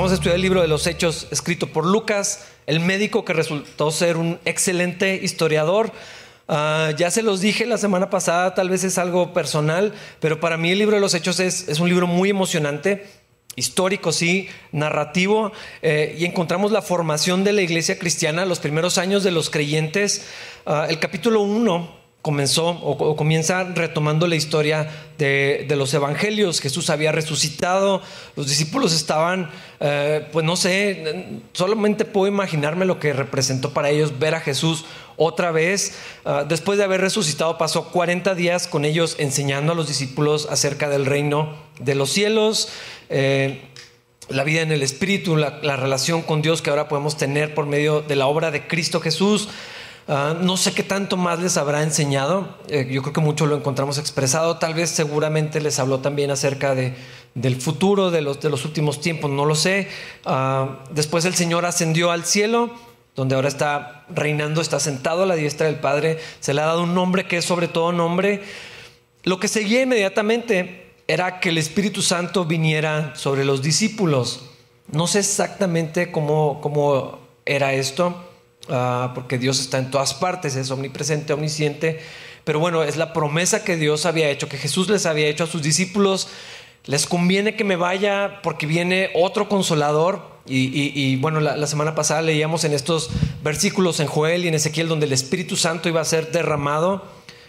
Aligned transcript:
Comenzamos 0.00 0.18
a 0.18 0.22
estudiar 0.22 0.36
el 0.36 0.40
libro 0.40 0.62
de 0.62 0.68
los 0.68 0.86
Hechos 0.86 1.28
escrito 1.30 1.66
por 1.66 1.84
Lucas, 1.84 2.46
el 2.66 2.80
médico 2.80 3.22
que 3.22 3.34
resultó 3.34 3.90
ser 3.90 4.16
un 4.16 4.38
excelente 4.46 5.20
historiador. 5.22 5.92
Ah, 6.48 6.92
ya 6.96 7.10
se 7.10 7.22
los 7.22 7.42
dije 7.42 7.66
la 7.66 7.76
semana 7.76 8.08
pasada, 8.08 8.54
tal 8.54 8.70
vez 8.70 8.82
es 8.82 8.96
algo 8.96 9.34
personal, 9.34 9.92
pero 10.18 10.40
para 10.40 10.56
mí 10.56 10.70
el 10.70 10.78
libro 10.78 10.96
de 10.96 11.02
los 11.02 11.12
Hechos 11.12 11.38
es, 11.38 11.78
un 11.80 11.90
libro 11.90 12.06
muy 12.06 12.30
emocionante, 12.30 13.08
histórico, 13.56 14.10
sí, 14.10 14.48
narrativo, 14.72 15.52
eh, 15.82 16.16
y 16.18 16.24
encontramos 16.24 16.72
la 16.72 16.80
formación 16.80 17.44
de 17.44 17.52
la 17.52 17.60
iglesia 17.60 17.98
cristiana, 17.98 18.46
los 18.46 18.58
primeros 18.58 18.96
años 18.96 19.22
de 19.22 19.32
los 19.32 19.50
creyentes. 19.50 20.26
Ah, 20.64 20.86
el 20.88 20.98
capítulo 20.98 21.42
1 21.42 21.99
comenzó 22.22 22.68
o, 22.68 23.16
comienza 23.16 23.64
retomando 23.64 24.26
la 24.26 24.36
historia 24.36 24.90
de, 25.16 25.66
los 25.76 25.92
evangelios. 25.94 26.60
Jesús 26.60 26.90
había 26.90 27.12
resucitado, 27.12 28.02
los 28.36 28.46
discípulos 28.48 28.92
estaban, 28.92 29.50
eh, 29.80 30.26
pues 30.32 30.44
no 30.44 30.56
sé, 30.56 31.40
solamente 31.52 32.04
puedo 32.04 32.26
imaginarme 32.26 32.84
lo 32.84 32.98
que 32.98 33.12
representó 33.12 33.72
para 33.72 33.90
ellos 33.90 34.18
ver 34.18 34.34
a 34.34 34.40
Jesús 34.40 34.84
otra 35.16 35.50
vez. 35.50 35.98
Ah, 36.24 36.44
después 36.46 36.78
de 36.78 36.84
haber 36.84 37.00
resucitado, 37.00 37.56
pasó 37.56 37.88
40 37.88 38.34
días 38.34 38.66
con 38.66 38.84
ellos 38.84 39.16
enseñando 39.18 39.72
a 39.72 39.74
los 39.74 39.88
discípulos 39.88 40.46
acerca 40.50 40.88
del 40.88 41.06
reino 41.06 41.54
de 41.78 41.94
los 41.94 42.10
cielos. 42.10 42.68
Eh, 43.08 43.62
la 44.28 44.44
vida 44.44 44.60
en 44.60 44.70
el 44.70 44.82
Espíritu, 44.82 45.36
la 45.36 45.76
relación 45.76 46.22
con 46.22 46.40
Dios 46.40 46.62
que 46.62 46.70
ahora 46.70 46.86
podemos 46.86 47.16
tener 47.16 47.52
por 47.52 47.66
medio 47.66 48.00
de 48.00 48.14
la 48.14 48.28
obra 48.28 48.52
de 48.52 48.68
Cristo 48.68 49.00
Jesús. 49.00 49.48
Ah, 50.08 50.34
no 50.40 50.56
sé 50.56 50.72
qué 50.72 50.82
tanto 50.82 51.16
más 51.16 51.38
les 51.40 51.56
habrá 51.56 51.82
enseñado. 51.82 52.56
Eh, 52.68 52.88
yo 52.90 53.02
creo 53.02 53.12
que 53.12 53.20
mucho 53.20 53.46
lo 53.46 53.56
encontramos 53.56 53.98
expresado. 53.98 54.58
Tal 54.58 54.74
vez 54.74 54.90
seguramente 54.90 55.60
les 55.60 55.78
habló 55.78 56.00
también 56.00 56.30
acerca 56.30 56.74
de, 56.74 56.94
del 57.34 57.60
futuro, 57.60 58.10
de 58.10 58.20
los, 58.20 58.40
de 58.40 58.50
los 58.50 58.64
últimos 58.64 59.00
tiempos. 59.00 59.30
No 59.30 59.44
lo 59.44 59.54
sé. 59.54 59.88
Ah, 60.24 60.80
después 60.90 61.24
el 61.24 61.34
Señor 61.34 61.64
ascendió 61.64 62.10
al 62.10 62.24
cielo, 62.24 62.70
donde 63.14 63.34
ahora 63.34 63.48
está 63.48 64.04
reinando, 64.08 64.60
está 64.60 64.80
sentado 64.80 65.22
a 65.22 65.26
la 65.26 65.34
diestra 65.36 65.66
del 65.66 65.76
Padre. 65.76 66.18
Se 66.40 66.54
le 66.54 66.60
ha 66.60 66.66
dado 66.66 66.82
un 66.82 66.94
nombre 66.94 67.26
que 67.26 67.36
es 67.36 67.44
sobre 67.44 67.68
todo 67.68 67.92
nombre. 67.92 68.42
Lo 69.22 69.38
que 69.38 69.48
seguía 69.48 69.82
inmediatamente 69.82 70.94
era 71.06 71.40
que 71.40 71.50
el 71.50 71.58
Espíritu 71.58 72.02
Santo 72.02 72.44
viniera 72.44 73.14
sobre 73.16 73.44
los 73.44 73.62
discípulos. 73.62 74.42
No 74.90 75.06
sé 75.06 75.20
exactamente 75.20 76.10
cómo, 76.10 76.60
cómo 76.60 77.18
era 77.44 77.74
esto. 77.74 78.29
Ah, 78.70 79.12
porque 79.14 79.36
Dios 79.36 79.60
está 79.60 79.78
en 79.78 79.90
todas 79.90 80.14
partes, 80.14 80.54
es 80.54 80.70
omnipresente, 80.70 81.32
omnisciente. 81.32 82.00
Pero 82.44 82.60
bueno, 82.60 82.82
es 82.82 82.96
la 82.96 83.12
promesa 83.12 83.64
que 83.64 83.76
Dios 83.76 84.06
había 84.06 84.30
hecho, 84.30 84.48
que 84.48 84.56
Jesús 84.56 84.88
les 84.88 85.06
había 85.06 85.26
hecho 85.26 85.44
a 85.44 85.46
sus 85.46 85.62
discípulos. 85.62 86.28
Les 86.86 87.06
conviene 87.06 87.56
que 87.56 87.64
me 87.64 87.76
vaya 87.76 88.40
porque 88.42 88.66
viene 88.66 89.10
otro 89.14 89.48
consolador. 89.48 90.30
Y, 90.46 91.14
bueno, 91.16 91.38
la, 91.38 91.66
semana 91.68 91.94
pasada 91.94 92.22
leíamos 92.22 92.64
en 92.64 92.72
estos 92.72 93.10
versículos 93.44 94.00
en 94.00 94.08
Joel 94.08 94.44
y 94.44 94.48
en 94.48 94.54
Ezequiel 94.54 94.88
donde 94.88 95.06
el 95.06 95.12
Espíritu 95.12 95.54
Santo 95.54 95.88
iba 95.88 96.00
a 96.00 96.04
ser 96.04 96.32
derramado. 96.32 97.04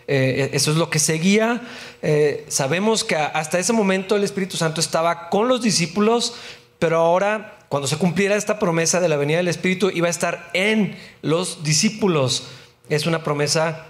Eh, 0.08 0.52
eso 0.53 0.72
es 0.72 0.78
lo 0.78 0.89
que 0.89 1.00
seguía. 1.00 1.61
Eh, 2.03 2.45
sabemos 2.47 3.03
que 3.03 3.16
hasta 3.16 3.58
ese 3.58 3.73
momento 3.73 4.16
el 4.16 4.23
Espíritu 4.23 4.58
Santo 4.58 4.81
estaba 4.81 5.30
con 5.30 5.47
los 5.47 5.61
discípulos, 5.61 6.35
pero 6.78 6.97
ahora 6.97 7.60
cuando 7.72 7.88
se 7.88 7.95
cumpliera 7.95 8.35
esta 8.35 8.59
promesa 8.59 9.00
de 9.00 9.07
la 9.07 9.16
venida 9.16 9.38
del 9.38 9.47
Espíritu, 9.47 9.91
iba 9.91 10.07
a 10.07 10.09
estar 10.09 10.50
en 10.51 10.97
los 11.22 11.63
discípulos. 11.63 12.47
Es 12.90 13.06
una 13.06 13.23
promesa 13.23 13.85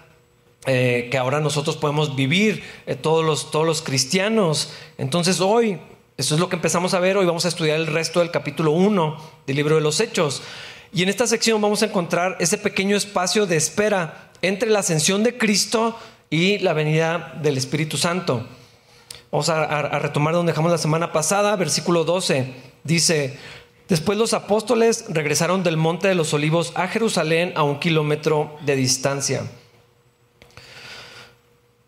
eh, 0.68 1.08
que 1.10 1.18
ahora 1.18 1.40
nosotros 1.40 1.78
podemos 1.78 2.16
vivir, 2.16 2.64
eh, 2.86 2.94
todos, 2.94 3.26
los, 3.26 3.50
todos 3.50 3.66
los 3.66 3.82
cristianos. 3.82 4.72
Entonces 5.00 5.42
hoy, 5.42 5.80
eso 6.16 6.36
es 6.36 6.40
lo 6.40 6.48
que 6.48 6.58
empezamos 6.58 6.94
a 6.94 7.00
ver, 7.00 7.18
hoy 7.18 7.26
vamos 7.26 7.46
a 7.46 7.48
estudiar 7.48 7.80
el 7.80 7.88
resto 7.88 8.20
del 8.20 8.30
capítulo 8.30 8.70
1 8.70 9.18
del 9.48 9.56
libro 9.56 9.74
de 9.78 9.82
los 9.82 10.00
Hechos. 10.00 10.44
Y 10.94 11.02
en 11.02 11.10
esta 11.10 11.26
sección 11.26 11.60
vamos 11.60 11.82
a 11.82 11.88
encontrar 11.88 12.38
ese 12.40 12.60
pequeño 12.60 12.96
espacio 12.96 13.48
de 13.48 13.58
espera 13.58 14.30
entre 14.44 14.70
la 14.70 14.82
ascensión 14.82 15.24
de 15.24 15.40
Cristo 15.40 15.98
y 16.30 16.60
la 16.60 16.74
venida 16.74 17.34
del 17.42 17.58
Espíritu 17.58 17.98
Santo. 17.98 18.46
Vamos 19.32 19.50
a, 19.50 19.64
a 19.64 19.98
retomar 19.98 20.36
donde 20.36 20.52
dejamos 20.52 20.72
la 20.72 20.78
semana 20.78 21.12
pasada, 21.12 21.56
versículo 21.56 22.04
12. 22.04 22.70
Dice, 22.84 23.38
Después 23.92 24.18
los 24.18 24.32
apóstoles 24.32 25.04
regresaron 25.10 25.64
del 25.64 25.76
Monte 25.76 26.08
de 26.08 26.16
los 26.16 26.34
Olivos 26.34 26.72
a 26.76 26.88
Jerusalén 26.88 27.52
a 27.58 27.64
un 27.64 27.78
kilómetro 27.78 28.58
de 28.62 28.78
distancia. 28.78 29.42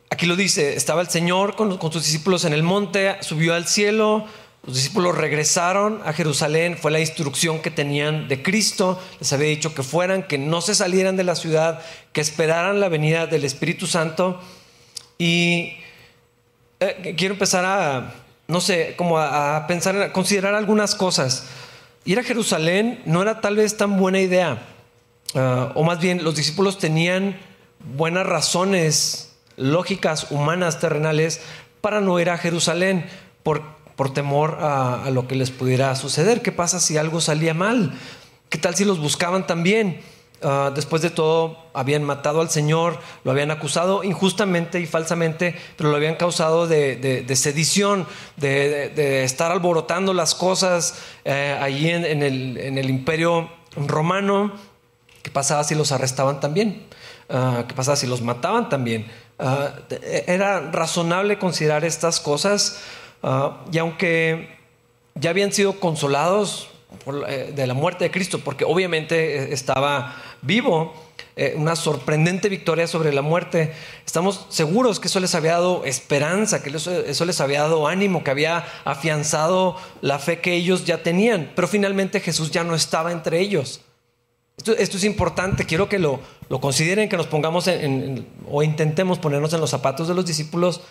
Aquí 0.10 0.26
lo 0.26 0.36
dice, 0.36 0.76
estaba 0.76 1.00
el 1.00 1.08
Señor 1.08 1.56
con, 1.56 1.80
sus 1.80 2.04
discípulos 2.04 2.44
en 2.44 2.52
el 2.52 2.62
monte, 2.62 3.16
subió 3.22 3.54
al 3.54 3.68
cielo, 3.68 4.26
los 4.68 4.76
discípulos 4.76 5.18
regresaron 5.18 6.02
a 6.04 6.12
Jerusalén, 6.12 6.78
fue 6.78 6.92
la 6.92 7.00
instrucción 7.00 7.62
que 7.62 7.72
tenían 7.72 8.28
de 8.28 8.44
Cristo, 8.44 9.02
les 9.22 9.32
había 9.32 9.48
dicho 9.48 9.74
que 9.74 9.82
fueran, 9.82 10.24
que 10.24 10.38
no 10.38 10.60
se 10.60 10.76
salieran 10.76 11.16
de 11.16 11.24
la 11.24 11.36
ciudad, 11.36 11.80
que 12.12 12.20
esperaran 12.20 12.82
la 12.82 12.90
venida 12.90 13.28
del 13.28 13.46
Espíritu 13.46 13.88
Santo. 13.88 14.42
Y 15.18 15.78
eh, 16.82 17.16
quiero 17.18 17.36
empezar 17.36 17.64
a, 17.64 18.14
no 18.50 18.60
sé, 18.60 18.96
como 18.98 19.20
a 19.20 19.68
pensar, 19.68 19.96
a 20.02 20.12
considerar 20.12 20.54
algunas 20.54 20.96
cosas 20.96 21.46
ir 22.06 22.20
a 22.20 22.24
Jerusalén 22.24 23.02
no 23.06 23.22
era 23.22 23.42
tal 23.42 23.56
vez 23.56 23.78
tan 23.78 23.98
buena 23.98 24.20
idea. 24.20 24.64
Ah, 25.36 25.72
o 25.76 25.84
más 25.84 26.00
bien, 26.00 26.24
los 26.24 26.36
discípulos 26.36 26.78
tenían 26.78 27.38
buenas 27.96 28.26
razones 28.26 29.36
lógicas, 29.56 30.32
humanas, 30.32 30.80
terrenales, 30.80 31.42
para 31.82 32.02
no 32.02 32.20
ir 32.20 32.30
a 32.30 32.38
Jerusalén 32.38 33.06
por, 33.44 33.64
por 33.96 34.14
temor 34.14 34.58
a, 34.62 35.04
a, 35.04 35.10
lo 35.12 35.28
que 35.28 35.36
les 35.36 35.52
pudiera 35.52 35.96
suceder. 35.96 36.42
¿Qué 36.42 36.52
pasa 36.52 36.80
si 36.80 36.98
algo 36.98 37.22
salía 37.22 37.54
mal? 37.54 37.94
¿Qué 38.50 38.58
tal 38.58 38.76
si 38.76 38.86
los 38.86 39.00
buscaban 39.00 39.48
también? 39.48 40.02
Ah, 40.44 40.72
después 40.74 41.02
de 41.02 41.10
todo, 41.10 41.58
habían 41.74 42.04
matado 42.04 42.42
al 42.42 42.50
Señor, 42.50 43.00
lo 43.24 43.32
habían 43.32 43.50
acusado 43.50 44.04
injustamente 44.04 44.80
y 44.80 44.86
falsamente, 44.86 45.56
pero 45.78 45.90
lo 45.90 45.96
habían 45.96 46.16
causado 46.16 46.68
de, 46.68 47.26
sedición, 47.36 48.06
de, 48.36 49.24
estar 49.24 49.52
alborotando 49.52 50.14
las 50.14 50.36
cosas 50.36 51.00
eh, 51.24 51.58
allí 51.62 51.90
en, 51.90 52.22
el, 52.24 52.90
imperio 52.90 53.50
romano. 53.76 54.52
¿Qué 55.22 55.32
pasaba 55.32 55.64
si 55.64 55.76
los 55.76 55.92
arrestaban 55.94 56.42
también? 56.42 56.88
Ah, 57.30 57.64
¿Qué 57.68 57.74
pasaba 57.74 57.96
si 57.96 58.08
los 58.08 58.22
mataban 58.22 58.68
también? 58.68 59.10
Ah, 59.40 59.72
era 60.28 60.72
razonable 60.72 61.40
considerar 61.40 61.86
estas 61.86 62.20
cosas 62.20 62.82
y 63.72 63.78
aunque 63.78 64.58
ya 65.16 65.30
habían 65.30 65.54
sido 65.54 65.80
consolados 65.80 66.68
eh, 67.28 67.52
de 67.56 67.68
la 67.68 67.74
muerte 67.74 68.06
de 68.06 68.12
Cristo, 68.12 68.40
porque 68.44 68.66
obviamente 68.66 69.38
eh, 69.38 69.48
estaba 69.54 70.16
vivo, 70.44 70.94
eh, 71.36 71.56
una 71.58 71.76
sorprendente 71.76 72.48
victoria 72.48 72.86
sobre 72.86 73.12
la 73.12 73.24
muerte. 73.24 73.74
Estamos 74.06 74.46
seguros 74.50 75.00
que 75.00 75.08
eso 75.08 75.20
les 75.20 75.34
había 75.34 75.54
dado 75.54 75.84
esperanza, 75.84 76.62
que 76.62 76.70
eso, 76.70 77.26
les 77.26 77.42
había 77.42 77.62
dado 77.62 77.88
ánimo, 77.88 78.24
que 78.24 78.30
había 78.30 78.66
afianzado 78.86 79.76
la 80.02 80.20
fe 80.20 80.42
que 80.42 80.54
ellos 80.54 80.86
ya 80.86 81.02
tenían, 81.02 81.52
pero 81.56 81.68
finalmente 81.68 82.20
Jesús 82.20 82.52
ya 82.52 82.64
no 82.64 82.76
estaba 82.76 83.12
entre 83.12 83.40
ellos. 83.40 83.82
Esto, 84.58 84.98
es 84.98 85.04
importante, 85.04 85.66
quiero 85.66 85.90
que 85.90 85.98
lo, 85.98 86.20
lo, 86.50 86.62
consideren, 86.62 87.10
que 87.10 87.18
nos 87.18 87.26
pongamos 87.26 87.68
en, 87.68 88.28
o 88.48 88.62
intentemos 88.62 89.18
ponernos 89.18 89.52
en 89.54 89.60
los 89.60 89.72
zapatos 89.72 90.08
de 90.08 90.14
los 90.14 90.28
discípulos. 90.28 90.82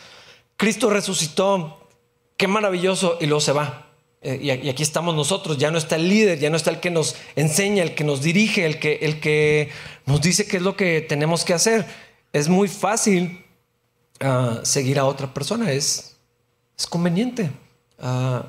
Cristo 0.56 0.90
resucitó, 0.90 1.88
qué 2.36 2.48
maravilloso, 2.48 3.18
y 3.20 3.26
luego 3.26 3.40
se 3.40 3.52
va. 3.52 3.91
Eh, 4.24 4.38
y 4.40 4.68
aquí 4.68 4.82
estamos 4.84 5.16
nosotros, 5.16 5.58
ya 5.58 5.72
no 5.72 5.78
está 5.78 5.96
el 5.96 6.08
líder, 6.08 6.38
ya 6.38 6.48
no 6.48 6.56
está 6.56 6.70
el 6.70 6.78
que 6.78 6.90
nos 6.90 7.16
enseña, 7.34 7.82
el 7.82 7.94
que 7.94 8.04
nos 8.04 8.22
dirige, 8.22 8.64
el 8.64 8.78
que, 8.78 9.00
el 9.02 9.18
que 9.18 9.70
nos 10.06 10.20
dice 10.20 10.46
qué 10.46 10.58
es 10.58 10.62
lo 10.62 10.76
que 10.76 11.00
tenemos 11.00 11.44
que 11.44 11.54
hacer. 11.54 11.86
Es 12.32 12.48
muy 12.48 12.68
fácil 12.68 13.44
ah, 14.20 14.60
seguir 14.62 15.00
a 15.00 15.06
otra 15.06 15.34
persona, 15.34 15.72
es, 15.72 16.16
es 16.78 16.86
conveniente. 16.86 17.50
Ah, 17.98 18.46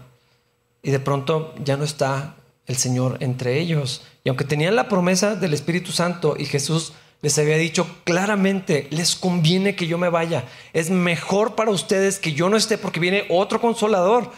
y 0.83 0.91
de 0.91 0.99
pronto 0.99 1.55
ya 1.63 1.75
no 1.75 1.85
está 1.85 2.35
el 2.67 2.77
Señor 2.77 3.17
entre 3.21 3.59
ellos. 3.59 4.03
Y 4.23 4.29
aunque 4.29 4.45
tenían 4.45 4.75
la 4.75 4.87
promesa 4.87 5.35
del 5.35 5.55
Espíritu 5.55 5.91
Santo 5.91 6.35
y 6.37 6.45
Jesús 6.45 6.93
les 7.23 7.39
había 7.39 7.57
dicho 7.57 7.87
claramente, 8.03 8.87
les 8.91 9.15
conviene 9.15 9.75
que 9.75 9.87
yo 9.87 9.97
me 9.97 10.09
vaya. 10.09 10.43
Es 10.73 10.89
mejor 10.89 11.55
para 11.55 11.71
ustedes 11.71 12.19
que 12.19 12.33
yo 12.33 12.49
no 12.49 12.57
esté 12.57 12.77
porque 12.77 12.99
viene 12.99 13.25
otro 13.29 13.59
consolador. 13.59 14.29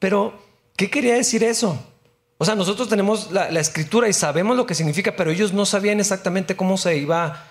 Pero 0.00 0.51
¿Qué 0.82 0.90
quería 0.90 1.14
decir 1.14 1.44
eso? 1.44 1.78
O 2.38 2.44
sea, 2.44 2.56
nosotros 2.56 2.88
tenemos 2.88 3.30
la, 3.30 3.46
escritura 3.60 4.08
y 4.08 4.12
sabemos 4.12 4.56
lo 4.56 4.66
que 4.66 4.74
significa, 4.74 5.14
pero 5.14 5.30
ellos 5.30 5.52
no 5.52 5.64
sabían 5.64 6.00
exactamente 6.00 6.56
cómo 6.56 6.76
se 6.76 6.96
iba, 6.96 7.44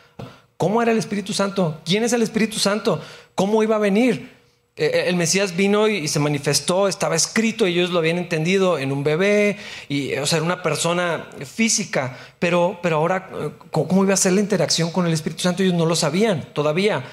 cómo 0.57 0.81
era 0.81 0.91
el 0.91 0.97
Espíritu 0.97 1.31
Santo, 1.31 1.79
quién 1.85 2.03
es 2.03 2.11
el 2.11 2.23
Espíritu 2.23 2.59
Santo, 2.59 3.01
cómo 3.33 3.63
iba 3.63 3.77
a 3.77 3.79
venir. 3.79 4.33
Eh, 4.75 4.91
eh, 4.93 5.03
el 5.07 5.15
Mesías 5.15 5.55
vino 5.55 5.87
y, 5.87 6.09
se 6.09 6.19
manifestó, 6.19 6.89
estaba 6.89 7.15
escrito, 7.15 7.65
ellos 7.65 7.91
lo 7.91 7.99
habían 7.99 8.17
entendido 8.17 8.77
en 8.77 8.91
un 8.91 9.05
bebé, 9.05 9.55
y, 9.87 10.13
o 10.15 10.25
sea, 10.25 10.39
era 10.39 10.45
una 10.45 10.61
persona 10.61 11.29
física, 11.45 12.17
pero, 12.37 12.79
pero 12.83 12.97
ahora, 12.97 13.29
eh, 13.33 13.51
¿cómo 13.71 14.03
iba 14.03 14.13
a 14.13 14.17
ser 14.17 14.33
la 14.33 14.41
interacción 14.41 14.91
con 14.91 15.07
el 15.07 15.13
Espíritu 15.13 15.43
Santo? 15.43 15.63
Ellos 15.63 15.75
no 15.75 15.85
lo 15.85 15.95
sabían 15.95 16.49
todavía. 16.51 17.05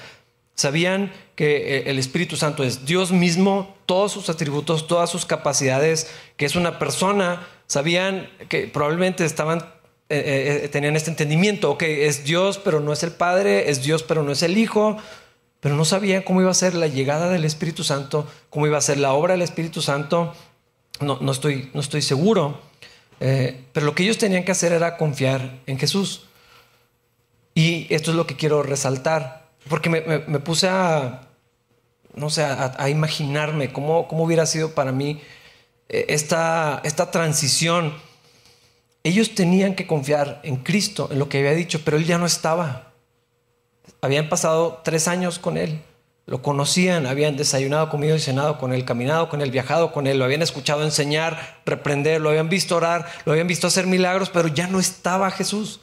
Sabían 0.59 1.13
que 1.35 1.77
eh, 1.77 1.83
el 1.85 1.99
Espíritu 1.99 2.35
Santo 2.35 2.65
es 2.65 2.85
Dios 2.85 3.13
mismo, 3.13 3.77
todos 3.85 4.11
sus 4.11 4.29
atributos, 4.29 4.87
todas 4.87 5.09
sus 5.09 5.25
capacidades, 5.25 6.11
que 6.35 6.45
es 6.45 6.57
una 6.57 6.79
persona. 6.79 7.47
Sabían 7.65 8.29
que 8.49 8.67
probablemente 8.67 9.23
estaban, 9.23 9.59
eh, 10.09 10.59
eh, 10.65 10.67
tenían 10.67 10.97
este 10.97 11.11
entendimiento, 11.11 11.71
ok, 11.71 11.83
es 11.83 12.25
Dios, 12.25 12.57
pero 12.57 12.81
no 12.81 12.91
es 12.91 13.03
el 13.03 13.11
Padre, 13.13 13.69
es 13.69 13.83
Dios, 13.83 14.03
pero 14.03 14.21
no 14.21 14.33
es 14.33 14.43
el 14.43 14.57
Hijo, 14.57 14.97
pero 15.61 15.77
no 15.77 15.85
sabían 15.85 16.23
cómo 16.23 16.41
iba 16.41 16.51
a 16.51 16.53
ser 16.53 16.73
la 16.75 16.87
llegada 16.87 17.29
del 17.29 17.45
Espíritu 17.45 17.85
Santo, 17.85 18.27
cómo 18.49 18.67
iba 18.67 18.77
a 18.77 18.81
ser 18.81 18.97
la 18.97 19.13
obra 19.13 19.35
del 19.35 19.43
Espíritu 19.43 19.81
Santo. 19.81 20.35
No, 20.99 21.19
no, 21.21 21.31
estoy, 21.31 21.69
no 21.73 21.79
estoy 21.79 22.01
seguro. 22.01 22.59
pero 23.17 23.85
lo 23.85 23.95
que 23.95 24.03
ellos 24.03 24.17
tenían 24.17 24.43
que 24.43 24.51
hacer 24.51 24.73
era 24.73 24.97
confiar 24.97 25.61
en 25.67 25.79
Jesús. 25.79 26.25
Y 27.55 27.87
esto 27.89 28.11
es 28.11 28.17
lo 28.17 28.27
que 28.27 28.35
quiero 28.35 28.61
resaltar, 28.61 29.38
porque 29.69 29.89
me 29.89 30.39
puse 30.39 30.67
a, 30.67 31.29
no 32.15 32.29
sé, 32.29 32.43
a, 32.43 32.89
imaginarme 32.89 33.71
cómo, 33.71 34.07
cómo, 34.07 34.23
hubiera 34.23 34.45
sido 34.45 34.71
para 34.71 34.91
mí 34.91 35.21
eh, 35.87 36.05
esta, 36.09 36.81
esta 36.83 37.11
transición. 37.11 37.93
Ellos 39.03 39.33
tenían 39.35 39.75
que 39.75 39.87
confiar 39.87 40.41
en 40.43 40.57
Cristo, 40.57 41.09
en 41.11 41.19
lo 41.19 41.29
que 41.29 41.39
había 41.39 41.53
dicho, 41.53 41.81
pero 41.83 41.97
Él 41.97 42.05
ya 42.05 42.17
no 42.17 42.25
estaba. 42.25 42.91
Habían 44.01 44.29
pasado 44.29 44.81
tres 44.83 45.07
años 45.07 45.39
con 45.39 45.57
Él, 45.57 45.81
lo 46.25 46.41
conocían, 46.41 47.07
habían 47.07 47.37
desayunado, 47.37 47.89
comido 47.89 48.15
y 48.15 48.19
cenado 48.19 48.57
con 48.57 48.73
Él, 48.73 48.85
caminado 48.85 49.29
con 49.29 49.41
Él, 49.41 49.51
viajado 49.51 49.91
con 49.91 50.05
Él, 50.05 50.19
lo 50.19 50.25
habían 50.25 50.41
escuchado 50.41 50.83
enseñar, 50.83 51.61
reprender, 51.65 52.21
lo 52.21 52.29
habían 52.29 52.49
visto 52.49 52.75
orar, 52.75 53.07
lo 53.25 53.31
habían 53.31 53.47
visto 53.47 53.67
hacer 53.67 53.87
milagros, 53.87 54.29
pero 54.29 54.47
ya 54.47 54.67
no 54.67 54.79
estaba 54.79 55.31
Jesús. 55.31 55.79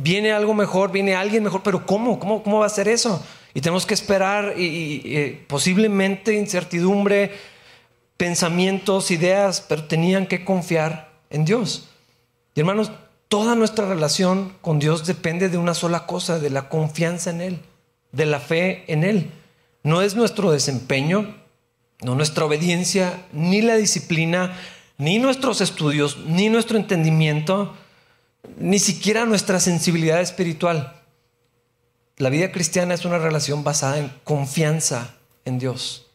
Viene 0.00 0.32
algo 0.32 0.54
mejor, 0.54 0.92
viene 0.92 1.16
alguien 1.16 1.42
mejor, 1.42 1.62
pero 1.62 1.84
¿cómo? 1.84 2.20
¿Cómo, 2.20 2.42
cómo 2.42 2.60
va 2.60 2.66
a 2.66 2.70
ser 2.70 2.86
eso? 2.86 3.20
Y 3.52 3.60
tenemos 3.60 3.84
que 3.84 3.94
esperar 3.94 4.54
y, 4.56 5.44
posiblemente 5.48 6.34
incertidumbre, 6.34 7.32
pensamientos, 8.16 9.10
ideas, 9.10 9.64
pero 9.68 9.84
tenían 9.84 10.26
que 10.26 10.44
confiar 10.44 11.10
en 11.30 11.44
Dios. 11.44 11.88
Y 12.54 12.60
hermanos, 12.60 12.92
toda 13.26 13.56
nuestra 13.56 13.88
relación 13.88 14.54
con 14.60 14.78
Dios 14.78 15.06
depende 15.06 15.48
de 15.48 15.58
una 15.58 15.74
sola 15.74 16.06
cosa, 16.06 16.38
de 16.38 16.50
la 16.50 16.68
confianza 16.68 17.30
en 17.30 17.40
Él, 17.40 17.58
de 18.12 18.26
la 18.26 18.38
fe 18.38 18.84
en 18.86 19.02
Él. 19.02 19.30
No 19.82 20.02
es 20.02 20.14
nuestro 20.14 20.52
desempeño, 20.52 21.34
no 22.02 22.14
nuestra 22.14 22.44
obediencia, 22.44 23.24
ni 23.32 23.62
la 23.62 23.74
disciplina, 23.74 24.56
ni 24.98 25.18
nuestros 25.18 25.60
estudios, 25.60 26.18
ni 26.26 26.48
nuestro 26.48 26.78
entendimiento, 26.78 27.74
ni 28.58 28.78
siquiera 28.78 29.26
nuestra 29.26 29.60
sensibilidad 29.60 30.20
espiritual. 30.20 31.02
La 32.16 32.30
vida 32.30 32.50
cristiana 32.50 32.94
es 32.94 33.04
una 33.04 33.18
relación 33.18 33.64
basada 33.64 33.98
en 33.98 34.12
confianza 34.24 35.14
en 35.44 35.58
Dios. 35.58 36.06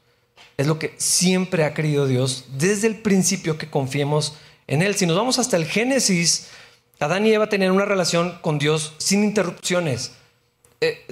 Es 0.58 0.68
lo 0.68 0.80
que 0.80 0.94
siempre 0.98 1.64
ha 1.64 1.74
querido 1.74 2.08
Dios 2.08 2.46
desde 2.58 2.88
el 2.88 2.98
principio 2.98 3.58
que 3.58 3.70
confiemos 3.70 4.36
en 4.68 4.82
Él. 4.82 4.96
Si 4.96 5.06
nos 5.06 5.18
vamos 5.18 5.40
hasta 5.40 5.58
el 5.58 5.66
Génesis, 5.66 6.50
Adán 7.00 7.26
y 7.26 7.34
Eva 7.34 7.48
tenían 7.48 7.72
una 7.72 7.86
relación 7.86 8.38
con 8.42 8.60
Dios 8.60 8.94
sin 8.98 9.24
interrupciones. 9.24 10.12
Eh, 10.82 11.06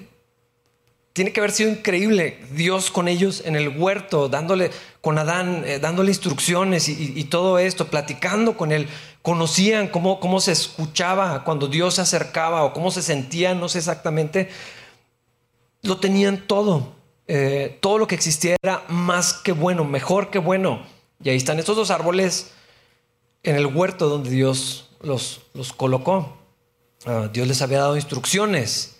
tiene 1.14 1.34
que 1.34 1.42
haber 1.42 1.52
sido 1.52 1.70
increíble 1.70 2.40
Dios 2.54 2.90
con 2.90 3.08
ellos 3.08 3.44
en 3.46 3.58
el 3.58 3.70
huerto, 3.70 4.30
dándole 4.30 4.72
con 5.02 5.18
Adán, 5.18 5.64
eh, 5.66 5.80
dándole 5.80 6.12
instrucciones 6.12 6.88
y, 6.88 7.24
todo 7.26 7.60
esto, 7.60 7.88
platicando 7.88 8.56
con 8.56 8.72
él. 8.72 8.88
Conocían 9.22 9.88
cómo, 9.88 10.20
cómo 10.20 10.40
se 10.40 10.52
escuchaba 10.52 11.44
cuando 11.44 11.68
Dios 11.68 11.96
se 11.96 12.02
acercaba 12.02 12.64
o 12.64 12.74
cómo 12.74 12.90
se 12.92 13.02
sentían, 13.02 13.60
no 13.60 13.70
sé 13.70 13.78
exactamente, 13.78 14.50
lo 15.84 15.98
tenían 15.98 16.48
todo. 16.48 16.94
Eh, 17.28 17.78
todo 17.82 17.98
lo 17.98 18.08
que 18.08 18.16
existía 18.16 18.56
era 18.62 18.84
más 18.88 19.34
que 19.34 19.52
bueno, 19.52 19.84
mejor 19.84 20.30
que 20.30 20.40
bueno. 20.40 20.82
Y 21.24 21.30
ahí 21.30 21.38
están 21.38 21.60
estos 21.60 21.76
dos 21.76 21.92
árboles 21.92 22.52
en 23.44 23.56
el 23.56 23.68
huerto 23.68 24.10
donde 24.10 24.30
Dios 24.30 24.90
los, 25.02 25.42
los 25.54 25.72
colocó. 25.74 26.38
Ah, 27.06 27.30
Dios 27.32 27.48
les 27.48 27.62
había 27.62 27.80
dado 27.80 27.96
instrucciones. 27.96 28.98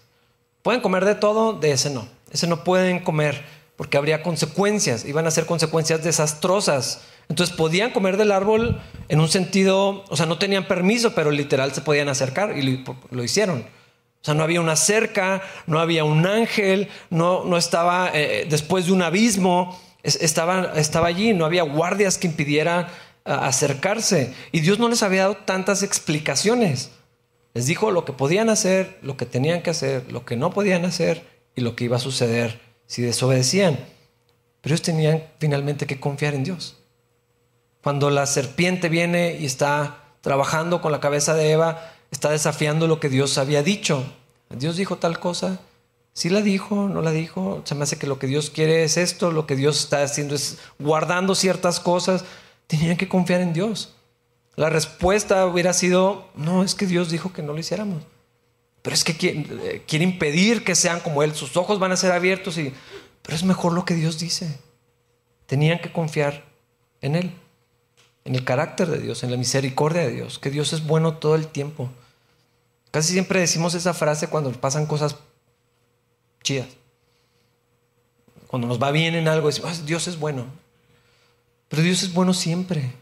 Pueden 0.64 0.82
comer 0.82 1.06
de 1.06 1.16
todo, 1.16 1.54
de 1.54 1.72
ese 1.72 1.90
no. 1.90 2.08
Ese 2.32 2.48
no 2.48 2.64
pueden 2.64 3.04
comer 3.04 3.44
porque 3.76 3.98
habría 3.98 4.22
consecuencias, 4.22 5.06
iban 5.06 5.26
a 5.26 5.32
ser 5.32 5.46
consecuencias 5.46 6.04
desastrosas. 6.04 7.02
Entonces 7.32 7.56
podían 7.56 7.92
comer 7.92 8.18
del 8.18 8.30
árbol 8.30 8.82
en 9.08 9.22
un 9.22 9.30
sentido, 9.30 10.04
o 10.10 10.18
sea, 10.18 10.26
no 10.26 10.38
tenían 10.38 10.68
permiso, 10.68 11.16
pero 11.16 11.32
literal 11.32 11.74
se 11.74 11.80
podían 11.80 12.10
acercar 12.10 12.58
y 12.58 12.84
lo 13.10 13.24
hicieron. 13.24 13.60
O 13.62 14.24
sea, 14.26 14.34
no 14.34 14.44
había 14.44 14.60
una 14.60 14.76
cerca, 14.76 15.42
no 15.66 15.80
había 15.80 16.04
un 16.04 16.28
ángel, 16.28 16.90
no, 17.10 17.46
no 17.46 17.56
estaba 17.56 18.12
eh, 18.14 18.46
después 18.50 18.88
de 18.88 18.92
un 18.92 19.02
abismo, 19.02 19.80
estaba, 20.04 20.74
estaba 20.76 21.08
allí, 21.08 21.34
no 21.34 21.46
había 21.46 21.64
guardias 21.64 22.18
que 22.18 22.28
impidieran 22.28 22.88
acercarse. 23.24 24.34
Y 24.52 24.60
Dios 24.60 24.78
no 24.78 24.90
les 24.90 25.02
había 25.02 25.22
dado 25.22 25.38
tantas 25.38 25.84
explicaciones. 25.84 26.92
Les 27.54 27.66
dijo 27.66 27.92
lo 27.92 28.04
que 28.04 28.12
podían 28.12 28.50
hacer, 28.50 29.00
lo 29.02 29.16
que 29.16 29.26
tenían 29.26 29.62
que 29.62 29.70
hacer, 29.70 30.12
lo 30.12 30.26
que 30.26 30.36
no 30.36 30.50
podían 30.50 30.84
hacer 30.84 31.26
y 31.56 31.62
lo 31.62 31.78
que 31.78 31.86
iba 31.86 31.96
a 31.96 32.02
suceder 32.02 32.60
si 32.88 33.02
desobedecían. 33.04 33.80
Pero 34.60 34.76
ellos 34.76 34.82
tenían 34.82 35.24
finalmente 35.40 35.88
que 35.88 35.98
confiar 35.98 36.34
en 36.34 36.44
Dios. 36.44 36.81
Cuando 37.84 38.10
la 38.10 38.26
serpiente 38.26 38.90
viene 38.90 39.38
y 39.40 39.46
está 39.46 40.04
trabajando 40.22 40.82
con 40.82 40.92
la 40.92 41.00
cabeza 41.00 41.34
de 41.34 41.52
Eva, 41.52 41.92
está 42.12 42.30
desafiando 42.30 42.88
lo 42.88 43.00
que 43.00 43.10
Dios 43.10 43.38
había 43.38 43.64
dicho. 43.64 44.04
Dios 44.50 44.78
dijo 44.78 44.98
tal 44.98 45.20
cosa, 45.20 45.60
sí 46.14 46.30
la 46.30 46.42
dijo, 46.42 46.88
no 46.88 47.02
la 47.02 47.12
dijo, 47.12 47.62
se 47.66 47.74
me 47.74 47.84
hace 47.84 47.98
que 47.98 48.08
lo 48.08 48.20
que 48.20 48.28
Dios 48.28 48.50
quiere 48.50 48.84
es 48.84 48.98
esto, 48.98 49.32
lo 49.32 49.48
que 49.48 49.56
Dios 49.56 49.80
está 49.80 50.04
haciendo 50.04 50.36
es 50.36 50.60
guardando 50.78 51.36
ciertas 51.36 51.80
cosas. 51.80 52.26
Tenían 52.68 52.98
que 52.98 53.10
confiar 53.10 53.42
en 53.42 53.54
Dios. 53.54 53.96
La 54.56 54.70
respuesta 54.70 55.46
hubiera 55.46 55.74
sido, 55.74 56.30
no, 56.36 56.64
es 56.64 56.76
que 56.76 56.86
Dios 56.86 57.10
dijo 57.10 57.34
que 57.34 57.42
no 57.42 57.54
lo 57.54 57.60
hiciéramos. 57.60 58.04
Pero 58.82 58.94
es 58.94 59.04
que 59.04 59.16
quiere, 59.16 59.84
quiere 59.88 60.06
impedir 60.06 60.64
que 60.64 60.76
sean 60.76 61.00
como 61.00 61.24
Él, 61.24 61.34
sus 61.34 61.56
ojos 61.58 61.80
van 61.80 61.92
a 61.92 61.98
ser 61.98 62.12
abiertos 62.12 62.58
y... 62.58 62.74
Pero 63.22 63.36
es 63.36 63.44
mejor 63.44 63.74
lo 63.74 63.86
que 63.86 63.94
Dios 63.94 64.18
dice. 64.18 64.60
Tenían 65.46 65.80
que 65.80 65.92
confiar 65.92 66.44
en 67.02 67.16
Él, 67.16 67.36
en 68.26 68.36
el 68.36 68.44
carácter 68.44 68.88
de 68.90 69.00
Dios, 69.00 69.24
en 69.24 69.32
la 69.32 69.38
misericordia 69.38 70.02
de 70.02 70.12
Dios, 70.12 70.40
que 70.40 70.50
Dios 70.50 70.74
es 70.74 70.86
bueno 70.86 71.18
todo 71.18 71.36
el 71.36 71.48
tiempo. 71.48 71.90
Casi 72.92 73.14
siempre 73.14 73.40
decimos 73.40 73.74
esa 73.74 73.94
frase 73.94 74.28
cuando 74.28 74.52
pasan 74.52 74.86
cosas 74.86 75.16
chidas. 76.44 76.68
Cuando 78.48 78.68
nos 78.68 78.82
va 78.82 78.92
bien 78.92 79.16
en 79.16 79.28
algo, 79.28 79.48
decimos, 79.48 79.86
Dios 79.86 80.08
es 80.08 80.20
bueno. 80.20 80.46
Pero 81.70 81.84
Dios 81.84 82.04
es 82.04 82.14
bueno 82.14 82.34
siempre. 82.34 82.94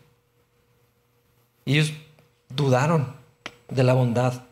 Y 1.66 1.74
ellos 1.74 1.94
dudaron 2.50 3.16
de 3.68 3.84
la 3.84 3.94
bondad 3.94 4.44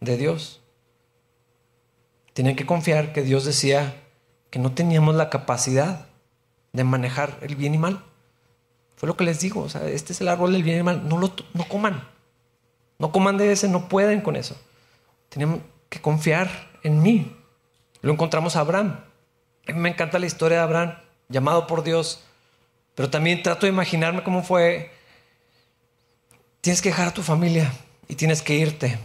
de 0.00 0.16
Dios. 0.16 0.60
Tenían 2.32 2.56
que 2.56 2.66
confiar 2.66 3.12
que 3.12 3.22
Dios 3.22 3.44
decía 3.44 4.02
que 4.50 4.58
no 4.58 4.72
teníamos 4.72 5.14
la 5.14 5.28
capacidad 5.28 6.06
de 6.72 6.84
manejar 6.84 7.38
el 7.42 7.56
bien 7.56 7.74
y 7.74 7.78
mal. 7.78 8.04
Fue 8.98 9.06
lo 9.06 9.16
que 9.16 9.24
les 9.24 9.40
digo. 9.40 9.62
O 9.62 9.68
sea, 9.68 9.88
este 9.88 10.12
es 10.12 10.20
el 10.20 10.28
árbol 10.28 10.52
del 10.52 10.62
bien 10.62 10.80
y 10.80 10.82
mal. 10.82 11.08
No 11.08 11.18
lo 11.18 11.32
no 11.54 11.68
coman. 11.68 12.06
No 12.98 13.12
coman 13.12 13.38
de 13.38 13.52
ese, 13.52 13.68
no 13.68 13.88
pueden 13.88 14.20
con 14.20 14.36
eso. 14.36 14.60
Tenemos 15.28 15.60
que 15.88 16.00
confiar 16.00 16.50
en 16.82 17.00
mí. 17.00 17.34
Lo 18.02 18.12
encontramos 18.12 18.56
a 18.56 18.60
Abraham. 18.60 19.00
A 19.68 19.72
mí 19.72 19.78
me 19.78 19.88
encanta 19.88 20.18
la 20.18 20.26
historia 20.26 20.58
de 20.58 20.64
Abraham, 20.64 20.94
llamado 21.28 21.66
por 21.66 21.84
Dios, 21.84 22.24
pero 22.94 23.10
también 23.10 23.42
trato 23.42 23.66
de 23.66 23.72
imaginarme 23.72 24.22
cómo 24.22 24.42
fue. 24.42 24.90
Tienes 26.60 26.82
que 26.82 26.88
dejar 26.88 27.08
a 27.08 27.14
tu 27.14 27.22
familia 27.22 27.72
y 28.08 28.16
tienes 28.16 28.42
que 28.42 28.54
irte. 28.54 28.98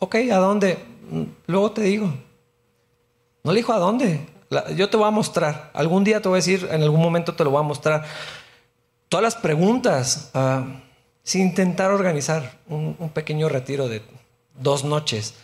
Ok, 0.00 0.16
¿a 0.30 0.36
dónde? 0.36 0.78
Luego 1.46 1.72
te 1.72 1.82
digo. 1.82 2.12
No 3.42 3.52
le 3.52 3.58
dijo 3.58 3.72
a 3.72 3.78
dónde. 3.78 4.26
Yo 4.76 4.90
te 4.90 4.96
voy 4.96 5.06
a 5.06 5.10
mostrar. 5.10 5.70
Algún 5.72 6.04
día 6.04 6.20
te 6.20 6.28
voy 6.28 6.36
a 6.36 6.42
decir, 6.42 6.68
en 6.70 6.82
algún 6.82 7.00
momento 7.00 7.34
te 7.34 7.44
lo 7.44 7.50
voy 7.50 7.60
a 7.60 7.66
mostrar. 7.66 8.04
Todas 9.10 9.22
las 9.22 9.36
preguntas, 9.36 10.30
uh, 10.32 10.64
sin 11.22 11.42
intentar 11.42 11.90
organizar 11.90 12.58
un 12.66 13.10
pequeño 13.12 13.50
retiro 13.50 13.90
de 13.90 14.02
dos 14.58 14.84
noches 14.84 15.34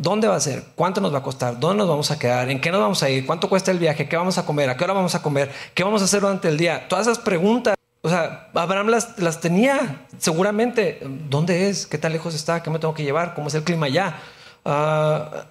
¿Dónde 0.00 0.28
va 0.28 0.36
a 0.36 0.40
ser? 0.40 0.64
¿Cuánto 0.76 1.02
nos 1.02 1.12
va 1.12 1.18
a 1.18 1.22
costar? 1.22 1.60
¿Dónde 1.60 1.76
nos 1.76 1.88
vamos 1.88 2.10
a 2.10 2.18
quedar? 2.18 2.48
¿En 2.48 2.58
qué 2.58 2.70
nos 2.70 2.80
vamos 2.80 3.02
a 3.02 3.10
ir? 3.10 3.26
¿Cuánto 3.26 3.50
cuesta 3.50 3.70
el 3.70 3.78
viaje? 3.78 4.08
¿Qué 4.08 4.16
vamos 4.16 4.38
a 4.38 4.46
comer? 4.46 4.70
¿A 4.70 4.76
qué 4.78 4.84
hora 4.84 4.94
vamos 4.94 5.14
a 5.14 5.20
comer? 5.20 5.52
¿Qué 5.74 5.84
vamos 5.84 6.00
a 6.00 6.06
hacer 6.06 6.22
durante 6.22 6.48
el 6.48 6.56
día? 6.56 6.88
Todas 6.88 7.06
esas 7.06 7.18
preguntas. 7.18 7.74
O 8.00 8.08
sea, 8.08 8.48
Abraham 8.54 8.88
las, 8.88 9.18
las 9.18 9.42
tenía 9.42 10.06
seguramente. 10.16 11.00
¿Dónde 11.02 11.68
es? 11.68 11.86
¿Qué 11.86 11.98
tan 11.98 12.12
lejos 12.12 12.34
está? 12.34 12.62
¿Qué 12.62 12.70
me 12.70 12.78
tengo 12.78 12.94
que 12.94 13.02
llevar? 13.02 13.34
¿Cómo 13.34 13.48
es 13.48 13.54
el 13.54 13.62
clima 13.62 13.86
allá? 13.86 14.16
Ah, 14.64 15.44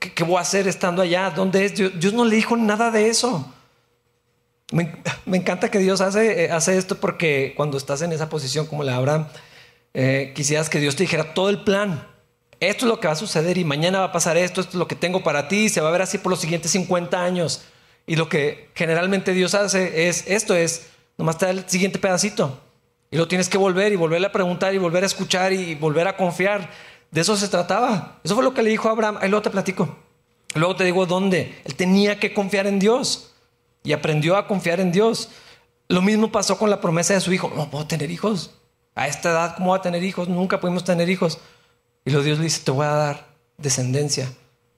¿qué, 0.00 0.24
voy 0.24 0.38
a 0.38 0.40
hacer 0.40 0.66
estando 0.66 1.00
allá? 1.00 1.30
¿Dónde 1.30 1.64
es? 1.64 1.76
Dios, 1.76 2.12
no 2.12 2.24
le 2.24 2.34
dijo 2.34 2.56
nada 2.56 2.90
de 2.90 3.08
eso. 3.08 3.54
Me, 4.72 4.92
encanta 5.36 5.70
que 5.70 5.78
Dios 5.78 6.00
hace, 6.00 6.46
eh, 6.46 6.50
hace 6.50 6.76
esto 6.76 6.96
porque 6.96 7.54
cuando 7.56 7.76
estás 7.76 8.02
en 8.02 8.12
esa 8.12 8.28
posición 8.28 8.66
como 8.66 8.82
la 8.82 8.96
Abraham, 8.96 9.28
eh, 9.94 10.32
quisieras 10.34 10.68
que 10.68 10.80
Dios 10.80 10.96
te 10.96 11.04
dijera 11.04 11.34
todo 11.34 11.50
el 11.50 11.62
plan 11.62 12.12
esto 12.68 12.84
es 12.84 12.88
lo 12.88 13.00
que 13.00 13.08
va 13.08 13.14
a 13.14 13.16
suceder 13.16 13.58
y 13.58 13.64
mañana 13.64 13.98
va 13.98 14.04
a 14.06 14.12
pasar 14.12 14.36
esto, 14.36 14.60
esto 14.60 14.74
es 14.74 14.78
lo 14.78 14.86
que 14.86 14.94
tengo 14.94 15.24
para 15.24 15.48
ti, 15.48 15.68
se 15.68 15.80
va 15.80 15.88
a 15.88 15.90
ver 15.90 16.02
así 16.02 16.18
por 16.18 16.30
los 16.30 16.38
siguientes 16.40 16.70
50 16.70 17.20
años. 17.20 17.64
Y 18.06 18.14
lo 18.14 18.28
que 18.28 18.68
generalmente 18.76 19.32
Dios 19.32 19.54
hace 19.54 20.08
es, 20.08 20.28
esto 20.28 20.54
es, 20.54 20.86
nomás 21.18 21.38
te 21.38 21.46
da 21.46 21.50
el 21.50 21.68
siguiente 21.68 21.98
pedacito. 21.98 22.60
Y 23.10 23.16
lo 23.16 23.26
tienes 23.26 23.48
que 23.48 23.58
volver 23.58 23.92
y 23.92 23.96
volverle 23.96 24.28
a 24.28 24.32
preguntar 24.32 24.72
y 24.74 24.78
volver 24.78 25.02
a 25.02 25.06
escuchar 25.06 25.52
y 25.52 25.74
volver 25.74 26.06
a 26.06 26.16
confiar. 26.16 26.70
De 27.10 27.22
eso 27.22 27.36
se 27.36 27.48
trataba. 27.48 28.20
Eso 28.22 28.36
fue 28.36 28.44
lo 28.44 28.54
que 28.54 28.62
le 28.62 28.70
dijo 28.70 28.88
Abraham. 28.88 29.18
Ahí 29.20 29.28
luego 29.28 29.42
te 29.42 29.50
platico. 29.50 29.96
Luego 30.54 30.76
te 30.76 30.84
digo 30.84 31.04
dónde. 31.04 31.60
Él 31.64 31.74
tenía 31.74 32.20
que 32.20 32.32
confiar 32.32 32.68
en 32.68 32.78
Dios 32.78 33.31
y 33.82 33.92
aprendió 33.92 34.36
a 34.36 34.46
confiar 34.46 34.80
en 34.80 34.92
Dios. 34.92 35.30
Lo 35.88 36.02
mismo 36.02 36.30
pasó 36.32 36.58
con 36.58 36.70
la 36.70 36.80
promesa 36.80 37.14
de 37.14 37.20
su 37.20 37.32
hijo. 37.32 37.52
No 37.54 37.70
puedo 37.70 37.86
tener 37.86 38.10
hijos. 38.10 38.54
A 38.94 39.08
esta 39.08 39.30
edad, 39.30 39.56
¿cómo 39.56 39.70
va 39.70 39.78
a 39.78 39.82
tener 39.82 40.02
hijos? 40.02 40.28
Nunca 40.28 40.60
pudimos 40.60 40.84
tener 40.84 41.08
hijos. 41.08 41.38
Y 42.04 42.10
lo 42.10 42.22
Dios 42.22 42.38
le 42.38 42.44
dice, 42.44 42.62
te 42.64 42.70
voy 42.70 42.86
a 42.86 42.90
dar 42.90 43.26
descendencia. 43.58 44.32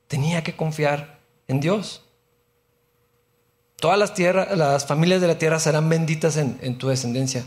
Tenía 0.09 0.43
que 0.43 0.57
confiar 0.57 1.19
en 1.49 1.61
Dios. 1.61 2.03
Todas 3.77 3.99
las, 3.99 4.15
tierras, 4.15 4.57
las 4.57 4.87
familias 4.87 5.21
de 5.21 5.27
la 5.27 5.39
tierra 5.39 5.59
serán 5.59 5.89
benditas 5.89 6.37
en, 6.37 6.59
en 6.63 6.79
tu 6.79 6.89
descendencia. 6.89 7.45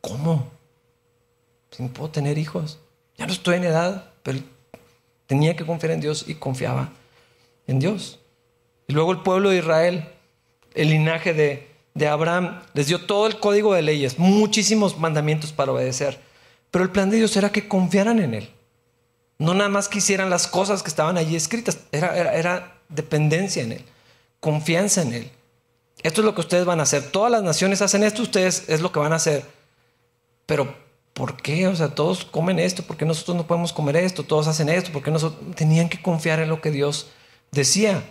¿Cómo? 0.00 0.50
Si 1.70 1.82
no 1.82 1.90
puedo 1.90 2.10
tener 2.10 2.38
hijos. 2.38 2.80
Ya 3.16 3.26
no 3.26 3.32
estoy 3.32 3.56
en 3.56 3.64
edad, 3.64 4.12
pero 4.22 4.38
tenía 5.26 5.54
que 5.54 5.66
confiar 5.66 5.92
en 5.92 6.00
Dios 6.00 6.24
y 6.26 6.34
confiaba 6.34 6.90
en 7.66 7.78
Dios. 7.78 8.18
Y 8.88 8.92
luego 8.92 9.12
el 9.12 9.20
pueblo 9.20 9.50
de 9.50 9.58
Israel, 9.58 10.08
el 10.74 10.90
linaje 10.90 11.34
de, 11.34 11.68
de 11.94 12.08
Abraham, 12.08 12.62
les 12.74 12.86
dio 12.86 13.04
todo 13.06 13.26
el 13.26 13.38
código 13.38 13.74
de 13.74 13.82
leyes, 13.82 14.18
muchísimos 14.18 14.98
mandamientos 14.98 15.52
para 15.52 15.72
obedecer. 15.72 16.20
Pero 16.70 16.84
el 16.84 16.90
plan 16.90 17.10
de 17.10 17.16
Dios 17.16 17.36
era 17.36 17.50
que 17.50 17.68
confiaran 17.68 18.20
en 18.20 18.34
Él. 18.34 18.50
No 19.38 19.54
nada 19.54 19.70
más 19.70 19.88
que 19.88 19.98
hicieran 19.98 20.30
las 20.30 20.46
cosas 20.46 20.82
que 20.82 20.88
estaban 20.90 21.16
allí 21.16 21.34
escritas, 21.34 21.78
era, 21.92 22.16
era, 22.16 22.34
era 22.34 22.76
dependencia 22.88 23.62
en 23.62 23.72
Él, 23.72 23.84
confianza 24.38 25.02
en 25.02 25.14
Él. 25.14 25.30
Esto 26.02 26.20
es 26.20 26.24
lo 26.24 26.34
que 26.34 26.40
ustedes 26.40 26.64
van 26.64 26.80
a 26.80 26.84
hacer. 26.84 27.10
Todas 27.10 27.30
las 27.32 27.42
naciones 27.42 27.82
hacen 27.82 28.02
esto, 28.02 28.22
ustedes 28.22 28.68
es 28.68 28.80
lo 28.80 28.92
que 28.92 29.00
van 29.00 29.12
a 29.12 29.16
hacer. 29.16 29.44
Pero, 30.46 30.74
¿por 31.12 31.36
qué? 31.36 31.66
O 31.68 31.76
sea, 31.76 31.94
todos 31.94 32.24
comen 32.24 32.58
esto, 32.58 32.82
¿por 32.82 32.96
qué 32.96 33.04
nosotros 33.04 33.36
no 33.36 33.46
podemos 33.46 33.72
comer 33.72 33.96
esto? 33.96 34.22
Todos 34.22 34.46
hacen 34.46 34.68
esto, 34.68 34.92
¿por 34.92 35.02
qué 35.02 35.10
nosotros 35.10 35.54
tenían 35.56 35.88
que 35.88 36.00
confiar 36.00 36.40
en 36.40 36.48
lo 36.48 36.60
que 36.60 36.70
Dios 36.70 37.08
decía? 37.50 38.02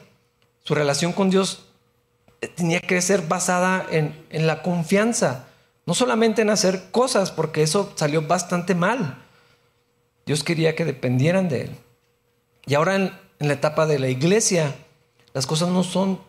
Su 0.63 0.75
relación 0.75 1.13
con 1.13 1.30
Dios 1.30 1.69
tenía 2.55 2.79
que 2.79 3.01
ser 3.01 3.24
basada 3.24 3.86
en, 3.91 4.25
en 4.29 4.48
la 4.48 4.62
confianza, 4.62 5.48
no 5.86 5.93
solamente 5.93 6.41
en 6.41 6.50
hacer 6.50 6.91
cosas, 6.91 7.31
porque 7.31 7.63
eso 7.63 7.93
salió 7.96 8.22
bastante 8.22 8.75
mal. 8.75 9.24
Dios 10.25 10.43
quería 10.43 10.75
que 10.75 10.86
dependieran 10.86 11.50
de 11.50 11.62
Él. 11.62 11.75
Y 12.65 12.75
ahora 12.75 12.96
en, 12.96 13.12
en 13.39 13.48
la 13.48 13.55
etapa 13.55 13.86
de 13.88 14.00
la 14.00 14.10
iglesia, 14.10 14.75
las 15.34 15.48
cosas 15.48 15.69
no 15.69 15.84
son 15.84 16.19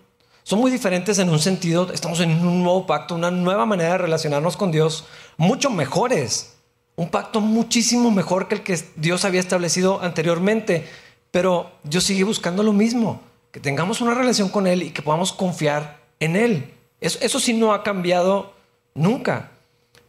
son 0.42 0.58
muy 0.58 0.72
diferentes 0.72 1.18
en 1.18 1.28
un 1.28 1.38
sentido, 1.38 1.92
estamos 1.92 2.18
en 2.18 2.30
un 2.44 2.64
nuevo 2.64 2.86
pacto, 2.86 3.14
una 3.14 3.30
nueva 3.30 3.66
manera 3.66 3.92
de 3.92 3.98
relacionarnos 3.98 4.56
con 4.56 4.72
Dios, 4.72 5.04
mucho 5.36 5.70
mejores, 5.70 6.54
un 6.96 7.08
pacto 7.08 7.40
muchísimo 7.40 8.10
mejor 8.10 8.48
que 8.48 8.56
el 8.56 8.62
que 8.62 8.76
Dios 8.96 9.24
había 9.24 9.40
establecido 9.40 10.00
anteriormente, 10.02 10.88
pero 11.30 11.70
Dios 11.84 12.04
sigue 12.04 12.24
buscando 12.24 12.62
lo 12.62 12.72
mismo, 12.72 13.20
que 13.52 13.60
tengamos 13.60 14.00
una 14.00 14.14
relación 14.14 14.48
con 14.48 14.66
Él 14.66 14.82
y 14.82 14.90
que 14.90 15.02
podamos 15.02 15.32
confiar 15.32 15.99
en 16.20 16.36
Él. 16.36 16.74
Eso, 17.00 17.40
sí 17.40 17.54
no 17.54 17.72
ha 17.72 17.82
cambiado 17.82 18.52
nunca. 18.94 19.50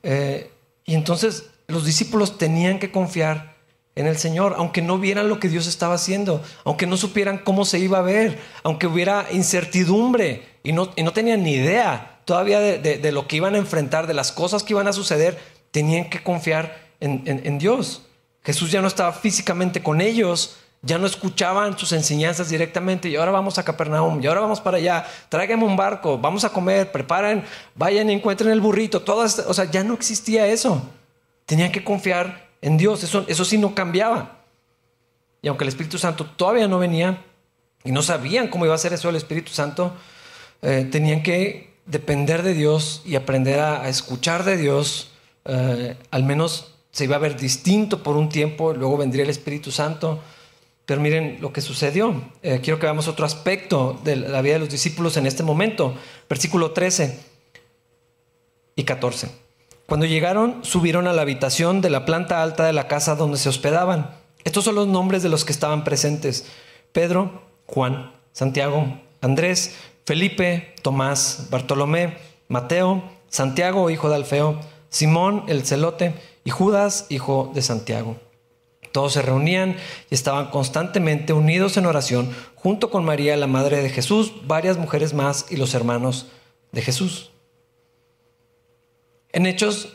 Eh, 0.04 0.52
y 0.86 0.94
entonces 0.94 1.46
los 1.68 1.86
discípulos 1.86 2.38
tenían 2.38 2.80
que 2.80 2.92
confiar 2.92 3.56
en 3.96 4.08
el 4.08 4.18
Señor, 4.18 4.56
aunque 4.58 4.82
no 4.82 5.00
vieran 5.00 5.28
lo 5.28 5.40
que 5.40 5.50
Dios 5.50 5.68
estaba 5.68 5.96
haciendo, 5.96 6.44
aunque 6.64 6.88
no 6.88 6.98
supieran 6.98 7.40
cómo 7.40 7.66
se 7.66 7.80
iba 7.80 8.00
a 8.00 8.04
ver, 8.04 8.40
aunque 8.64 8.88
hubiera 8.88 9.28
incertidumbre 9.32 10.44
y 10.64 10.72
no, 10.72 10.92
y 10.96 11.04
no 11.04 11.12
tenían 11.12 11.44
ni 11.44 11.54
idea 11.54 12.20
todavía 12.26 12.60
de, 12.60 12.78
de, 12.78 12.98
de, 12.98 13.12
lo 13.12 13.28
que 13.28 13.38
iban 13.38 13.56
a 13.56 13.58
enfrentar, 13.58 14.08
de 14.08 14.14
las 14.14 14.32
cosas 14.32 14.64
que 14.64 14.74
iban 14.74 14.88
a 14.88 14.94
suceder, 14.94 15.38
tenían 15.72 16.10
que 16.10 16.24
confiar 16.24 16.78
en, 17.00 17.24
en, 17.26 17.46
en 17.46 17.58
Dios. 17.58 18.04
Jesús 18.44 18.72
ya 18.72 18.82
no 18.82 18.88
estaba 18.88 19.12
físicamente 19.12 19.84
con 19.84 20.02
ellos, 20.02 20.58
ya 20.84 20.98
no 20.98 21.06
escuchaban 21.06 21.78
sus 21.78 21.92
enseñanzas 21.92 22.50
directamente 22.50 23.08
y 23.08 23.16
ahora 23.16 23.32
vamos 23.32 23.58
a 23.58 23.64
Capernaum 23.64 24.20
y 24.22 24.28
ahora 24.28 24.42
vamos 24.42 24.60
para 24.62 24.78
allá, 24.78 25.06
tráiganme 25.30 25.66
un 25.66 25.76
barco, 25.76 26.18
vamos 26.18 26.44
a 26.44 26.50
comer, 26.50 26.92
preparen, 26.92 27.44
vayan 27.76 28.10
y 28.10 28.14
encuentren 28.14 28.52
el 28.52 28.62
burrito, 28.62 29.02
todas, 29.02 29.40
o 29.40 29.54
sea, 29.54 29.66
ya 29.66 29.84
no 29.84 29.94
existía 29.94 30.48
eso. 30.48 30.82
Tenían 31.46 31.72
que 31.72 31.84
confiar 31.84 32.50
en 32.62 32.78
Dios. 32.78 33.04
Eso, 33.04 33.46
sí 33.46 33.58
no 33.58 33.76
cambiaba. 33.76 34.40
Y 35.42 35.48
aunque 35.48 35.64
el 35.64 35.70
Espíritu 35.70 35.98
Santo 35.98 36.26
todavía 36.26 36.68
no 36.68 36.80
venía 36.80 37.24
y 37.84 37.92
no 37.92 38.02
sabían 38.02 38.48
cómo 38.48 38.66
iba 38.66 38.76
a 38.76 38.78
ser 38.78 38.94
eso 38.94 39.10
el 39.10 39.16
Espíritu 39.16 39.52
Santo, 39.52 39.94
eh, 40.62 40.88
tenían 40.92 41.24
que 41.24 41.74
depender 41.86 42.44
de 42.44 42.54
Dios 42.54 43.02
y 43.06 43.16
aprender 43.16 43.60
a, 43.60 43.82
a 43.82 43.90
escuchar 43.90 44.46
de 44.46 44.58
Dios. 44.58 45.12
Eh, 45.46 45.98
al 46.12 46.24
menos 46.24 46.76
se 46.92 47.06
iba 47.06 47.16
a 47.16 47.20
ver 47.20 47.38
distinto 47.38 48.04
por 48.04 48.16
un 48.16 48.30
tiempo, 48.30 48.74
luego 48.74 48.98
vendría 48.98 49.24
el 49.24 49.30
Espíritu 49.30 49.72
Santo. 49.72 50.20
Pero 50.92 51.00
miren 51.00 51.38
lo 51.40 51.54
que 51.54 51.62
sucedió. 51.62 52.22
Eh, 52.44 52.60
quiero 52.62 52.78
que 52.78 52.86
veamos 52.86 53.08
otro 53.08 53.26
aspecto 53.26 53.98
de 54.04 54.18
la 54.18 54.42
vida 54.42 54.56
de 54.56 54.60
los 54.60 54.70
discípulos 54.70 55.16
en 55.16 55.26
este 55.26 55.42
momento. 55.42 55.96
Versículo 56.28 56.72
13 56.72 57.18
y 58.76 58.84
14. 58.84 59.30
Cuando 59.86 60.06
llegaron, 60.06 60.66
subieron 60.66 61.08
a 61.08 61.14
la 61.14 61.22
habitación 61.22 61.80
de 61.80 61.90
la 61.90 62.04
planta 62.04 62.44
alta 62.44 62.66
de 62.66 62.74
la 62.74 62.90
casa 62.90 63.16
donde 63.16 63.38
se 63.38 63.48
hospedaban. 63.48 64.18
Estos 64.44 64.66
son 64.66 64.76
los 64.76 64.86
nombres 64.86 65.24
de 65.24 65.30
los 65.30 65.46
que 65.46 65.54
estaban 65.54 65.86
presentes. 65.86 66.46
Pedro, 66.92 67.42
Juan, 67.68 68.12
Santiago, 68.34 69.00
Andrés, 69.22 69.78
Felipe, 70.06 70.76
Tomás, 70.82 71.48
Bartolomé, 71.50 72.18
Mateo, 72.50 73.02
Santiago, 73.30 73.90
hijo 73.90 74.10
de 74.10 74.16
Alfeo, 74.16 74.60
Simón, 74.90 75.46
el 75.48 75.66
celote, 75.66 76.16
y 76.44 76.50
Judas, 76.50 77.06
hijo 77.08 77.50
de 77.56 77.62
Santiago. 77.62 78.18
Todos 78.92 79.14
se 79.14 79.22
reunían 79.22 79.78
y 80.10 80.16
estaban 80.16 80.50
constantemente 80.50 81.34
unidos 81.34 81.78
en 81.78 81.86
oración, 81.86 82.36
junto 82.56 82.90
con 82.90 83.06
María, 83.06 83.38
la 83.38 83.48
madre 83.48 83.82
de 83.82 83.90
Jesús, 83.90 84.34
varias 84.46 84.78
mujeres 84.78 85.14
más 85.14 85.46
y 85.50 85.58
los 85.58 85.74
hermanos 85.74 86.28
de 86.72 86.82
Jesús. 86.82 87.32
En 89.32 89.46
Hechos, 89.46 89.94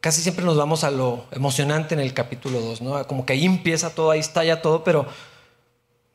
casi 0.00 0.22
siempre 0.22 0.44
nos 0.44 0.56
vamos 0.56 0.84
a 0.84 0.90
lo 0.90 1.26
emocionante 1.32 1.94
en 1.94 2.00
el 2.00 2.14
capítulo 2.14 2.60
2, 2.60 2.80
¿no? 2.80 3.06
Como 3.06 3.26
que 3.26 3.34
ahí 3.34 3.44
empieza 3.44 3.94
todo, 3.94 4.10
ahí 4.10 4.20
está 4.20 4.42
ya 4.44 4.62
todo, 4.62 4.84
pero 4.84 5.06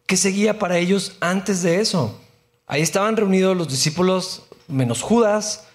¿qué 0.08 0.18
seguía 0.18 0.58
para 0.58 0.78
ellos 0.78 1.18
antes 1.20 1.62
de 1.62 1.80
eso? 1.80 2.20
Ahí 2.66 2.82
estaban 2.82 3.18
reunidos 3.18 3.56
los 3.56 3.70
discípulos, 3.70 4.44
menos 4.68 5.02
Judas, 5.02 5.68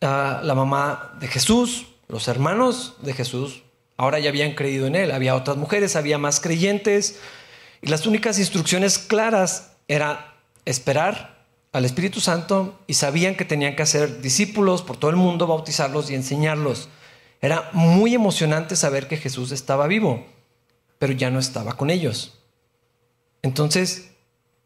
la 0.00 0.54
mamá 0.56 1.14
de 1.20 1.28
Jesús, 1.28 1.86
los 2.08 2.26
hermanos 2.26 2.94
de 3.02 3.12
Jesús, 3.12 3.62
ahora 3.98 4.20
ya 4.20 4.30
habían 4.30 4.54
creído 4.54 4.86
en 4.86 4.94
él, 4.94 5.10
había 5.10 5.34
otras 5.34 5.56
mujeres, 5.58 5.96
había 5.96 6.16
más 6.16 6.40
creyentes, 6.40 7.18
y 7.82 7.88
las 7.88 8.06
únicas 8.06 8.38
instrucciones 8.38 8.98
claras 8.98 9.72
era 9.88 10.36
esperar 10.64 11.44
al 11.72 11.84
Espíritu 11.84 12.20
Santo 12.20 12.78
y 12.86 12.94
sabían 12.94 13.36
que 13.36 13.44
tenían 13.44 13.76
que 13.76 13.82
hacer 13.82 14.22
discípulos 14.22 14.82
por 14.82 14.96
todo 14.96 15.10
el 15.10 15.16
mundo, 15.16 15.46
bautizarlos 15.46 16.10
y 16.10 16.14
enseñarlos. 16.14 16.88
Era 17.40 17.70
muy 17.72 18.14
emocionante 18.14 18.76
saber 18.76 19.08
que 19.08 19.16
Jesús 19.16 19.52
estaba 19.52 19.86
vivo, 19.86 20.26
pero 20.98 21.12
ya 21.12 21.30
no 21.30 21.38
estaba 21.38 21.74
con 21.76 21.90
ellos. 21.90 22.38
Entonces, 23.42 24.12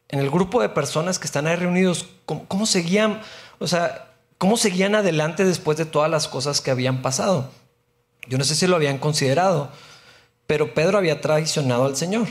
en 0.08 0.20
el 0.20 0.30
grupo 0.30 0.60
de 0.60 0.68
personas 0.68 1.18
que 1.18 1.26
están 1.26 1.46
ahí 1.46 1.56
reunidos, 1.56 2.08
¿cómo, 2.26 2.46
cómo 2.48 2.66
seguían, 2.66 3.20
o 3.58 3.66
sea, 3.66 4.14
cómo 4.38 4.56
seguían 4.56 4.94
adelante 4.94 5.44
después 5.44 5.78
de 5.78 5.86
todas 5.86 6.10
las 6.10 6.28
cosas 6.28 6.60
que 6.60 6.70
habían 6.70 7.02
pasado? 7.02 7.50
Yo 8.28 8.38
no 8.38 8.44
sé 8.44 8.54
si 8.54 8.66
lo 8.66 8.76
habían 8.76 8.98
considerado, 8.98 9.70
pero 10.46 10.74
Pedro 10.74 10.98
había 10.98 11.20
traicionado 11.20 11.84
al 11.84 11.96
Señor 11.96 12.28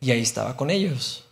y 0.00 0.10
ahí 0.10 0.20
estaba 0.20 0.56
con 0.56 0.70
ellos. 0.70 1.24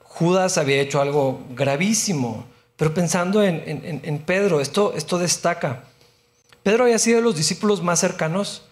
Judas 0.00 0.58
había 0.58 0.80
hecho 0.80 1.00
algo 1.00 1.42
gravísimo, 1.50 2.44
pero 2.76 2.92
pensando 2.92 3.42
en, 3.42 3.62
en, 4.04 4.18
Pedro, 4.18 4.60
esto, 4.60 4.92
esto 4.94 5.18
destaca. 5.18 5.84
Pedro 6.62 6.84
había 6.84 6.98
sido 6.98 7.16
de 7.16 7.22
los 7.22 7.36
discípulos 7.36 7.82
más 7.82 8.00
cercanos, 8.00 8.62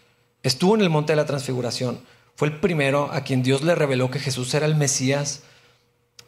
estuvo 0.43 0.75
en 0.75 0.83
el 0.83 0.91
monte 0.91 1.13
de 1.13 1.17
la 1.17 1.27
transfiguración, 1.27 2.01
fue 2.37 2.49
el 2.49 2.61
primero 2.61 3.11
a 3.13 3.23
quien 3.23 3.43
Dios 3.43 3.63
le 3.63 3.75
reveló 3.75 4.11
que 4.11 4.19
Jesús 4.19 4.53
era 4.55 4.67
el 4.67 4.75
Mesías. 4.75 5.43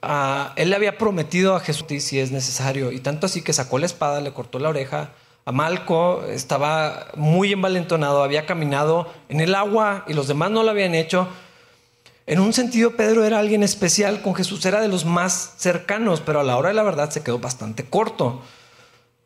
Uh, 0.02 0.52
él 0.56 0.70
le 0.70 0.76
había 0.76 0.98
prometido 0.98 1.54
a 1.54 1.60
Jesús 1.60 1.86
si 2.02 2.18
es 2.18 2.32
necesario, 2.32 2.90
y 2.90 3.00
tanto 3.00 3.26
así 3.26 3.42
que 3.42 3.52
sacó 3.52 3.78
la 3.78 3.86
espada, 3.86 4.20
le 4.20 4.32
cortó 4.32 4.58
la 4.58 4.68
oreja. 4.70 5.12
A 5.44 5.52
Malco 5.52 6.24
estaba 6.28 7.08
muy 7.16 7.52
envalentonado, 7.52 8.22
había 8.22 8.46
caminado 8.46 9.12
en 9.28 9.40
el 9.40 9.54
agua 9.54 10.04
y 10.06 10.12
los 10.12 10.28
demás 10.28 10.50
no 10.50 10.62
lo 10.62 10.70
habían 10.70 10.94
hecho. 10.94 11.28
En 12.26 12.38
un 12.38 12.52
sentido, 12.52 12.96
Pedro 12.96 13.24
era 13.24 13.40
alguien 13.40 13.64
especial 13.64 14.22
con 14.22 14.34
Jesús, 14.34 14.64
era 14.64 14.80
de 14.80 14.88
los 14.88 15.04
más 15.04 15.54
cercanos, 15.56 16.20
pero 16.20 16.38
a 16.38 16.44
la 16.44 16.56
hora 16.56 16.68
de 16.68 16.74
la 16.74 16.84
verdad 16.84 17.10
se 17.10 17.22
quedó 17.22 17.40
bastante 17.40 17.84
corto. 17.84 18.42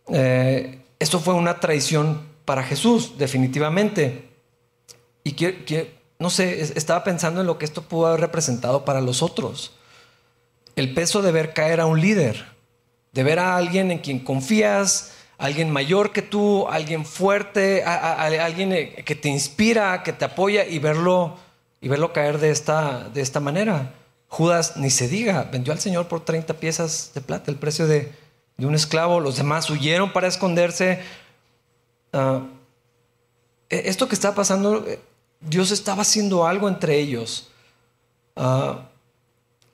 Eh, 0.08 0.82
esto 0.98 1.20
fue 1.20 1.34
una 1.34 1.60
traición 1.60 2.22
para 2.46 2.62
Jesús, 2.62 3.18
definitivamente. 3.18 4.30
Y 5.22 5.32
quiero, 5.32 5.58
no 6.18 6.30
sé, 6.30 6.62
estaba 6.62 7.04
pensando 7.04 7.42
en 7.42 7.46
lo 7.46 7.58
que 7.58 7.66
esto 7.66 7.82
pudo 7.82 8.06
haber 8.06 8.20
representado 8.20 8.86
para 8.86 9.02
los 9.02 9.22
otros. 9.22 9.74
El 10.76 10.94
peso 10.94 11.20
de 11.20 11.32
ver 11.32 11.52
caer 11.52 11.80
a 11.80 11.86
un 11.86 12.00
líder, 12.00 12.46
de 13.12 13.22
ver 13.22 13.38
a 13.38 13.56
alguien 13.56 13.90
en 13.90 13.98
quien 13.98 14.20
confías, 14.20 15.12
alguien 15.38 15.70
mayor 15.70 16.12
que 16.12 16.22
tú, 16.22 16.66
alguien 16.68 17.04
fuerte, 17.04 17.84
alguien 17.84 18.72
eh, 18.72 19.02
que 19.04 19.14
te 19.14 19.28
inspira, 19.28 20.02
que 20.02 20.12
te 20.12 20.24
apoya 20.24 20.66
y 20.66 20.78
verlo, 20.78 21.36
y 21.80 21.88
verlo 21.88 22.12
caer 22.12 22.38
de 22.38 22.50
esta, 22.50 23.08
de 23.08 23.20
esta 23.20 23.40
manera. 23.40 23.92
Judas, 24.28 24.76
ni 24.76 24.90
se 24.90 25.08
diga, 25.08 25.48
vendió 25.52 25.72
al 25.72 25.78
Señor 25.78 26.08
por 26.08 26.24
30 26.24 26.54
piezas 26.54 27.12
de 27.14 27.20
plata, 27.20 27.50
el 27.50 27.56
precio 27.56 27.86
de, 27.86 28.12
un 28.58 28.74
esclavo. 28.74 29.20
Los 29.20 29.36
demás 29.36 29.68
huyeron 29.70 30.12
para 30.12 30.26
esconderse. 30.26 31.00
Ah, 32.12 32.42
e, 33.68 33.82
esto 33.86 34.08
que 34.08 34.14
está 34.14 34.34
pasando, 34.34 34.84
eh, 34.86 35.00
Dios 35.40 35.70
estaba 35.70 36.02
haciendo 36.02 36.46
algo 36.46 36.68
entre 36.68 36.98
ellos. 36.98 37.48
Ah, 38.34 38.88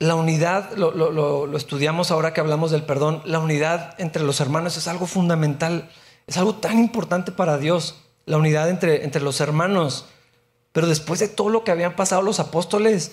la 0.02 0.16
unidad, 0.16 0.72
lo, 0.76 1.56
estudiamos 1.56 2.10
ahora 2.10 2.32
que 2.32 2.40
hablamos 2.40 2.72
del 2.72 2.82
perdón, 2.82 3.22
la 3.24 3.38
unidad 3.38 3.94
entre 3.98 4.24
los 4.24 4.40
hermanos 4.40 4.76
es 4.76 4.88
algo 4.88 5.06
fundamental, 5.06 5.88
es 6.26 6.36
algo 6.36 6.56
tan 6.56 6.80
importante 6.80 7.30
para 7.30 7.56
Dios, 7.56 8.02
la 8.26 8.36
unidad 8.36 8.68
entre, 8.68 9.04
entre 9.04 9.22
los 9.22 9.40
hermanos. 9.40 10.06
Pero 10.72 10.88
después 10.88 11.20
de 11.20 11.28
todo 11.28 11.50
lo 11.50 11.62
que 11.62 11.70
habían 11.70 11.94
pasado 11.94 12.20
los 12.20 12.40
apóstoles, 12.40 13.12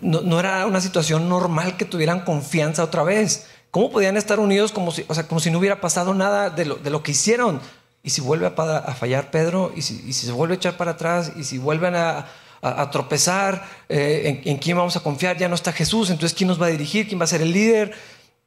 no, 0.00 0.40
era 0.40 0.64
una 0.64 0.80
situación 0.80 1.28
normal 1.28 1.76
que 1.76 1.84
tuvieran 1.84 2.24
confianza 2.24 2.82
otra 2.82 3.02
vez. 3.02 3.46
¿Cómo 3.70 3.90
podían 3.90 4.16
estar 4.16 4.40
unidos 4.40 4.72
como 4.72 4.90
si, 4.90 5.04
o 5.08 5.14
sea, 5.14 5.28
como 5.28 5.38
si 5.38 5.50
no 5.50 5.58
hubiera 5.58 5.82
pasado 5.82 6.14
nada 6.14 6.48
de 6.48 6.64
lo, 6.64 6.76
de 6.76 6.88
lo 6.88 7.02
que 7.02 7.10
hicieron? 7.10 7.60
Y 8.02 8.08
si 8.08 8.22
vuelve 8.22 8.46
a, 8.46 8.94
fallar 8.94 9.30
Pedro, 9.30 9.70
y 9.76 9.82
si, 9.82 10.12
se 10.14 10.32
vuelve 10.32 10.54
a 10.54 10.56
echar 10.56 10.78
para 10.78 10.92
atrás, 10.92 11.32
y 11.36 11.44
si 11.44 11.58
vuelven 11.58 11.94
a, 11.94 12.26
a, 12.62 12.90
tropezar, 12.92 13.68
eh, 13.88 14.40
en, 14.44 14.56
quién 14.58 14.76
vamos 14.76 14.96
a 14.96 15.00
confiar, 15.00 15.36
ya 15.36 15.48
no 15.48 15.56
está 15.56 15.72
Jesús, 15.72 16.10
entonces 16.10 16.36
quién 16.36 16.46
nos 16.46 16.62
va 16.62 16.66
a 16.66 16.70
dirigir, 16.70 17.08
quién 17.08 17.20
va 17.20 17.24
a 17.24 17.26
ser 17.26 17.42
el 17.42 17.52
líder. 17.52 17.92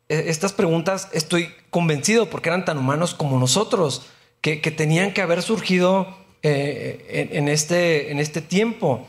Eh, 0.07 0.25
estas 0.27 0.53
preguntas 0.53 1.09
estoy 1.11 1.53
convencido 1.69 2.29
porque 2.29 2.47
eran 2.47 2.63
tan 2.63 2.77
humanos 2.77 3.13
como 3.13 3.37
nosotros, 3.37 4.03
que, 4.39 4.57
tenían 4.57 5.11
que 5.11 5.21
haber 5.21 5.41
surgido 5.41 6.15
eh, 6.43 7.29
en, 7.33 7.49
este, 7.49 8.11
en 8.11 8.19
este 8.19 8.39
tiempo. 8.41 9.07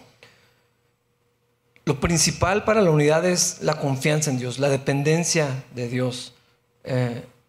Lo 1.85 2.01
principal 2.01 2.65
para 2.65 2.81
la 2.81 2.91
unidad 2.91 3.25
es 3.27 3.59
la 3.61 3.79
confianza 3.79 4.31
en 4.31 4.39
Dios, 4.39 4.59
la 4.59 4.71
dependencia 4.71 5.65
de 5.75 5.89
Dios. 5.89 6.33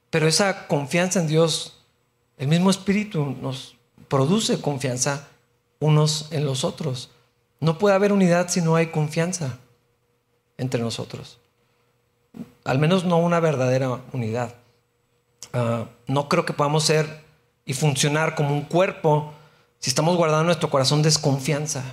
pero 0.10 0.28
esa 0.28 0.68
confianza 0.68 1.22
en 1.22 1.28
Dios, 1.28 1.80
el 2.38 2.50
mismo 2.50 2.70
Espíritu 2.70 3.38
nos 3.42 3.78
produce 4.10 4.60
confianza 4.60 5.30
unos 5.80 6.28
en 6.32 6.46
los 6.46 6.66
otros. 6.66 7.10
No 7.60 7.78
puede 7.78 7.96
haber 7.96 8.14
unidad 8.14 8.50
si 8.50 8.62
no 8.62 8.76
hay 8.76 8.88
confianza 8.88 9.58
entre 10.58 10.82
nosotros. 10.82 11.40
Al 12.64 12.80
menos 12.80 13.06
no 13.06 13.18
una 13.18 13.40
verdadera 13.40 14.02
unidad. 14.14 14.56
Ah, 15.54 15.86
no 16.08 16.30
creo 16.30 16.46
que 16.46 16.54
podamos 16.54 16.84
ser 16.84 17.24
y 17.66 17.74
funcionar 17.74 18.36
como 18.36 18.54
un 18.54 18.62
cuerpo 18.62 19.34
si 19.80 19.90
estamos 19.90 20.18
guardando 20.18 20.46
nuestro 20.46 20.70
corazón 20.70 21.02
desconfianza, 21.02 21.84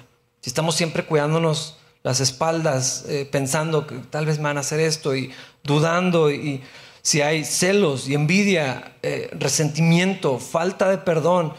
si 0.40 0.50
estamos 0.50 0.74
siempre 0.74 1.04
cuidándonos 1.04 1.76
las 2.02 2.20
espaldas, 2.20 3.04
eh, 3.08 3.28
pensando 3.30 3.86
que 3.86 3.96
tal 3.96 4.26
vez 4.26 4.38
me 4.38 4.44
van 4.44 4.56
a 4.56 4.60
hacer 4.60 4.80
esto 4.80 5.14
y 5.14 5.32
dudando 5.62 6.30
y 6.30 6.62
si 7.02 7.20
hay 7.20 7.44
celos 7.44 8.08
y 8.08 8.14
envidia, 8.14 8.96
eh, 9.02 9.30
resentimiento, 9.32 10.38
falta 10.38 10.88
de 10.88 10.98
perdón, 10.98 11.52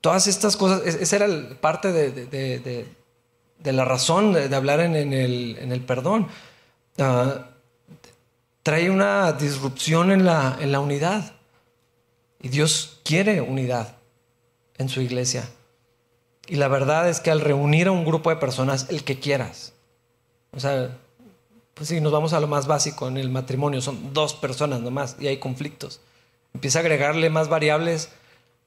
todas 0.00 0.26
estas 0.26 0.56
cosas, 0.56 0.82
esa 0.86 1.16
era 1.16 1.26
parte 1.60 1.92
de 1.92 2.99
la 3.64 3.84
razón 3.84 4.32
de, 4.32 4.54
hablar 4.54 4.80
en, 4.80 4.94
el, 4.94 5.84
perdón. 5.86 6.28
Ah, 6.98 7.46
trae 8.62 8.90
una 8.90 9.32
disrupción 9.32 10.10
en 10.10 10.24
la, 10.24 10.56
en 10.60 10.72
la 10.72 10.80
unidad. 10.80 11.34
Y 12.42 12.48
Dios 12.48 13.00
quiere 13.04 13.40
unidad 13.40 13.96
en 14.78 14.88
su 14.88 15.00
iglesia. 15.00 15.48
Y 16.46 16.56
la 16.56 16.68
verdad 16.68 17.08
es 17.08 17.20
que 17.20 17.30
al 17.30 17.40
reunir 17.40 17.88
a 17.88 17.92
un 17.92 18.04
grupo 18.04 18.30
de 18.30 18.36
personas, 18.36 18.86
el 18.88 19.04
que 19.04 19.20
quieras, 19.20 19.74
o 20.52 20.58
sea, 20.58 20.96
pues 21.74 21.88
si 21.88 22.00
nos 22.00 22.12
vamos 22.12 22.32
a 22.32 22.40
lo 22.40 22.46
más 22.46 22.66
básico 22.66 23.08
en 23.08 23.16
el 23.16 23.30
matrimonio, 23.30 23.80
son 23.80 24.12
dos 24.12 24.34
personas 24.34 24.80
nomás 24.80 25.16
y 25.20 25.28
hay 25.28 25.38
conflictos. 25.38 26.00
Empieza 26.52 26.80
a 26.80 26.82
agregarle 26.82 27.30
más 27.30 27.48
variables, 27.48 28.10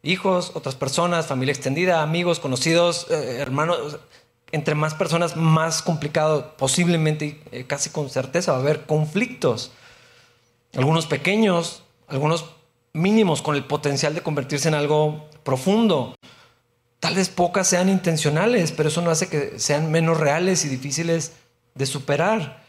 hijos, 0.02 0.52
otras 0.54 0.76
personas, 0.76 1.26
familia 1.28 1.54
extendida, 1.54 2.02
amigos, 2.02 2.40
conocidos, 2.40 3.08
eh, 3.10 3.38
hermanos 3.40 4.00
entre 4.54 4.76
más 4.76 4.94
personas, 4.94 5.36
más 5.36 5.82
complicado, 5.82 6.56
posiblemente, 6.58 7.42
eh, 7.52 7.66
casi 7.66 7.90
con 7.90 8.12
certeza, 8.12 8.52
va 8.52 8.60
a 8.60 8.62
haber 8.62 8.86
conflictos. 8.86 9.72
Algunos 10.76 11.08
pequeños, 11.08 11.82
algunos 12.08 12.46
mínimos, 12.94 13.42
con 13.42 13.56
el 13.56 13.66
potencial 13.66 14.14
de 14.14 14.22
convertirse 14.22 14.68
en 14.68 14.76
algo 14.76 15.28
profundo. 15.44 16.14
Tal 17.00 17.16
vez 17.16 17.30
pocas 17.30 17.68
sean 17.68 17.90
intencionales, 17.90 18.72
pero 18.72 18.90
eso 18.90 19.02
no 19.02 19.10
hace 19.10 19.28
que 19.28 19.58
sean 19.58 19.92
menos 19.92 20.20
reales 20.20 20.66
y 20.66 20.70
difíciles 20.70 21.34
de 21.74 21.88
superar. 21.88 22.64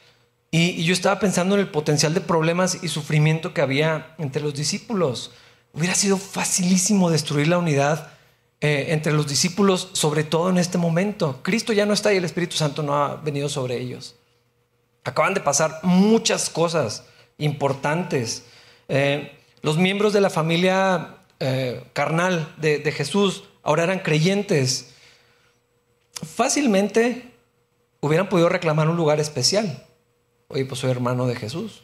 Y, 0.50 0.70
y, 0.70 0.84
yo 0.84 0.94
estaba 0.94 1.20
pensando 1.20 1.54
en 1.54 1.60
el 1.60 1.70
potencial 1.70 2.14
de 2.14 2.22
problemas 2.22 2.82
y 2.82 2.88
sufrimiento 2.88 3.52
que 3.52 3.60
había 3.60 4.14
entre 4.16 4.40
los 4.40 4.54
discípulos. 4.54 5.32
Hubiera 5.74 5.94
sido 5.94 6.16
facilísimo 6.16 7.10
destruir 7.10 7.48
la 7.48 7.58
unidad 7.58 8.13
eh, 8.66 8.94
entre 8.94 9.12
los 9.12 9.26
discípulos, 9.26 9.90
sobre 9.92 10.24
todo 10.24 10.48
en 10.48 10.56
este 10.56 10.78
momento. 10.78 11.40
Cristo 11.42 11.74
ya 11.74 11.84
no 11.84 11.92
está 11.92 12.14
y 12.14 12.16
el 12.16 12.24
Espíritu 12.24 12.56
Santo 12.56 12.82
no 12.82 12.96
ha 12.96 13.16
venido 13.16 13.50
sobre 13.50 13.78
ellos. 13.78 14.16
Acaban 15.04 15.34
de 15.34 15.42
pasar 15.42 15.80
muchas 15.82 16.48
cosas 16.48 17.04
importantes. 17.36 18.46
Eh, 18.88 19.36
los 19.60 19.76
miembros 19.76 20.14
de 20.14 20.22
la 20.22 20.30
familia 20.30 21.16
eh, 21.40 21.84
carnal 21.92 22.54
de, 22.56 22.90
Jesús 22.90 23.44
ahora 23.62 23.84
eran 23.84 23.98
creyentes. 23.98 24.94
Fácilmente 26.22 27.34
hubieran 28.00 28.30
podido 28.30 28.48
reclamar 28.48 28.88
un 28.88 28.96
lugar 28.96 29.20
especial. 29.20 29.84
Oye, 30.48 30.64
pues 30.64 30.80
soy 30.80 30.90
hermano 30.90 31.26
de 31.26 31.36
Jesús, 31.36 31.82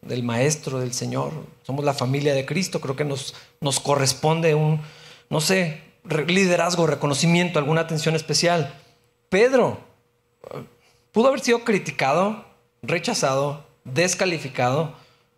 del 0.00 0.22
Maestro, 0.22 0.78
del 0.78 0.92
Señor. 0.92 1.32
Somos 1.64 1.84
la 1.84 1.92
familia 1.92 2.34
de 2.34 2.46
Cristo. 2.46 2.80
Creo 2.80 2.94
que 2.94 3.04
nos, 3.04 3.34
nos 3.60 3.80
corresponde 3.80 4.54
un, 4.54 4.80
no 5.28 5.40
sé, 5.40 5.92
liderazgo, 6.04 6.86
reconocimiento, 6.86 7.58
alguna 7.58 7.82
atención 7.82 8.14
especial. 8.14 8.74
Pedro 9.28 9.78
pudo 11.12 11.28
haber 11.28 11.40
sido 11.40 11.64
criticado, 11.64 12.44
rechazado, 12.82 13.64
descalificado 13.84 14.94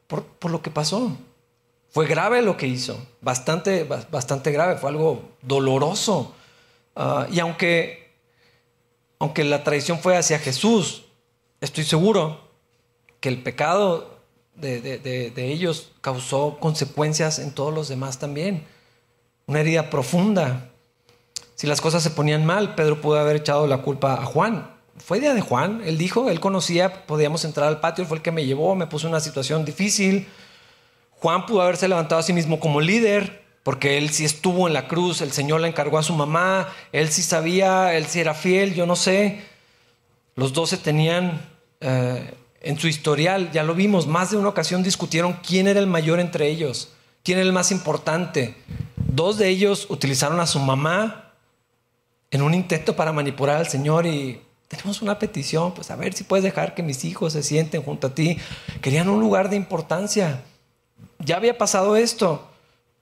por, 0.06 0.50
lo 0.50 0.62
que 0.62 0.70
pasó. 0.70 1.16
Fue 1.90 2.06
grave 2.06 2.42
lo 2.42 2.56
que 2.56 2.66
hizo, 2.66 2.98
bastante, 3.20 3.84
bastante 3.84 4.50
grave, 4.52 4.76
fue 4.76 4.90
algo 4.90 5.30
doloroso. 5.42 6.34
Ah, 6.94 7.26
y 7.30 7.40
aunque, 7.40 8.14
aunque 9.18 9.44
la 9.44 9.64
traición 9.64 9.98
fue 10.00 10.16
hacia 10.16 10.38
Jesús, 10.38 11.04
estoy 11.60 11.84
seguro 11.84 12.40
que 13.20 13.28
el 13.28 13.42
pecado 13.42 14.16
de 14.54 15.32
ellos 15.36 15.92
causó 16.00 16.58
consecuencias 16.58 17.38
en 17.38 17.52
todos 17.52 17.74
los 17.74 17.88
demás 17.88 18.18
también 18.18 18.66
una 19.46 19.60
herida 19.60 19.90
profunda. 19.90 20.70
Si 21.54 21.66
las 21.66 21.80
cosas 21.80 22.02
se 22.02 22.10
ponían 22.10 22.44
mal, 22.44 22.74
Pedro 22.74 23.00
pudo 23.00 23.18
haber 23.18 23.36
echado 23.36 23.66
la 23.66 23.78
culpa 23.78 24.14
a 24.14 24.24
Juan. 24.24 24.70
Fue 24.98 25.18
idea 25.18 25.34
de 25.34 25.40
Juan, 25.40 25.82
él 25.84 25.98
dijo, 25.98 26.30
él 26.30 26.40
conocía, 26.40 27.06
podíamos 27.06 27.44
entrar 27.44 27.68
al 27.68 27.80
patio, 27.80 28.06
fue 28.06 28.16
el 28.16 28.22
que 28.22 28.32
me 28.32 28.46
llevó, 28.46 28.74
me 28.74 28.86
puso 28.86 29.06
en 29.06 29.12
una 29.12 29.20
situación 29.20 29.64
difícil. 29.64 30.26
Juan 31.12 31.46
pudo 31.46 31.62
haberse 31.62 31.86
levantado 31.86 32.18
a 32.18 32.24
sí 32.24 32.32
mismo 32.32 32.60
como 32.60 32.80
líder, 32.80 33.44
porque 33.62 33.98
él 33.98 34.10
sí 34.10 34.24
estuvo 34.24 34.66
en 34.66 34.74
la 34.74 34.88
cruz, 34.88 35.20
el 35.20 35.32
Señor 35.32 35.60
le 35.60 35.68
encargó 35.68 35.98
a 35.98 36.02
su 36.02 36.14
mamá, 36.14 36.68
él 36.92 37.10
sí 37.10 37.22
sabía, 37.22 37.94
él 37.94 38.06
sí 38.06 38.20
era 38.20 38.34
fiel, 38.34 38.74
yo 38.74 38.86
no 38.86 38.96
sé. 38.96 39.42
Los 40.34 40.52
doce 40.52 40.76
tenían 40.76 41.40
eh, 41.80 42.34
en 42.60 42.78
su 42.78 42.88
historial, 42.88 43.50
ya 43.52 43.62
lo 43.62 43.74
vimos, 43.74 44.06
más 44.06 44.30
de 44.30 44.36
una 44.36 44.48
ocasión 44.48 44.82
discutieron 44.82 45.38
quién 45.46 45.68
era 45.68 45.80
el 45.80 45.86
mayor 45.86 46.20
entre 46.20 46.48
ellos, 46.48 46.90
quién 47.26 47.38
era 47.38 47.46
el 47.48 47.52
más 47.52 47.72
importante. 47.72 48.54
Dos 48.96 49.36
de 49.36 49.48
ellos 49.48 49.88
utilizaron 49.90 50.38
a 50.38 50.46
su 50.46 50.60
mamá 50.60 51.32
en 52.30 52.40
un 52.40 52.54
intento 52.54 52.94
para 52.94 53.12
manipular 53.12 53.56
al 53.56 53.66
Señor 53.66 54.06
y 54.06 54.40
tenemos 54.68 55.02
una 55.02 55.18
petición, 55.18 55.74
pues 55.74 55.90
a 55.90 55.96
ver 55.96 56.14
si 56.14 56.22
puedes 56.22 56.44
dejar 56.44 56.72
que 56.76 56.84
mis 56.84 57.04
hijos 57.04 57.32
se 57.32 57.42
sienten 57.42 57.82
junto 57.82 58.06
a 58.06 58.14
ti. 58.14 58.38
Querían 58.80 59.08
un 59.08 59.18
lugar 59.18 59.50
de 59.50 59.56
importancia. 59.56 60.44
Ya 61.18 61.36
había 61.36 61.58
pasado 61.58 61.96
esto. 61.96 62.46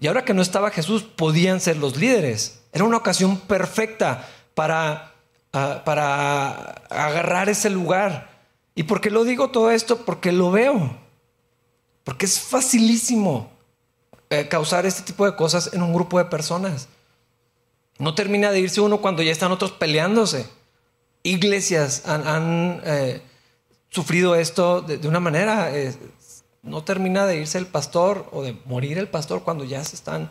Y 0.01 0.07
ahora 0.07 0.25
que 0.25 0.33
no 0.33 0.41
estaba 0.41 0.71
Jesús, 0.71 1.03
podían 1.03 1.61
ser 1.61 1.77
los 1.77 1.99
líderes. 1.99 2.63
Era 2.73 2.85
una 2.85 2.97
ocasión 2.97 3.37
perfecta 3.37 4.27
para, 4.55 5.13
ah, 5.53 5.83
para 5.85 6.49
agarrar 6.89 7.51
ese 7.51 7.69
lugar. 7.69 8.31
¿Y 8.75 8.85
por 8.85 9.03
qué 9.03 9.11
lo 9.11 9.25
digo 9.25 9.51
todo 9.51 9.71
esto? 9.71 10.07
Porque 10.07 10.33
lo 10.33 10.51
veo. 10.51 10.97
Porque 12.05 12.25
es 12.25 12.41
facilísimo 12.41 13.54
eh, 14.41 14.49
causar 14.49 14.87
este 14.87 15.03
tipo 15.03 15.25
de 15.27 15.37
cosas 15.37 15.71
en 15.73 15.83
un 15.83 15.93
grupo 15.93 16.19
de 16.19 16.27
personas. 16.27 16.89
No 17.99 18.15
termina 18.15 18.51
de 18.51 18.61
irse 18.61 18.81
uno 18.81 19.01
cuando 19.01 19.23
ya 19.23 19.33
están 19.33 19.53
otros 19.53 19.73
peleándose. 19.73 20.47
iglesias 21.23 22.03
han, 22.07 22.81
eh, 22.85 23.23
sufrido 23.89 24.35
esto 24.35 24.83
de, 24.83 25.07
una 25.09 25.21
manera. 25.21 25.73
No 26.63 26.83
termina 26.83 27.27
de 27.27 27.37
irse 27.37 27.59
el 27.59 27.67
pastor 27.67 28.29
o 28.33 28.43
de 28.43 28.59
morir 28.65 28.99
el 28.99 29.09
pastor 29.09 29.43
cuando 29.45 29.65
ya 29.65 29.85
se 29.85 29.97
están 29.97 30.31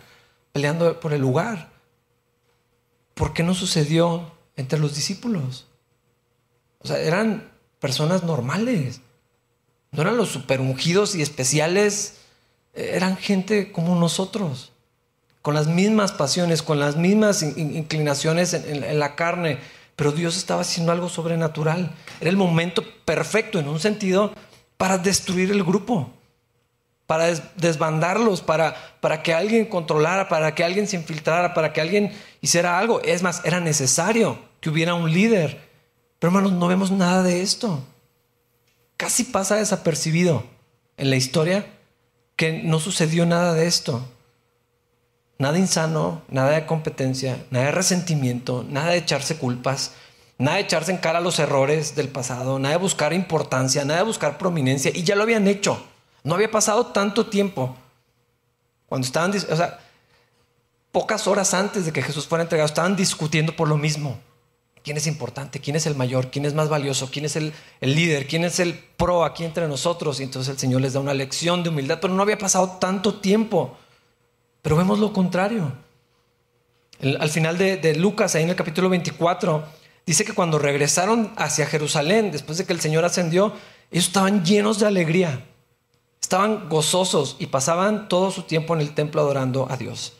peleando 0.52 1.00
por 1.00 1.13
el 1.13 1.22
lugar. 1.22 1.72
¿Por 3.13 3.34
qué 3.34 3.44
no 3.44 3.54
sucedió 3.54 4.32
entre 4.56 4.80
los 4.80 4.96
discípulos? 4.96 5.68
O 6.80 6.88
sea, 6.88 7.00
eran 7.00 7.52
personas 7.80 8.24
normales. 8.24 9.02
No 9.92 10.02
eran 10.02 10.18
los 10.18 10.30
super 10.30 10.60
ungidos 10.60 11.16
y 11.16 11.22
especiales. 11.22 12.20
Eran 12.73 13.17
gente 13.17 13.71
como 13.71 13.95
nosotros. 13.95 14.71
Con 15.41 15.55
las 15.55 15.67
mismas 15.67 16.12
pasiones, 16.12 16.62
con 16.62 16.79
las 16.79 16.95
mismas 16.95 17.43
inclinaciones 17.43 18.53
en 18.53 18.99
la 18.99 19.15
carne. 19.15 19.59
Pero 19.95 20.12
Dios 20.12 20.38
estaba 20.38 20.62
haciendo 20.62 20.91
algo 20.91 21.09
sobrenatural. 21.09 21.93
Era 22.21 22.29
el 22.29 22.38
momento 22.38 22.83
perfecto 23.05 23.59
en 23.59 23.67
un 23.67 23.79
sentido 23.79 24.33
para 24.77 24.97
destruir 24.97 25.51
el 25.51 25.63
grupo 25.63 26.12
para 27.05 27.29
desbandarlos, 27.57 28.41
para, 28.41 28.75
para 28.99 29.21
que 29.21 29.33
alguien 29.33 29.65
controlara, 29.65 30.29
para 30.29 30.55
que 30.55 30.63
alguien 30.63 30.88
se 30.88 30.95
infiltrara, 30.95 31.53
para 31.53 31.73
que 31.73 31.81
alguien 31.81 32.12
hiciera 32.41 32.79
algo. 32.79 33.01
Es 33.03 33.21
más, 33.21 33.41
era 33.43 33.59
necesario 33.59 34.39
que 34.62 34.69
hubiera 34.69 34.93
un 34.93 35.12
líder. 35.12 35.69
Pero 36.19 36.29
hermanos, 36.29 36.53
no 36.53 36.67
vemos 36.67 36.91
nada 36.91 37.21
de 37.23 37.41
esto. 37.41 37.83
Casi 38.97 39.25
pasa 39.25 39.57
desapercibido 39.57 40.43
en 40.97 41.09
la 41.09 41.15
historia 41.15 41.65
que 42.36 42.63
no 42.63 42.80
sucedió 42.80 43.26
nada 43.26 43.54
de 43.54 43.67
esto. 43.67 44.08
Nada 45.39 45.58
insano, 45.58 46.22
nada 46.30 46.52
de 46.52 46.65
competencia, 46.65 47.43
nada 47.50 47.65
de 47.65 47.72
resentimiento, 47.72 48.65
nada 48.69 48.91
de 48.91 48.98
echarse 48.98 49.38
culpas, 49.38 49.91
nada 50.38 50.58
de 50.58 50.63
echarse 50.63 50.91
en 50.91 50.98
cara 50.98 51.22
los 51.22 51.39
errores 51.39 51.96
del 51.96 52.08
pasado, 52.08 52.60
nada 52.60 52.76
de 52.76 52.82
buscar 52.82 53.13
importancia, 53.13 53.84
nada 53.84 54.00
de 54.00 54.06
buscar 54.06 54.38
prominencia. 54.38 54.91
Y 54.93 55.04
ya 55.04 55.15
lo 55.15 55.24
habían 55.24 55.48
hecho. 55.48 55.84
No 56.24 56.36
había 56.36 56.52
pasado 56.52 56.88
tanto 56.88 57.28
tiempo. 57.28 57.76
Cuando 58.88 59.06
estaban, 59.06 59.32
o 59.32 59.56
sea, 59.56 59.80
pocas 60.91 61.28
horas 61.28 61.54
antes 61.54 61.86
de 61.86 61.91
que 61.91 62.02
Jesús 62.02 62.28
fuera 62.28 62.43
entregado, 62.43 62.67
estaban 62.67 62.96
discutiendo 62.96 63.56
por 63.56 63.67
lo 63.67 63.78
mismo. 63.78 64.19
¿Quién 64.84 64.98
es 64.98 65.08
importante? 65.08 65.60
¿Quién 65.60 65.78
es 65.78 65.86
el 65.86 65.96
mayor? 65.96 66.30
¿Quién 66.30 66.46
es 66.46 66.54
más 66.54 66.67
valioso? 66.67 67.10
¿Quién 67.10 67.24
es 67.24 67.38
el, 67.38 67.54
líder? 67.80 68.28
¿Quién 68.28 68.43
es 68.43 68.60
el 68.60 68.74
pro 68.74 69.24
aquí 69.24 69.46
entre 69.46 69.65
nosotros? 69.67 70.19
Y 70.19 70.24
entonces 70.24 70.52
el 70.52 70.60
Señor 70.60 70.82
les 70.82 70.91
da 70.91 71.00
una 71.00 71.13
lección 71.13 71.63
de 71.63 71.69
humildad, 71.69 72.00
pero 72.02 72.13
no 72.13 72.22
había 72.22 72.38
pasado 72.38 72.78
tanto 72.82 73.15
tiempo. 73.15 73.78
Pero 74.62 74.76
vemos 74.76 75.00
lo 75.00 75.13
contrario. 75.13 75.72
al 77.02 77.30
final 77.30 77.58
de, 77.58 77.78
de 77.78 77.96
Lucas, 77.96 78.36
ahí 78.36 78.43
en 78.43 78.50
el 78.50 78.58
capítulo 78.58 78.89
24, 78.89 79.63
dice 80.06 80.26
que 80.26 80.34
cuando 80.34 80.60
regresaron 80.60 81.32
hacia 81.38 81.65
Jerusalén, 81.65 82.32
después 82.32 82.58
de 82.58 82.65
que 82.65 82.74
el 82.74 82.82
Señor 82.82 83.06
ascendió, 83.06 83.54
ellos 83.89 84.08
estaban 84.08 84.43
llenos 84.43 84.80
de 84.80 84.88
alegría. 84.88 85.46
Estaban 86.22 86.67
gozosos 86.67 87.38
y 87.39 87.46
pasaban 87.46 88.10
todo 88.10 88.32
su 88.32 88.43
tiempo 88.43 88.74
en 88.74 88.82
el 88.82 88.93
templo 88.93 89.22
adorando 89.22 89.65
a 89.69 89.78
Dios. 89.78 90.13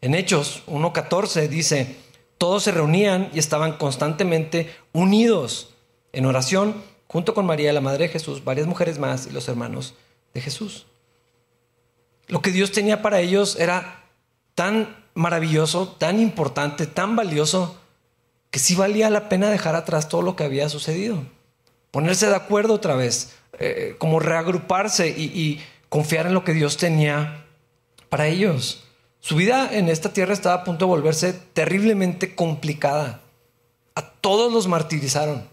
En 0.00 0.14
Hechos 0.14 0.62
1.14 0.66 1.48
dice, 1.48 1.96
todos 2.40 2.62
se 2.62 2.72
reunían 2.72 3.28
y 3.34 3.38
estaban 3.38 3.76
constantemente 3.76 4.74
unidos 4.94 5.74
en 6.14 6.24
oración 6.24 6.82
junto 7.06 7.34
con 7.34 7.44
María, 7.44 7.70
la 7.74 7.82
Madre 7.82 8.06
de 8.06 8.12
Jesús, 8.14 8.44
varias 8.44 8.66
mujeres 8.66 8.98
más 8.98 9.26
y 9.26 9.30
los 9.30 9.46
hermanos 9.46 9.92
de 10.32 10.40
Jesús. 10.40 10.86
Lo 12.28 12.40
que 12.40 12.50
Dios 12.50 12.72
tenía 12.72 13.02
para 13.02 13.20
ellos 13.20 13.56
era 13.60 14.04
tan 14.54 15.04
maravilloso, 15.12 15.88
tan 15.98 16.18
importante, 16.18 16.86
tan 16.86 17.14
valioso, 17.14 17.78
que 18.50 18.58
sí 18.58 18.74
valía 18.74 19.10
la 19.10 19.28
pena 19.28 19.50
dejar 19.50 19.76
atrás 19.76 20.08
todo 20.08 20.22
lo 20.22 20.34
que 20.34 20.44
había 20.44 20.70
sucedido. 20.70 21.22
Ponerse 21.90 22.26
de 22.26 22.36
acuerdo 22.36 22.72
otra 22.72 22.94
vez, 22.94 23.34
eh, 23.58 23.96
como 23.98 24.18
reagruparse 24.18 25.10
y, 25.10 25.60
confiar 25.90 26.24
en 26.24 26.32
lo 26.32 26.42
que 26.42 26.54
Dios 26.54 26.78
tenía 26.78 27.44
para 28.08 28.28
ellos. 28.28 28.84
Su 29.20 29.36
vida 29.36 29.68
en 29.72 29.88
esta 29.88 30.12
tierra 30.12 30.32
estaba 30.32 30.56
a 30.56 30.64
punto 30.64 30.86
de 30.86 30.90
volverse 30.90 31.32
terriblemente 31.32 32.34
complicada. 32.34 33.20
A 33.94 34.02
todos 34.02 34.52
los 34.52 34.66
martirizaron, 34.66 35.46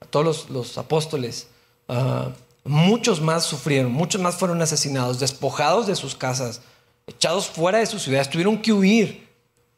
a 0.00 0.06
todos 0.06 0.48
los, 0.48 0.78
apóstoles. 0.78 1.48
Ah, 1.88 2.30
muchos 2.64 3.20
más 3.20 3.44
sufrieron, 3.44 3.92
muchos 3.92 4.20
más 4.20 4.36
fueron 4.36 4.62
asesinados, 4.62 5.18
despojados 5.18 5.86
de 5.86 5.96
sus 5.96 6.14
casas, 6.14 6.62
echados 7.06 7.48
fuera 7.48 7.78
de 7.78 7.86
sus 7.86 8.02
ciudades, 8.02 8.30
tuvieron 8.30 8.62
que 8.62 8.72
huir. 8.72 9.26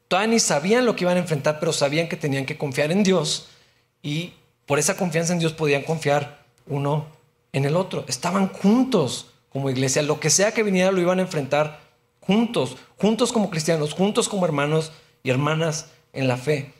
Todavía 0.09 0.33
ni 0.33 0.41
sabían 0.41 0.85
lo 0.85 0.97
que 0.97 1.05
iban 1.05 1.17
a 1.17 1.21
enfrentar, 1.21 1.61
pero 1.61 1.73
sabían 1.73 2.09
que 2.09 2.17
tenían 2.17 2.45
que 2.45 2.59
confiar 2.59 2.91
en 2.93 3.05
Dios 3.05 3.49
y 4.03 4.35
por 4.67 4.79
esa 4.79 4.97
confianza 4.97 5.33
en 5.33 5.39
Dios 5.39 5.53
podían 5.53 5.83
confiar 5.83 6.45
uno 6.67 7.07
en 7.53 7.65
el 7.65 7.77
otro. 7.77 8.05
Estaban 8.09 8.49
juntos 8.49 9.29
como 9.51 9.71
iglesia. 9.71 10.03
Lo 10.03 10.21
que 10.21 10.31
sea 10.31 10.53
que 10.53 10.63
viniera 10.63 10.93
lo 10.93 11.01
iban 11.01 11.19
a 11.21 11.23
enfrentar 11.23 11.90
juntos, 12.31 12.77
juntos 12.97 13.33
como 13.33 13.51
cristianos, 13.51 13.93
juntos 13.93 14.29
como 14.29 14.45
hermanos 14.45 14.93
y 15.25 15.31
hermanas 15.31 15.87
en 16.13 16.29
la 16.29 16.37
fe. 16.37 16.73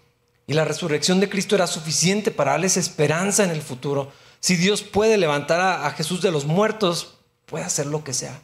Y 0.47 0.53
la 0.53 0.65
resurrección 0.65 1.19
de 1.19 1.29
Cristo 1.29 1.57
era 1.57 1.67
suficiente 1.67 2.31
para 2.31 2.53
darles 2.53 2.77
esperanza 2.77 3.43
en 3.43 3.51
el 3.51 3.61
futuro. 3.61 4.13
Si 4.39 4.55
Dios 4.55 4.83
puede 4.83 5.19
levantar 5.19 5.61
a, 5.61 5.91
Jesús 5.91 6.23
de 6.23 6.31
los 6.31 6.45
muertos, 6.45 7.19
puede 7.47 7.65
hacer 7.65 7.87
lo 7.87 8.05
que 8.05 8.13
sea. 8.13 8.41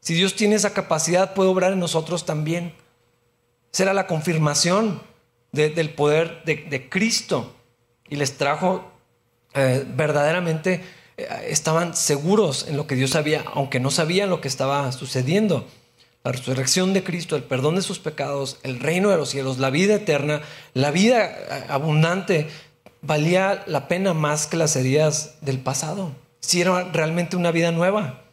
Si 0.00 0.12
Dios 0.12 0.36
tiene 0.36 0.56
esa 0.56 0.74
capacidad, 0.74 1.32
puede 1.32 1.48
obrar 1.48 1.72
en 1.72 1.80
nosotros 1.80 2.26
también. 2.26 2.74
Será 3.72 3.94
la 3.94 4.06
confirmación 4.06 5.00
del 5.52 5.94
poder 5.94 6.42
de, 6.44 6.88
Cristo. 6.90 7.56
Y 8.06 8.16
les 8.16 8.36
trajo 8.36 8.84
eh, 9.54 9.82
verdaderamente 9.96 10.84
eh, 11.16 11.26
estaban 11.48 11.96
seguros 11.96 12.66
en 12.68 12.76
lo 12.76 12.86
que 12.86 12.96
Dios 12.96 13.12
sabía, 13.12 13.44
aunque 13.54 13.80
no 13.80 13.90
sabían 13.90 14.28
lo 14.28 14.42
que 14.42 14.48
estaba 14.48 14.92
sucediendo. 14.92 15.66
La 16.24 16.32
resurrección 16.32 16.92
de 16.92 17.04
Cristo, 17.04 17.36
el 17.36 17.44
perdón 17.44 17.76
de 17.76 17.82
sus 17.82 17.98
pecados, 17.98 18.58
el 18.62 18.80
reino 18.80 19.10
de 19.10 19.16
los 19.16 19.30
cielos, 19.30 19.58
la 19.58 19.70
vida 19.70 19.94
eterna, 19.94 20.42
la 20.74 20.90
vida 20.90 21.24
eh, 21.26 21.64
abundante, 21.68 22.48
valía 23.02 23.62
la 23.66 23.88
pena 23.88 24.14
más 24.14 24.46
que 24.46 24.56
las 24.56 24.74
heridas 24.76 25.36
del 25.40 25.60
pasado. 25.60 26.12
Si 26.40 26.60
era 26.60 26.84
realmente 26.92 27.36
una 27.36 27.52
vida 27.52 27.70
nueva. 27.70 28.24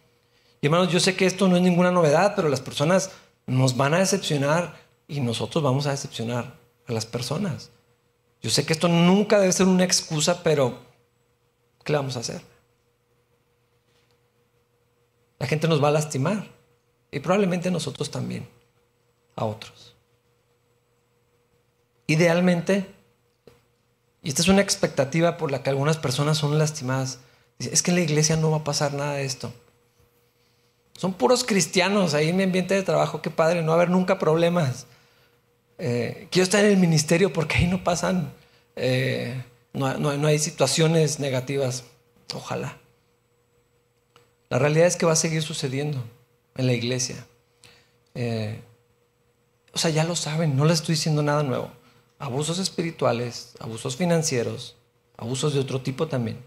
Y 0.62 0.67
hermanos, 0.67 0.91
yo 0.91 1.00
sé 1.00 1.15
que 1.15 1.26
esto 1.26 1.48
no 1.48 1.58
es 1.58 1.62
ninguna 1.62 1.91
novedad, 1.91 2.34
pero 2.36 2.50
las 2.50 2.62
personas 2.62 3.12
nos 3.45 3.78
van 3.78 3.93
a 3.93 4.00
decepcionar 4.00 4.76
y 5.08 5.21
nosotros 5.21 5.63
vamos 5.63 5.86
a 5.86 5.91
decepcionar 5.91 6.56
a 6.88 6.91
las 6.91 7.06
personas. 7.06 7.69
Yo 8.41 8.50
sé 8.50 8.65
que 8.65 8.74
esto 8.74 8.88
nunca 8.88 9.39
debe 9.39 9.54
ser 9.54 9.67
una 9.67 9.84
excusa, 9.84 10.43
pero 10.43 10.80
¿qué 11.84 11.93
le 11.93 11.98
vamos 11.98 12.17
a 12.17 12.21
hacer? 12.21 12.41
La 15.38 15.48
gente 15.48 15.67
nos 15.67 15.84
va 15.84 15.89
a 15.89 15.91
lastimar 15.91 16.54
y 17.15 17.21
probablemente 17.21 17.71
nosotros 17.71 18.12
también 18.12 18.45
a 19.38 19.45
otros. 19.45 19.95
Idealmente, 22.08 22.86
y 24.21 24.28
esta 24.28 24.41
es 24.41 24.49
una 24.49 24.62
expectativa 24.62 25.38
por 25.38 25.49
la 25.49 25.63
que 25.63 25.69
algunas 25.69 25.95
personas 25.95 26.38
son 26.38 26.60
lastimadas, 26.60 27.19
es 27.58 27.82
que 27.82 27.91
en 27.91 27.95
la 27.95 28.04
iglesia 28.04 28.36
no 28.36 28.51
va 28.51 28.58
a 28.58 28.63
pasar 28.65 28.93
nada 28.93 29.13
de 29.13 29.23
esto. 29.23 29.54
Son 30.97 31.13
puros 31.13 31.45
cristianos 31.45 32.13
ahí 32.13 32.28
en 32.28 32.36
mi 32.36 32.43
ambiente 32.43 32.73
de 32.73 32.84
trabajo, 32.84 33.21
qué 33.21 33.30
padre, 33.30 33.62
no 33.62 33.67
va 33.69 33.75
a 33.75 33.78
haber 33.78 33.91
nunca 33.91 34.19
problemas. 34.19 34.86
Eh, 35.78 36.28
quiero 36.32 36.43
estar 36.43 36.65
en 36.65 36.71
el 36.71 36.78
ministerio 36.78 37.32
porque 37.32 37.56
ahí 37.56 37.67
no 37.67 37.82
pasan 37.82 38.34
eh, 38.75 39.41
no, 39.71 40.28
hay 40.28 40.39
situaciones 40.39 41.21
negativas. 41.21 41.86
Ojalá. 42.34 42.78
La 44.49 44.60
realidad 44.60 44.88
es 44.88 44.97
que 44.97 45.06
va 45.06 45.13
a 45.13 45.15
seguir 45.15 45.43
sucediendo 45.43 46.04
en 46.55 46.67
la 46.67 46.73
iglesia. 46.73 47.25
Eh, 48.13 48.61
o 49.73 49.77
sea, 49.77 49.91
ya 49.91 50.03
lo 50.03 50.15
saben, 50.15 50.55
no 50.55 50.65
les 50.65 50.79
estoy 50.79 50.95
diciendo 50.95 51.21
nada 51.21 51.43
nuevo. 51.43 51.69
Abusos 52.17 52.59
espirituales, 52.59 53.53
abusos 53.59 53.95
financieros, 53.97 54.77
abusos 55.17 55.53
de 55.53 55.59
otro 55.59 55.81
tipo 55.81 56.07
también. 56.07 56.39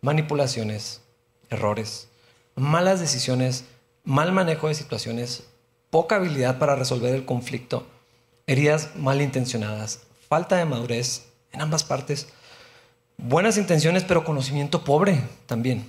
Manipulaciones, 0.00 1.02
errores, 1.48 2.08
malas 2.56 3.00
decisiones, 3.00 3.64
mal 4.04 4.32
manejo 4.32 4.68
de 4.68 4.74
situaciones, 4.74 5.44
poca 5.90 6.16
habilidad 6.16 6.58
para 6.58 6.76
resolver 6.76 7.14
el 7.14 7.24
conflicto, 7.24 7.86
heridas 8.46 8.90
malintencionadas, 8.96 10.00
falta 10.28 10.56
de 10.56 10.64
madurez 10.64 11.26
en 11.52 11.60
ambas 11.60 11.84
partes 11.84 12.28
Buenas 13.22 13.58
intenciones, 13.58 14.02
pero 14.04 14.24
conocimiento 14.24 14.82
pobre 14.82 15.20
también. 15.44 15.84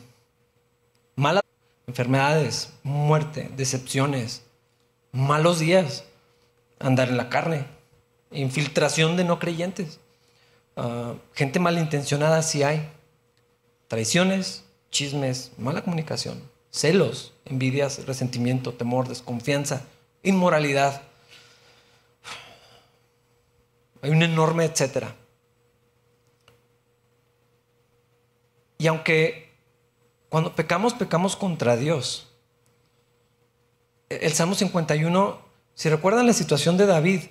Enfermedades, 1.88 2.74
muerte, 2.84 3.50
decepciones, 3.58 4.44
malos 5.12 5.60
días, 5.60 6.06
andar 6.80 7.10
en 7.10 7.18
la 7.18 7.30
carne, 7.30 7.66
infiltración 8.32 9.18
de 9.18 9.24
no 9.24 9.40
creyentes, 9.40 10.00
ah, 10.78 11.16
gente 11.34 11.60
malintencionada 11.60 12.42
si 12.44 12.64
hay, 12.64 12.90
traiciones, 13.88 14.64
chismes, 14.90 15.52
mala 15.58 15.84
comunicación, 15.84 16.42
celos, 16.70 17.34
envidias, 17.46 18.06
resentimiento, 18.06 18.74
temor, 18.74 19.08
desconfianza, 19.08 19.86
inmoralidad. 20.24 21.02
Hay 24.02 24.12
un 24.12 24.24
enorme 24.24 24.66
etcétera. 24.66 25.16
Y 28.78 28.88
aunque 28.88 29.51
cuando 30.32 30.56
pecamos, 30.56 30.94
pecamos 30.94 31.36
contra 31.36 31.76
Dios. 31.76 32.30
El 34.08 34.32
Salmo 34.32 34.56
51, 34.56 35.42
si 35.76 35.90
recuerdan 35.90 36.26
la 36.26 36.32
situación 36.32 36.78
de 36.78 36.86
David, 36.86 37.24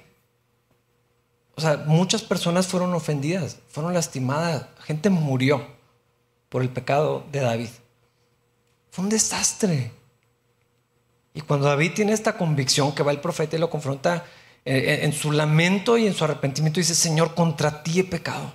o 1.54 1.62
sea, 1.62 1.78
muchas 1.86 2.20
personas 2.20 2.66
fueron 2.66 2.92
ofendidas, 2.92 3.56
fueron 3.68 3.94
lastimadas, 3.94 4.66
gente 4.82 5.08
murió 5.08 5.66
por 6.50 6.60
el 6.60 6.68
pecado 6.68 7.24
de 7.32 7.40
David. 7.40 7.70
Fue 8.90 9.04
un 9.04 9.08
desastre. 9.08 9.92
Y 11.32 11.40
cuando 11.40 11.68
David 11.68 11.92
tiene 11.94 12.12
esta 12.12 12.36
convicción 12.36 12.94
que 12.94 13.02
va 13.02 13.12
el 13.12 13.20
profeta 13.20 13.56
y 13.56 13.60
lo 13.60 13.70
confronta 13.70 14.26
eh, 14.66 14.76
eh, 14.76 15.04
en 15.04 15.14
su 15.14 15.32
lamento 15.32 15.96
y 15.96 16.06
en 16.06 16.12
su 16.12 16.22
arrepentimiento, 16.24 16.80
dice, 16.80 16.94
Señor, 16.94 17.34
contra 17.34 17.82
ti 17.82 18.00
he 18.00 18.04
pecado. 18.04 18.52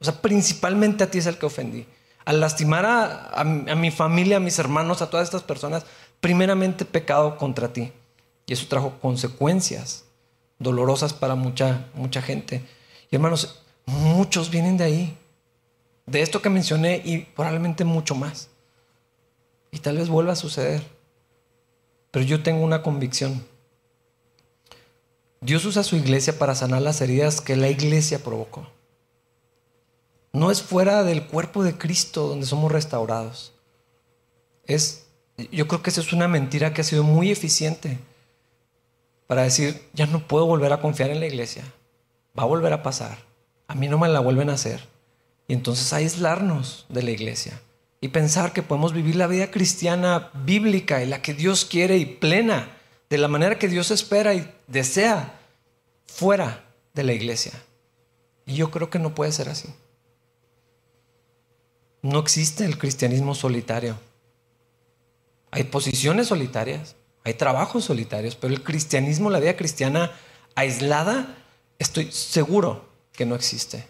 O 0.00 0.04
sea, 0.06 0.18
principalmente 0.22 1.04
a 1.04 1.10
ti 1.10 1.18
es 1.18 1.26
el 1.26 1.36
que 1.36 1.44
ofendí. 1.44 1.86
Al 2.28 2.40
lastimar 2.40 2.84
a, 2.84 3.42
mi 3.42 3.90
familia, 3.90 4.36
a 4.36 4.40
mis 4.40 4.58
hermanos, 4.58 5.00
a 5.00 5.08
todas 5.08 5.26
estas 5.26 5.42
personas, 5.42 5.86
primeramente 6.20 6.84
pecado 6.84 7.38
contra 7.38 7.72
ti. 7.72 7.90
Y 8.44 8.52
eso 8.52 8.66
trajo 8.68 8.98
consecuencias 9.00 10.04
dolorosas 10.58 11.14
para 11.14 11.36
mucha, 11.36 11.86
mucha 11.94 12.20
gente. 12.20 12.62
Y 13.10 13.16
hermanos, 13.16 13.62
muchos 13.86 14.50
vienen 14.50 14.76
de 14.76 14.84
ahí, 14.84 15.18
de 16.04 16.20
esto 16.20 16.42
que 16.42 16.50
mencioné 16.50 17.00
y 17.02 17.20
probablemente 17.20 17.86
mucho 17.86 18.14
más. 18.14 18.50
Y 19.70 19.78
tal 19.78 19.96
vez 19.96 20.10
vuelva 20.10 20.34
a 20.34 20.36
suceder. 20.36 20.82
Pero 22.10 22.26
yo 22.26 22.42
tengo 22.42 22.62
una 22.62 22.82
convicción. 22.82 23.42
Dios 25.40 25.64
usa 25.64 25.82
su 25.82 25.96
iglesia 25.96 26.38
para 26.38 26.54
sanar 26.54 26.82
las 26.82 27.00
heridas 27.00 27.40
que 27.40 27.56
la 27.56 27.70
iglesia 27.70 28.22
provocó. 28.22 28.66
No 30.38 30.52
es 30.52 30.62
fuera 30.62 31.02
del 31.02 31.26
cuerpo 31.26 31.64
de 31.64 31.76
Cristo 31.76 32.28
donde 32.28 32.46
somos 32.46 32.70
restaurados. 32.70 33.52
Es, 34.64 35.06
yo 35.50 35.66
creo 35.66 35.82
que 35.82 35.90
esa 35.90 36.00
es 36.00 36.12
una 36.12 36.28
mentira 36.28 36.72
que 36.72 36.82
ha 36.82 36.84
sido 36.84 37.02
muy 37.02 37.32
eficiente 37.32 37.98
para 39.26 39.42
decir, 39.42 39.82
ya 39.94 40.06
no 40.06 40.28
puedo 40.28 40.46
volver 40.46 40.72
a 40.72 40.80
confiar 40.80 41.10
en 41.10 41.18
la 41.18 41.26
iglesia. 41.26 41.64
Va 42.38 42.44
a 42.44 42.46
volver 42.46 42.72
a 42.72 42.84
pasar. 42.84 43.18
A 43.66 43.74
mí 43.74 43.88
no 43.88 43.98
me 43.98 44.08
la 44.08 44.20
vuelven 44.20 44.48
a 44.48 44.52
hacer. 44.52 44.86
Y 45.48 45.54
entonces 45.54 45.92
aislarnos 45.92 46.86
de 46.88 47.02
la 47.02 47.10
iglesia 47.10 47.60
y 48.00 48.08
pensar 48.08 48.52
que 48.52 48.62
podemos 48.62 48.92
vivir 48.92 49.16
la 49.16 49.26
vida 49.26 49.50
cristiana 49.50 50.30
bíblica 50.44 51.02
y 51.02 51.06
la 51.06 51.20
que 51.20 51.34
Dios 51.34 51.64
quiere 51.64 51.96
y 51.96 52.06
plena, 52.06 52.76
de 53.10 53.18
la 53.18 53.26
manera 53.26 53.58
que 53.58 53.66
Dios 53.66 53.90
espera 53.90 54.34
y 54.34 54.48
desea, 54.68 55.40
fuera 56.06 56.64
de 56.94 57.02
la 57.02 57.12
iglesia. 57.12 57.54
Y 58.46 58.54
yo 58.54 58.70
creo 58.70 58.88
que 58.88 59.00
no 59.00 59.16
puede 59.16 59.32
ser 59.32 59.48
así. 59.48 59.68
No 62.02 62.20
existe 62.20 62.64
el 62.64 62.78
cristianismo 62.78 63.34
solitario. 63.34 63.98
Hay 65.50 65.64
posiciones 65.64 66.28
solitarias, 66.28 66.96
hay 67.24 67.34
trabajos 67.34 67.84
solitarios, 67.84 68.36
pero 68.36 68.54
el 68.54 68.62
cristianismo, 68.62 69.30
la 69.30 69.40
vida 69.40 69.56
cristiana 69.56 70.12
aislada, 70.54 71.36
estoy 71.78 72.12
seguro 72.12 72.88
que 73.12 73.26
no 73.26 73.34
existe. 73.34 73.86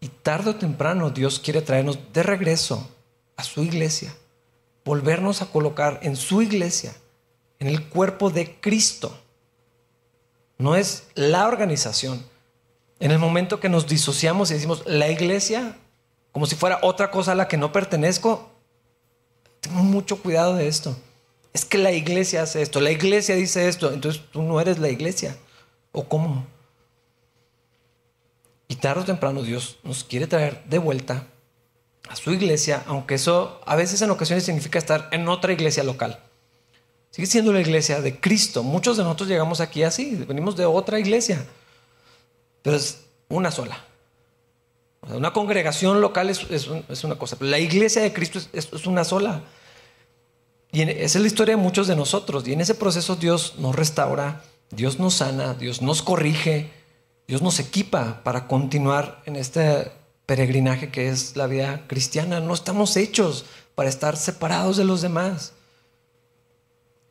Y 0.00 0.08
tarde 0.08 0.50
o 0.50 0.56
temprano 0.56 1.10
Dios 1.10 1.38
quiere 1.38 1.62
traernos 1.62 1.98
de 2.12 2.22
regreso 2.22 2.88
a 3.36 3.44
su 3.44 3.62
iglesia, 3.62 4.14
volvernos 4.84 5.42
a 5.42 5.46
colocar 5.46 6.00
en 6.02 6.16
su 6.16 6.42
iglesia, 6.42 6.94
en 7.58 7.66
el 7.66 7.88
cuerpo 7.88 8.30
de 8.30 8.58
Cristo. 8.60 9.16
No 10.58 10.76
es 10.76 11.04
la 11.14 11.48
organización. 11.48 12.24
En 12.98 13.10
el 13.10 13.18
momento 13.18 13.60
que 13.60 13.68
nos 13.68 13.86
disociamos 13.86 14.50
y 14.50 14.54
decimos 14.54 14.82
la 14.86 15.08
iglesia, 15.08 15.76
como 16.32 16.46
si 16.46 16.56
fuera 16.56 16.78
otra 16.82 17.10
cosa 17.10 17.32
a 17.32 17.34
la 17.34 17.48
que 17.48 17.56
no 17.56 17.72
pertenezco, 17.72 18.50
tengo 19.60 19.82
mucho 19.82 20.22
cuidado 20.22 20.54
de 20.54 20.68
esto 20.68 20.96
es 21.52 21.64
que 21.64 21.78
la 21.78 21.92
iglesia 21.92 22.42
hace 22.42 22.62
esto, 22.62 22.80
la 22.80 22.90
iglesia 22.90 23.34
dice 23.34 23.68
esto, 23.68 23.92
entonces 23.92 24.22
tú 24.30 24.42
no 24.42 24.60
eres 24.60 24.78
la 24.78 24.88
iglesia. 24.88 25.36
¿O 25.92 26.04
cómo? 26.04 26.46
Y 28.68 28.76
tarde 28.76 29.02
o 29.02 29.04
temprano 29.04 29.42
Dios 29.42 29.78
nos 29.82 30.04
quiere 30.04 30.28
traer 30.28 30.62
de 30.64 30.78
vuelta 30.78 31.26
a 32.08 32.14
su 32.14 32.32
iglesia, 32.32 32.84
aunque 32.86 33.16
eso 33.16 33.60
a 33.66 33.74
veces 33.74 34.00
en 34.02 34.10
ocasiones 34.10 34.44
significa 34.44 34.78
estar 34.78 35.08
en 35.10 35.28
otra 35.28 35.52
iglesia 35.52 35.82
local. 35.82 36.20
Sigue 37.10 37.26
siendo 37.26 37.52
la 37.52 37.60
iglesia 37.60 38.00
de 38.00 38.20
Cristo. 38.20 38.62
Muchos 38.62 38.96
de 38.96 39.02
nosotros 39.02 39.28
llegamos 39.28 39.60
aquí 39.60 39.82
así, 39.82 40.14
venimos 40.28 40.56
de 40.56 40.66
otra 40.66 41.00
iglesia, 41.00 41.44
pero 42.62 42.76
es 42.76 43.06
una 43.28 43.50
sola. 43.50 43.84
Una 45.08 45.32
congregación 45.32 46.00
local 46.00 46.28
es, 46.28 47.04
una 47.04 47.16
cosa, 47.16 47.36
pero 47.36 47.50
la 47.50 47.58
iglesia 47.58 48.02
de 48.02 48.12
Cristo 48.12 48.38
es 48.52 48.86
una 48.86 49.04
sola. 49.04 49.42
Y 50.72 50.82
esa 50.82 51.18
es 51.18 51.22
la 51.22 51.26
historia 51.26 51.56
de 51.56 51.62
muchos 51.62 51.88
de 51.88 51.96
nosotros. 51.96 52.46
Y 52.46 52.52
en 52.52 52.60
ese 52.60 52.74
proceso 52.74 53.16
Dios 53.16 53.54
nos 53.58 53.74
restaura, 53.74 54.42
Dios 54.70 54.98
nos 54.98 55.14
sana, 55.14 55.54
Dios 55.54 55.82
nos 55.82 56.02
corrige, 56.02 56.70
Dios 57.26 57.42
nos 57.42 57.58
equipa 57.58 58.22
para 58.22 58.46
continuar 58.46 59.22
en 59.26 59.36
este 59.36 59.90
peregrinaje 60.26 60.90
que 60.90 61.08
es 61.08 61.36
la 61.36 61.48
vida 61.48 61.86
cristiana. 61.88 62.40
No 62.40 62.54
estamos 62.54 62.96
hechos 62.96 63.46
para 63.74 63.88
estar 63.88 64.16
separados 64.16 64.76
de 64.76 64.84
los 64.84 65.02
demás. 65.02 65.54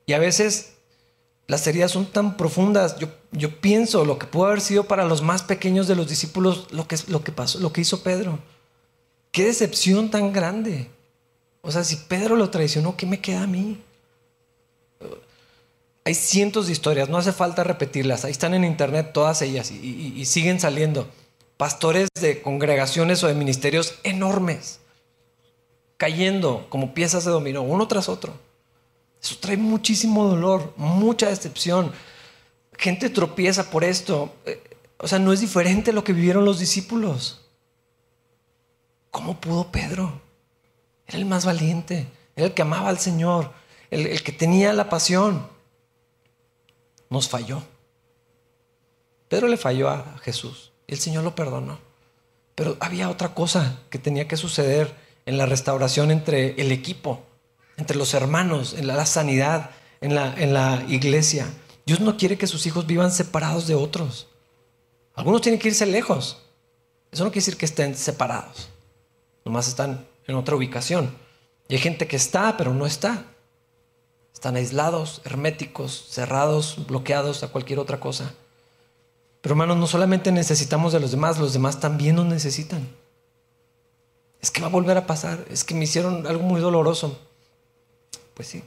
Y 0.06 0.13
a 0.13 0.19
veces 0.19 0.78
las 1.49 1.65
heridas 1.65 1.89
son 1.89 2.05
tan 2.05 2.38
profundas. 2.38 2.99
Yo, 2.99 3.07
yo 3.31 3.59
pienso 3.59 4.05
lo 4.05 4.19
que 4.19 4.27
pudo 4.27 4.45
haber 4.45 4.62
sido 4.62 4.83
para 4.83 5.03
los 5.03 5.23
más 5.23 5.41
pequeños 5.41 5.88
de 5.88 5.95
los 5.95 6.07
discípulos 6.07 6.67
lo 6.69 6.88
que, 6.88 6.95
lo 7.07 7.23
que 7.23 7.31
pasó, 7.31 7.57
lo 7.59 7.73
que 7.73 7.81
hizo 7.81 8.03
Pedro. 8.03 8.38
Qué 9.31 9.45
decepción 9.45 10.12
tan 10.12 10.31
grande. 10.31 10.91
O 11.62 11.71
sea, 11.71 11.83
si 11.83 11.95
Pedro 11.95 12.35
lo 12.35 12.51
traicionó, 12.51 12.95
¿qué 12.95 13.07
me 13.07 13.19
queda 13.19 13.41
a 13.41 13.47
mí? 13.47 13.81
Hay 16.05 16.13
cientos 16.13 16.67
de 16.67 16.73
historias, 16.73 17.09
no 17.09 17.17
hace 17.17 17.33
falta 17.33 17.63
repetirlas. 17.63 18.25
Ahí 18.25 18.31
están 18.31 18.53
en 18.53 18.63
internet 18.63 19.09
todas 19.12 19.41
ellas 19.41 19.71
y, 19.71 20.23
siguen 20.25 20.59
saliendo. 20.59 21.09
Pastores 21.57 22.09
de 22.21 22.43
congregaciones 22.43 23.23
o 23.23 23.27
de 23.27 23.33
ministerios 23.33 23.95
enormes, 24.03 24.81
cayendo 25.97 26.67
como 26.69 26.93
piezas 26.93 27.25
de 27.25 27.31
dominó, 27.31 27.63
uno 27.63 27.88
tras 27.88 28.07
otro. 28.07 28.35
Eso 29.21 29.36
trae 29.39 29.58
muchísimo 29.58 30.25
dolor, 30.25 30.73
mucha 30.77 31.29
decepción. 31.29 31.91
Gente 32.77 33.10
tropieza 33.10 33.69
por 33.69 33.84
esto. 33.84 34.34
Eh, 34.45 34.62
o 34.97 35.08
sea, 35.08 35.19
no 35.19 35.34
es 35.34 35.41
diferente 35.41 35.93
lo 35.93 36.03
que 36.03 36.13
vivieron 36.13 36.45
los 36.45 36.60
discípulos. 36.60 37.41
¿Cómo 39.12 39.39
pudo 39.39 39.71
Pedro? 39.71 40.21
Era 41.08 41.17
el 41.17 41.25
más 41.25 41.45
valiente, 41.45 42.08
era 42.36 42.47
el 42.47 42.53
que 42.53 42.62
amaba 42.62 42.89
al 42.89 42.99
Señor, 42.99 43.51
el, 43.89 44.21
que 44.23 44.32
tenía 44.32 44.73
la 44.73 44.89
pasión. 44.89 45.47
Nos 47.10 47.27
falló. 47.27 47.63
Pedro 49.27 49.47
le 49.47 49.58
falló 49.58 49.89
a 49.89 50.17
Jesús 50.21 50.71
y 50.86 50.93
el 50.93 50.99
Señor 50.99 51.23
lo 51.23 51.36
perdonó. 51.36 51.79
Pero 52.55 52.77
había 52.79 53.10
otra 53.10 53.34
cosa 53.34 53.79
que 53.89 53.97
tenía 53.99 54.27
que 54.27 54.38
suceder 54.38 54.93
en 55.25 55.38
la 55.38 55.45
restauración 55.45 56.12
entre 56.12 56.60
el 56.62 56.71
equipo, 56.71 57.23
entre 57.80 57.98
los 57.98 58.13
hermanos, 58.13 58.74
en 58.74 58.88
la, 58.88 59.06
sanidad, 59.06 59.72
en 60.02 60.13
la, 60.13 60.84
iglesia. 60.89 61.48
Dios 61.86 62.02
no 62.02 62.18
quiere 62.18 62.38
que 62.38 62.46
sus 62.46 62.65
hijos 62.65 62.86
vivan 62.86 63.12
separados 63.12 63.68
de 63.68 63.76
otros. 63.76 64.28
Algunos 65.15 65.42
tienen 65.42 65.60
que 65.60 65.70
irse 65.70 65.86
lejos. 65.86 66.42
Eso 67.12 67.24
no 67.24 67.32
quiere 67.32 67.46
decir 67.46 67.58
que 67.58 67.65
estén 67.65 67.96
separados. 67.96 68.70
Nomás 69.46 69.70
están 69.70 70.06
en 70.28 70.36
otra 70.36 70.56
ubicación. 70.56 71.15
Y 71.70 71.76
hay 71.76 71.80
gente 71.80 72.06
que 72.06 72.18
está, 72.18 72.58
pero 72.58 72.74
no 72.74 72.86
está. 72.86 73.26
Están 74.34 74.58
aislados, 74.58 75.22
herméticos, 75.24 76.06
cerrados, 76.10 76.86
bloqueados 76.86 77.44
a 77.44 77.48
cualquier 77.48 77.80
otra 77.80 78.00
cosa. 78.00 78.34
Pero 79.42 79.54
hermanos, 79.54 79.78
no 79.78 79.88
solamente 79.88 80.32
necesitamos 80.34 80.92
de 80.92 81.00
los 81.00 81.12
demás, 81.12 81.39
los 81.39 81.54
demás 81.54 81.80
también 81.80 82.18
nos 82.18 82.26
necesitan. 82.26 82.89
Es 84.42 84.52
que 84.52 84.62
va 84.62 84.68
a 84.68 84.72
volver 84.72 84.98
a 84.98 85.08
pasar, 85.08 85.46
es 85.50 85.63
que 85.63 85.74
me 85.74 85.86
hicieron 85.86 86.28
algo 86.28 86.44
muy 86.44 86.60
doloroso. 86.60 87.29
Pues 88.39 88.47
sí. 88.47 88.63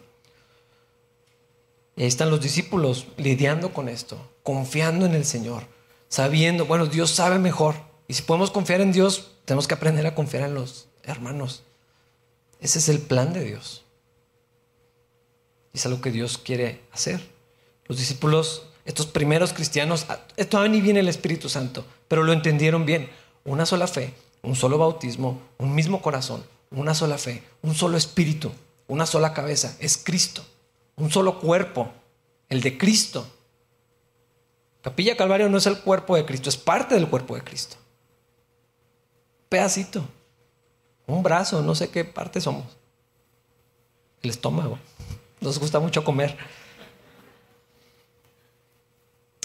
Y 1.96 2.02
ahí 2.02 2.06
están 2.06 2.28
los 2.28 2.42
discípulos 2.42 3.06
lidiando 3.16 3.72
con 3.72 3.88
esto, 3.88 4.20
confiando 4.42 5.06
en 5.06 5.14
el 5.14 5.24
Señor, 5.24 5.62
sabiendo, 6.10 6.66
bueno, 6.66 6.84
Dios 6.84 7.10
sabe 7.10 7.38
mejor. 7.38 7.76
Y 8.06 8.12
si 8.12 8.20
podemos 8.20 8.50
confiar 8.50 8.82
en 8.82 8.92
Dios, 8.92 9.30
tenemos 9.46 9.66
que 9.66 9.72
aprender 9.72 10.06
a 10.06 10.14
confiar 10.14 10.42
en 10.42 10.52
los 10.52 10.88
hermanos. 11.04 11.62
Ese 12.60 12.80
es 12.80 12.90
el 12.90 12.98
plan 12.98 13.32
de 13.32 13.44
Dios. 13.44 13.86
Es 15.72 15.86
algo 15.86 16.02
que 16.02 16.10
Dios 16.10 16.36
quiere 16.36 16.82
hacer. 16.92 17.26
Los 17.86 17.96
discípulos, 17.96 18.66
estos 18.84 19.06
primeros 19.06 19.54
cristianos, 19.54 20.04
ah, 20.10 20.20
todavía 20.50 20.70
ni 20.70 20.82
viene 20.82 21.00
el 21.00 21.08
Espíritu 21.08 21.48
Santo, 21.48 21.86
pero 22.08 22.24
lo 22.24 22.34
entendieron 22.34 22.84
bien. 22.84 23.08
Una 23.46 23.64
sola 23.64 23.86
fe, 23.86 24.12
un 24.42 24.54
solo 24.54 24.76
bautismo, 24.76 25.40
un 25.56 25.74
mismo 25.74 26.02
corazón, 26.02 26.44
una 26.70 26.94
sola 26.94 27.16
fe, 27.16 27.42
un 27.62 27.74
solo 27.74 27.96
espíritu, 27.96 28.52
una 28.92 29.06
sola 29.06 29.32
cabeza. 29.32 29.76
Es 29.80 29.96
Cristo. 29.96 30.44
Un 30.96 31.10
solo 31.10 31.40
cuerpo, 31.40 31.90
el 32.48 32.60
de 32.60 32.76
Cristo. 32.76 33.26
Capilla 34.82 35.16
Calvario 35.16 35.48
no 35.48 35.58
es 35.58 35.66
el 35.66 35.80
cuerpo 35.80 36.16
de 36.16 36.26
Cristo, 36.26 36.48
es 36.48 36.56
parte 36.56 36.94
del 36.94 37.08
cuerpo 37.08 37.34
de 37.34 37.42
Cristo. 37.42 37.76
Pedacito. 39.48 40.04
un 41.06 41.22
brazo, 41.22 41.62
no 41.62 41.74
sé 41.74 41.90
qué 41.90 42.04
parte 42.04 42.40
somos. 42.40 42.76
El 44.22 44.30
estómago. 44.30 44.78
Nos 45.40 45.58
gusta 45.58 45.80
mucho 45.80 46.04
comer. 46.04 46.36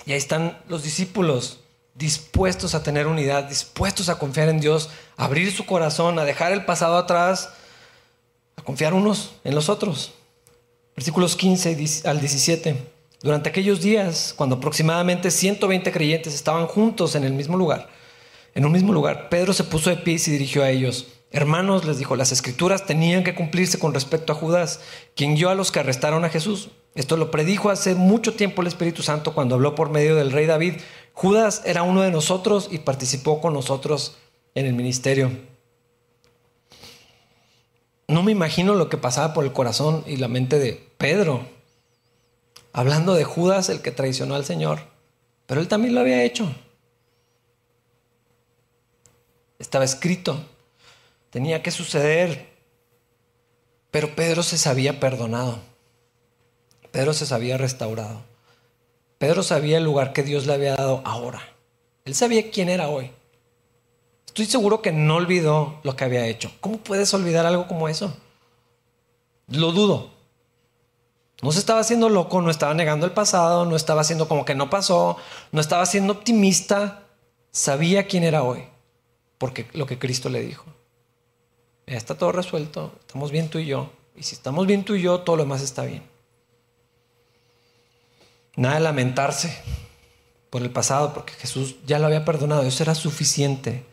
Y 0.06 0.12
ahí 0.12 0.18
están 0.18 0.62
los 0.68 0.84
discípulos 0.84 1.60
dispuestos 1.98 2.76
a 2.76 2.84
tener 2.84 3.08
unidad, 3.08 3.46
dispuestos 3.46 4.08
a 4.10 4.20
confiar 4.20 4.50
en 4.50 4.60
Dios, 4.60 4.90
a 5.18 5.26
abrir 5.26 5.52
su 5.52 5.66
corazón, 5.66 6.20
a 6.20 6.26
dejar 6.26 6.52
el 6.52 6.64
pasado 6.64 6.98
atrás, 6.98 7.50
confiar 8.68 8.94
unos 8.94 9.32
en 9.46 9.56
los 9.56 9.70
otros. 9.70 10.12
Versículos 10.94 11.38
15 11.38 12.02
al 12.04 12.20
17. 12.20 12.76
Durante 13.22 13.48
aquellos 13.48 13.80
días, 13.80 14.34
cuando 14.36 14.58
aproximadamente 14.58 15.32
120 15.32 15.90
creyentes 15.94 16.36
estaban 16.36 16.68
juntos 16.68 17.16
en 17.16 17.24
el 17.24 17.32
mismo 17.32 17.56
lugar, 17.56 17.88
en 18.56 18.66
un 18.66 18.74
mismo 18.74 18.92
lugar, 18.92 19.30
Pedro 19.30 19.54
se 19.54 19.64
puso 19.64 19.90
de 19.90 19.96
pie 19.96 20.16
y 20.16 20.32
dirigió 20.32 20.64
a 20.64 20.70
ellos. 20.70 21.08
Hermanos, 21.32 21.86
les 21.86 21.98
dijo, 21.98 22.18
las 22.18 22.34
escrituras 22.34 22.86
tenían 22.86 23.24
que 23.24 23.36
cumplirse 23.36 23.80
con 23.80 23.94
respecto 23.94 24.34
a 24.34 24.36
Judas, 24.36 24.82
quien 25.16 25.36
guió 25.36 25.50
a 25.50 25.56
los 25.56 25.72
que 25.72 25.80
arrestaron 25.80 26.26
a 26.26 26.30
Jesús. 26.30 26.68
Esto 26.94 27.16
lo 27.16 27.32
predijo 27.32 27.70
hace 27.70 27.96
mucho 27.96 28.34
tiempo 28.34 28.62
el 28.62 28.68
Espíritu 28.68 29.02
Santo 29.02 29.34
cuando 29.34 29.56
habló 29.56 29.76
por 29.76 29.92
medio 29.92 30.14
del 30.18 30.34
rey 30.34 30.46
David. 30.46 30.74
Judas 31.14 31.62
era 31.64 31.84
uno 31.84 32.02
de 32.02 32.12
nosotros 32.12 32.68
y 32.70 32.80
participó 32.80 33.40
con 33.40 33.54
nosotros 33.54 34.18
en 34.56 34.66
el 34.66 34.74
ministerio. 34.74 35.32
No 38.08 38.24
me 38.24 38.32
imagino 38.32 38.74
lo 38.74 38.90
que 38.90 38.98
pasaba 38.98 39.34
por 39.34 39.44
el 39.44 39.54
corazón 39.54 40.04
y 40.08 40.18
la 40.18 40.28
mente 40.28 40.60
de 40.60 40.74
Pedro 40.98 41.58
hablando 42.78 43.16
de 43.16 43.24
Judas, 43.24 43.70
el 43.70 43.82
que 43.82 43.92
traicionó 43.92 44.36
al 44.36 44.46
Señor, 44.46 44.82
pero 45.48 45.60
él 45.60 45.68
también 45.68 45.96
lo 45.96 46.02
había 46.02 46.24
hecho. 46.24 46.54
Estaba 49.58 49.84
escrito, 49.84 50.40
tenía 51.32 51.64
que 51.64 51.72
suceder, 51.72 52.50
pero 53.90 54.16
Pedro 54.16 54.44
se 54.44 54.60
sabía 54.60 55.00
perdonado, 55.00 55.58
Pedro 56.92 57.14
se 57.14 57.26
sabía 57.26 57.58
restaurado, 57.58 58.22
Pedro 59.18 59.42
sabía 59.42 59.80
el 59.80 59.84
lugar 59.84 60.14
que 60.14 60.22
Dios 60.22 60.46
le 60.46 60.54
había 60.54 60.76
dado 60.76 61.02
ahora, 61.04 61.42
él 62.06 62.14
sabía 62.14 62.52
quién 62.52 62.70
era 62.70 62.90
hoy. 62.90 63.12
Estoy 64.28 64.46
seguro 64.46 64.82
que 64.82 64.92
no 64.92 65.16
olvidó 65.16 65.80
lo 65.84 65.96
que 65.96 66.04
había 66.04 66.28
hecho. 66.28 66.52
¿Cómo 66.62 66.78
puedes 66.78 67.14
olvidar 67.14 67.46
algo 67.46 67.68
como 67.68 67.90
eso? 67.90 68.16
Lo 69.48 69.72
dudo. 69.72 70.12
No 71.42 71.52
se 71.52 71.60
estaba 71.60 71.80
haciendo 71.80 72.10
loco, 72.10 72.42
no 72.42 72.50
estaba 72.50 72.74
negando 72.74 73.06
el 73.06 73.12
pasado, 73.12 73.66
no 73.66 73.76
estaba 73.76 74.02
haciendo 74.02 74.28
como 74.28 74.44
que 74.44 74.56
no 74.56 74.70
pasó, 74.70 75.18
no 75.52 75.62
estaba 75.62 75.86
siendo 75.86 76.14
optimista. 76.14 77.04
Sabía 77.52 78.08
quién 78.08 78.24
era 78.24 78.44
hoy, 78.44 78.64
porque 79.38 79.68
lo 79.74 79.86
que 79.86 80.00
Cristo 80.00 80.30
le 80.30 80.42
dijo. 80.42 80.66
Ya 81.86 81.96
está 81.96 82.18
todo 82.18 82.32
resuelto, 82.32 82.92
estamos 83.00 83.32
bien 83.32 83.50
tú 83.50 83.60
y 83.60 83.68
yo. 83.68 83.92
Y 84.16 84.24
si 84.24 84.36
estamos 84.36 84.66
bien 84.66 84.84
tú 84.84 84.96
y 84.96 85.02
yo, 85.02 85.22
todo 85.22 85.38
lo 85.38 85.44
demás 85.44 85.62
está 85.62 85.84
bien. 85.84 86.04
Nada 88.56 88.76
de 88.76 88.82
lamentarse 88.82 89.56
por 90.50 90.64
el 90.64 90.72
pasado, 90.72 91.14
porque 91.14 91.34
Jesús 91.34 91.76
ya 91.86 92.00
lo 92.00 92.08
había 92.08 92.26
perdonado, 92.26 92.64
eso 92.64 92.82
era 92.82 92.96
suficiente. 92.96 93.86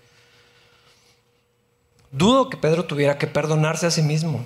Dudo 2.15 2.49
que 2.49 2.57
Pedro 2.57 2.85
tuviera 2.85 3.19
que 3.19 3.27
perdonarse 3.27 3.87
a 3.87 3.91
sí 3.91 4.01
mismo. 4.01 4.45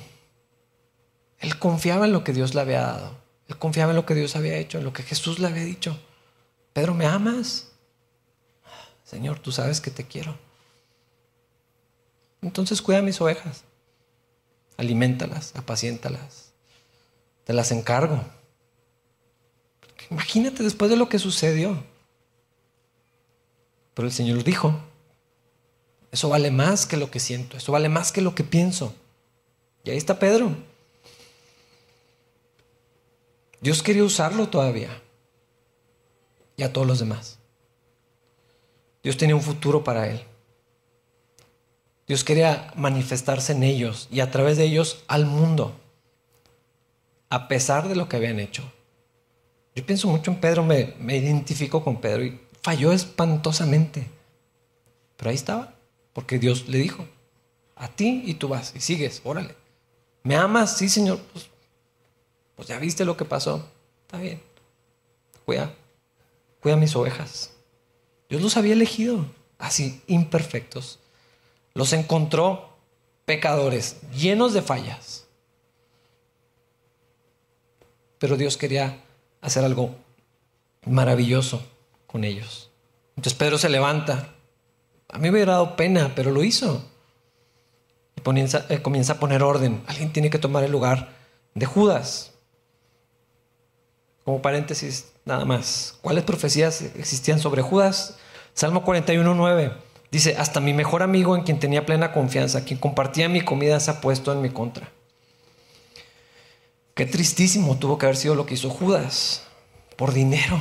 Él 1.38 1.58
confiaba 1.58 2.06
en 2.06 2.14
lo 2.14 2.24
que 2.24 2.32
Dios 2.32 2.54
le 2.54 2.62
había 2.62 2.80
dado. 2.80 3.18
Él 3.46 3.58
confiaba 3.58 3.92
en 3.92 3.96
lo 3.96 4.06
que 4.06 4.14
Dios 4.14 4.36
había 4.36 4.56
hecho, 4.56 4.78
en 4.78 4.84
lo 4.84 4.94
que 4.94 5.02
Jesús 5.02 5.38
le 5.38 5.48
había 5.48 5.64
dicho. 5.64 6.00
Pedro, 6.72 6.94
¿me 6.94 7.04
amas? 7.04 7.72
Señor, 9.04 9.38
tú 9.38 9.52
sabes 9.52 9.82
que 9.82 9.90
te 9.90 10.04
quiero. 10.04 10.34
Entonces 12.40 12.80
cuida 12.80 13.02
mis 13.02 13.20
ovejas. 13.20 13.64
Alimentalas, 14.78 15.54
apaciéntalas. 15.54 16.54
Te 17.44 17.52
las 17.52 17.70
encargo. 17.70 18.24
Imagínate 20.10 20.62
después 20.62 20.90
de 20.90 20.96
lo 20.96 21.10
que 21.10 21.18
sucedió. 21.18 21.84
Pero 23.92 24.08
el 24.08 24.14
Señor 24.14 24.42
dijo, 24.42 24.80
eso 26.10 26.28
vale 26.28 26.50
más 26.50 26.86
que 26.86 26.96
lo 26.96 27.10
que 27.10 27.20
siento, 27.20 27.56
eso 27.56 27.72
vale 27.72 27.88
más 27.88 28.12
que 28.12 28.20
lo 28.20 28.34
que 28.34 28.44
pienso. 28.44 28.94
Y 29.84 29.90
ahí 29.90 29.96
está 29.96 30.18
Pedro. 30.18 30.56
Dios 33.60 33.82
quería 33.82 34.04
usarlo 34.04 34.48
todavía. 34.48 35.02
Y 36.56 36.62
a 36.62 36.72
todos 36.72 36.86
los 36.86 36.98
demás. 36.98 37.38
Dios 39.02 39.16
tenía 39.16 39.36
un 39.36 39.42
futuro 39.42 39.84
para 39.84 40.08
él. 40.08 40.22
Dios 42.06 42.24
quería 42.24 42.72
manifestarse 42.74 43.52
en 43.52 43.62
ellos 43.62 44.08
y 44.10 44.20
a 44.20 44.30
través 44.30 44.56
de 44.56 44.64
ellos 44.64 45.04
al 45.08 45.26
mundo. 45.26 45.78
A 47.28 47.48
pesar 47.48 47.88
de 47.88 47.96
lo 47.96 48.08
que 48.08 48.16
habían 48.16 48.40
hecho. 48.40 48.64
Yo 49.76 49.86
pienso 49.86 50.08
mucho 50.08 50.30
en 50.30 50.40
Pedro, 50.40 50.64
me, 50.64 50.94
identifico 51.16 51.84
con 51.84 52.00
Pedro 52.00 52.24
y 52.24 52.40
falló 52.62 52.92
espantosamente. 52.92 54.06
Pero 55.16 55.30
ahí 55.30 55.36
estaba, 55.36 55.74
porque 56.18 56.40
Dios 56.40 56.66
le 56.66 56.78
dijo, 56.78 57.06
a 57.76 57.86
ti 57.86 58.24
y 58.26 58.34
tú 58.34 58.48
vas 58.48 58.72
y 58.74 58.80
sigues, 58.80 59.20
órale. 59.22 59.54
¿Me 60.24 60.34
amas? 60.34 60.76
Sí, 60.76 60.88
Señor. 60.88 61.20
Pues 61.32 61.48
pues 62.56 62.66
ya 62.66 62.76
viste 62.80 63.04
lo 63.04 63.16
que 63.16 63.24
pasó. 63.24 63.64
Está 64.02 64.18
bien. 64.18 64.42
Cuida, 65.44 65.72
cuida 66.60 66.74
mis 66.74 66.96
ovejas. 66.96 67.52
Dios 68.28 68.42
los 68.42 68.56
había 68.56 68.72
elegido, 68.72 69.26
así, 69.58 70.02
imperfectos. 70.08 70.98
Los 71.72 71.92
encontró 71.92 72.76
pecadores, 73.24 74.00
llenos 74.10 74.54
de 74.54 74.62
fallas. 74.62 75.28
Pero 78.18 78.36
Dios 78.36 78.56
quería 78.56 79.04
hacer 79.40 79.64
algo 79.64 79.94
maravilloso 80.84 81.62
con 82.08 82.24
ellos. 82.24 82.72
Entonces 83.10 83.38
Pedro 83.38 83.56
se 83.56 83.68
levanta. 83.68 84.34
A 85.08 85.18
mí 85.18 85.22
me 85.22 85.30
hubiera 85.30 85.52
dado 85.52 85.76
pena, 85.76 86.12
pero 86.14 86.30
lo 86.30 86.44
hizo. 86.44 86.84
Y 88.16 88.20
comienza, 88.20 88.66
eh, 88.68 88.82
comienza 88.82 89.14
a 89.14 89.20
poner 89.20 89.42
orden. 89.42 89.82
Alguien 89.86 90.12
tiene 90.12 90.30
que 90.30 90.38
tomar 90.38 90.64
el 90.64 90.72
lugar 90.72 91.10
de 91.54 91.66
Judas. 91.66 92.32
Como 94.24 94.42
paréntesis, 94.42 95.12
nada 95.24 95.44
más. 95.44 95.98
¿Cuáles 96.02 96.24
profecías 96.24 96.82
existían 96.82 97.40
sobre 97.40 97.62
Judas? 97.62 98.18
Salmo 98.52 98.84
41.9 98.84 99.72
dice, 100.10 100.36
hasta 100.36 100.60
mi 100.60 100.72
mejor 100.72 101.02
amigo 101.02 101.36
en 101.36 101.42
quien 101.42 101.58
tenía 101.58 101.86
plena 101.86 102.12
confianza, 102.12 102.64
quien 102.64 102.78
compartía 102.78 103.28
mi 103.28 103.40
comida, 103.42 103.80
se 103.80 103.90
ha 103.90 104.00
puesto 104.00 104.32
en 104.32 104.40
mi 104.40 104.50
contra. 104.50 104.90
Qué 106.94 107.06
tristísimo 107.06 107.78
tuvo 107.78 107.98
que 107.98 108.06
haber 108.06 108.16
sido 108.16 108.34
lo 108.34 108.44
que 108.44 108.54
hizo 108.54 108.70
Judas 108.70 109.44
por 109.96 110.12
dinero. 110.12 110.60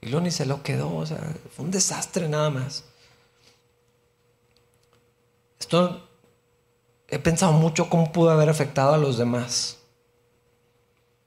Y 0.00 0.06
luego 0.06 0.24
ni 0.24 0.30
se 0.30 0.46
lo 0.46 0.62
quedó, 0.62 0.94
o 0.94 1.04
sea, 1.04 1.18
fue 1.54 1.64
un 1.64 1.70
desastre 1.70 2.28
nada 2.28 2.50
más. 2.50 2.84
Esto 5.58 6.00
he 7.08 7.18
pensado 7.18 7.52
mucho 7.52 7.88
cómo 7.88 8.12
pudo 8.12 8.30
haber 8.30 8.48
afectado 8.48 8.94
a 8.94 8.98
los 8.98 9.18
demás. 9.18 9.78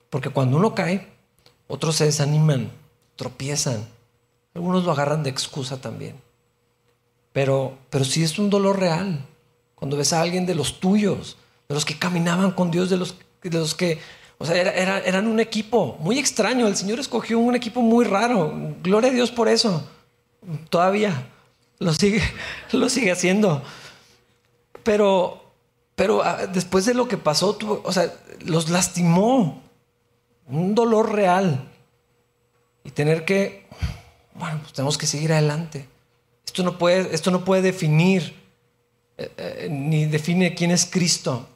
Porque 0.10 0.30
cuando 0.30 0.58
uno 0.58 0.76
cae, 0.76 1.08
otros 1.67 1.96
se 1.96 2.06
desaniman, 2.06 2.72
tropiezan. 3.15 3.88
Algunos 4.54 4.84
lo 4.84 4.92
agarran 4.92 5.23
de 5.23 5.29
excusa 5.29 5.79
también. 5.79 6.15
Pero, 7.32 7.77
pero 7.90 8.04
sí 8.04 8.23
es 8.23 8.38
un 8.38 8.50
dolor 8.50 8.79
real. 8.79 9.25
Cuando 9.75 9.98
ves 9.98 10.13
a 10.13 10.21
alguien 10.21 10.46
de 10.46 10.56
los 10.56 10.79
tuyos, 10.79 11.38
de 11.67 11.75
los 11.75 11.86
que 11.86 11.98
caminaban 11.98 12.52
con 12.52 12.71
Dios, 12.71 12.90
de 12.90 12.98
los, 12.98 13.15
de 13.42 13.58
los 13.58 13.73
que, 13.73 14.00
o 14.38 14.46
sea, 14.46 14.62
eran 14.62 15.27
un 15.27 15.40
equipo 15.40 15.96
muy 16.00 16.19
extraño. 16.19 16.67
El 16.67 16.75
Señor 16.75 17.00
escogió 17.00 17.40
un 17.40 17.56
equipo 17.56 17.82
muy 17.82 18.06
raro. 18.06 18.54
Gloria 18.84 19.10
a 19.10 19.13
Dios 19.13 19.32
por 19.32 19.48
eso. 19.48 19.88
Todavía 20.69 21.27
lo 21.79 21.94
sigue, 21.94 22.21
lo 22.73 22.90
sigue 22.90 23.12
haciendo. 23.12 23.63
Pero, 24.84 25.42
pero 25.96 26.23
ah, 26.23 26.48
después 26.48 26.86
de 26.86 26.94
lo 26.94 27.08
que 27.08 27.17
pasó, 27.17 27.58
o 27.84 27.92
sea, 27.92 28.13
los 28.46 28.69
lastimó 28.69 29.62
un 30.48 30.75
dolor 30.75 31.13
real. 31.13 31.67
Y 32.84 32.92
tener 32.92 33.25
que, 33.25 33.67
bueno, 34.34 34.60
pues 34.62 34.73
tenemos 34.73 34.98
que 34.98 35.08
seguir 35.08 35.32
adelante. 35.34 35.88
Esto 36.46 36.63
no 36.63 36.77
puede, 36.77 37.13
esto 37.13 37.32
no 37.32 37.46
puede 37.46 37.62
definir, 37.62 38.36
eh, 39.17 39.32
eh, 39.38 39.67
ni 39.69 40.06
define 40.06 40.56
quién 40.56 40.71
es 40.71 40.86
Cristo, 40.86 41.48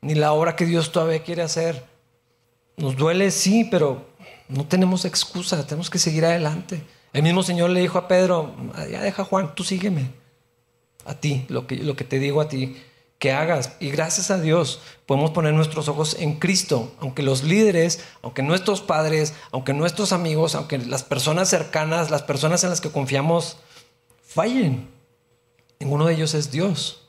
ni 0.00 0.14
la 0.14 0.32
obra 0.32 0.56
que 0.56 0.64
Dios 0.64 0.92
todavía 0.92 1.22
quiere 1.22 1.42
hacer. 1.42 1.84
Nos 2.76 2.96
duele, 2.96 3.30
sí, 3.30 3.68
pero 3.70 4.06
no 4.48 4.66
tenemos 4.66 5.04
excusa, 5.04 5.66
tenemos 5.66 5.90
que 5.90 5.98
seguir 5.98 6.24
adelante. 6.24 6.82
El 7.12 7.22
mismo 7.22 7.42
Señor 7.42 7.70
le 7.70 7.80
dijo 7.80 7.98
a 7.98 8.08
Pedro, 8.08 8.54
ya 8.90 9.02
deja 9.02 9.24
Juan, 9.24 9.54
tú 9.54 9.62
sígueme. 9.62 10.10
A 11.04 11.14
ti, 11.14 11.44
lo 11.48 11.66
que, 11.66 11.76
lo 11.76 11.96
que 11.96 12.04
te 12.04 12.18
digo 12.18 12.40
a 12.40 12.48
ti 12.48 12.76
que 13.22 13.30
hagas. 13.30 13.76
Y 13.78 13.90
gracias 13.90 14.32
a 14.32 14.40
Dios 14.40 14.80
podemos 15.06 15.30
poner 15.30 15.54
nuestros 15.54 15.86
ojos 15.86 16.16
en 16.18 16.40
Cristo, 16.40 16.92
aunque 16.98 17.22
los 17.22 17.44
líderes, 17.44 18.00
aunque 18.20 18.42
nuestros 18.42 18.80
padres, 18.80 19.34
aunque 19.52 19.72
nuestros 19.72 20.12
amigos, 20.12 20.56
aunque 20.56 20.78
las 20.78 21.04
personas 21.04 21.48
cercanas, 21.48 22.10
las 22.10 22.24
personas 22.24 22.64
en 22.64 22.70
las 22.70 22.80
que 22.80 22.90
confiamos 22.90 23.58
fallen. 24.26 24.90
Ninguno 25.78 26.06
de 26.06 26.14
ellos 26.14 26.34
es 26.34 26.50
Dios. 26.50 27.02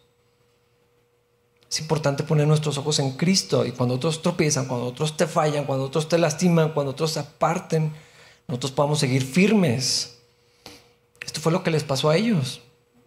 Es 1.67 1.79
importante 1.79 2.21
poner 2.21 2.45
nuestros 2.45 2.77
ojos 2.77 2.99
en 2.99 3.13
Cristo 3.13 3.65
y 3.65 3.71
cuando 3.71 3.95
otros 3.95 4.21
tropiezan, 4.21 4.67
cuando 4.67 4.85
otros 4.85 5.17
te 5.17 5.25
fallan, 5.25 5.65
cuando 5.65 5.85
otros 5.85 6.07
te 6.07 6.19
lastiman, 6.19 6.73
cuando 6.73 6.91
otros 6.91 7.13
se 7.13 7.21
aparten, 7.21 7.91
nosotros 8.47 8.71
podamos 8.73 8.99
seguir 8.99 9.25
firmes. 9.25 10.19
Esto 11.25 11.41
fue 11.41 11.51
lo 11.51 11.63
que 11.63 11.71
les 11.71 11.83
pasó 11.83 12.11
a 12.11 12.17
ellos. 12.17 12.61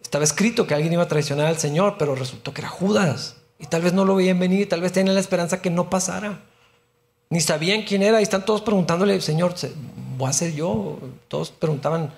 Estaba 0.07 0.23
escrito 0.23 0.65
que 0.65 0.73
alguien 0.73 0.93
iba 0.93 1.03
a 1.03 1.09
traicionar 1.09 1.47
al 1.47 1.57
Señor, 1.57 1.97
pero 1.99 2.15
resultó 2.15 2.53
que 2.53 2.61
era 2.61 2.69
Judas. 2.69 3.35
Y 3.59 3.65
tal 3.65 3.81
vez 3.81 3.91
no 3.91 4.05
lo 4.05 4.15
veían 4.15 4.39
venir, 4.39 4.69
tal 4.69 4.79
vez 4.79 4.93
tenían 4.93 5.15
la 5.15 5.19
esperanza 5.19 5.61
que 5.61 5.69
no 5.69 5.89
pasara. 5.89 6.39
Ni 7.29 7.41
sabían 7.41 7.81
quién 7.81 8.03
era 8.03 8.21
y 8.21 8.23
están 8.23 8.45
todos 8.45 8.61
preguntándole, 8.61 9.19
Señor, 9.19 9.53
¿voy 10.17 10.29
a 10.29 10.31
ser 10.31 10.53
yo? 10.53 10.97
Todos 11.27 11.51
preguntaban 11.51 12.13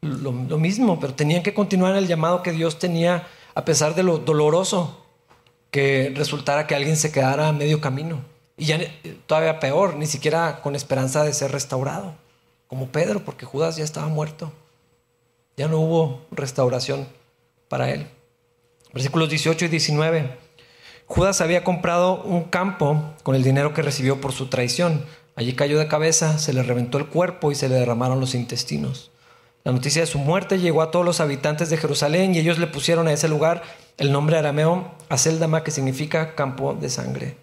lo, 0.00 0.32
lo 0.32 0.58
mismo, 0.58 0.98
pero 0.98 1.14
tenían 1.14 1.44
que 1.44 1.54
continuar 1.54 1.94
el 1.94 2.08
llamado 2.08 2.42
que 2.42 2.50
Dios 2.50 2.80
tenía 2.80 3.28
a 3.54 3.64
pesar 3.64 3.94
de 3.94 4.02
lo 4.02 4.18
doloroso 4.18 5.00
que 5.70 6.12
resultara 6.16 6.66
que 6.66 6.74
alguien 6.74 6.96
se 6.96 7.12
quedara 7.12 7.46
a 7.46 7.52
medio 7.52 7.80
camino. 7.80 8.18
Y 8.56 8.64
ya 8.64 8.80
todavía 9.28 9.60
peor, 9.60 9.94
ni 9.94 10.06
siquiera 10.06 10.60
con 10.60 10.74
esperanza 10.74 11.22
de 11.22 11.32
ser 11.32 11.52
restaurado, 11.52 12.14
como 12.66 12.88
Pedro, 12.88 13.24
porque 13.24 13.46
Judas 13.46 13.76
ya 13.76 13.84
estaba 13.84 14.08
muerto. 14.08 14.50
Ya 15.56 15.68
no 15.68 15.78
hubo 15.78 16.22
restauración 16.32 17.06
para 17.68 17.90
él. 17.90 18.06
Versículos 18.92 19.28
18 19.28 19.66
y 19.66 19.68
19. 19.68 20.38
Judas 21.06 21.40
había 21.40 21.64
comprado 21.64 22.22
un 22.22 22.44
campo 22.44 23.14
con 23.22 23.34
el 23.34 23.42
dinero 23.42 23.72
que 23.72 23.82
recibió 23.82 24.20
por 24.20 24.32
su 24.32 24.46
traición. 24.46 25.04
Allí 25.36 25.54
cayó 25.54 25.78
de 25.78 25.88
cabeza, 25.88 26.38
se 26.38 26.52
le 26.52 26.62
reventó 26.62 26.98
el 26.98 27.06
cuerpo 27.06 27.52
y 27.52 27.54
se 27.54 27.68
le 27.68 27.76
derramaron 27.76 28.20
los 28.20 28.34
intestinos. 28.34 29.10
La 29.64 29.72
noticia 29.72 30.02
de 30.02 30.06
su 30.06 30.18
muerte 30.18 30.58
llegó 30.58 30.82
a 30.82 30.90
todos 30.90 31.04
los 31.04 31.20
habitantes 31.20 31.70
de 31.70 31.76
Jerusalén 31.76 32.34
y 32.34 32.38
ellos 32.38 32.58
le 32.58 32.66
pusieron 32.66 33.06
a 33.08 33.12
ese 33.12 33.28
lugar 33.28 33.62
el 33.98 34.12
nombre 34.12 34.38
arameo 34.38 34.92
Aceldama, 35.08 35.64
que 35.64 35.70
significa 35.70 36.34
campo 36.34 36.74
de 36.74 36.88
sangre. 36.88 37.36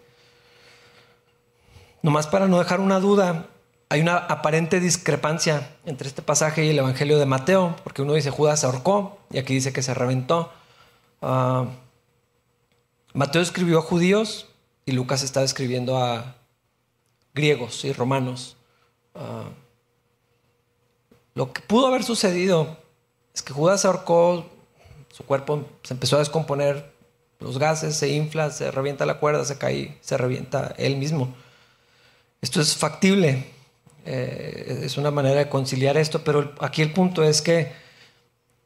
Nomás 2.01 2.27
para 2.27 2.47
no 2.47 2.59
dejar 2.59 2.79
una 2.79 2.99
duda, 2.99 3.47
hay 3.89 4.01
una 4.01 4.17
aparente 4.17 4.79
discrepancia 4.79 5.75
entre 5.85 6.07
este 6.07 6.21
pasaje 6.21 6.65
y 6.65 6.69
el 6.69 6.79
Evangelio 6.79 7.19
de 7.19 7.25
Mateo, 7.25 7.75
porque 7.83 8.01
uno 8.01 8.13
dice 8.13 8.31
Judas 8.31 8.61
se 8.61 8.65
ahorcó 8.65 9.19
y 9.31 9.37
aquí 9.37 9.53
dice 9.53 9.73
que 9.73 9.83
se 9.83 9.93
reventó. 9.93 10.51
Ah, 11.21 11.65
Mateo 13.13 13.41
escribió 13.41 13.79
a 13.79 13.83
judíos 13.83 14.47
y 14.85 14.91
Lucas 14.91 15.23
está 15.23 15.43
escribiendo 15.43 15.97
a 15.97 16.35
griegos 17.33 17.85
y 17.85 17.93
romanos. 17.93 18.57
Ah, 19.13 19.49
lo 21.35 21.53
que 21.53 21.61
pudo 21.61 21.87
haber 21.87 22.03
sucedido 22.03 22.77
es 23.33 23.41
que 23.41 23.53
Judas 23.53 23.81
se 23.81 23.87
ahorcó, 23.87 24.49
su 25.11 25.23
cuerpo 25.25 25.65
se 25.83 25.93
empezó 25.93 26.15
a 26.15 26.19
descomponer, 26.19 26.93
los 27.39 27.59
gases 27.59 27.95
se 27.95 28.09
infla, 28.09 28.49
se 28.49 28.71
revienta 28.71 29.05
la 29.05 29.19
cuerda, 29.19 29.45
se 29.45 29.57
cae, 29.57 29.97
se 30.01 30.17
revienta 30.17 30.73
él 30.77 30.95
mismo. 30.95 31.33
Esto 32.41 32.61
es 32.61 32.75
factible, 32.75 33.54
eh, 34.05 34.81
es 34.83 34.97
una 34.97 35.11
manera 35.11 35.39
de 35.39 35.49
conciliar 35.49 35.97
esto, 35.97 36.23
pero 36.23 36.53
aquí 36.59 36.81
el 36.81 36.93
punto 36.93 37.23
es 37.23 37.41
que 37.41 37.71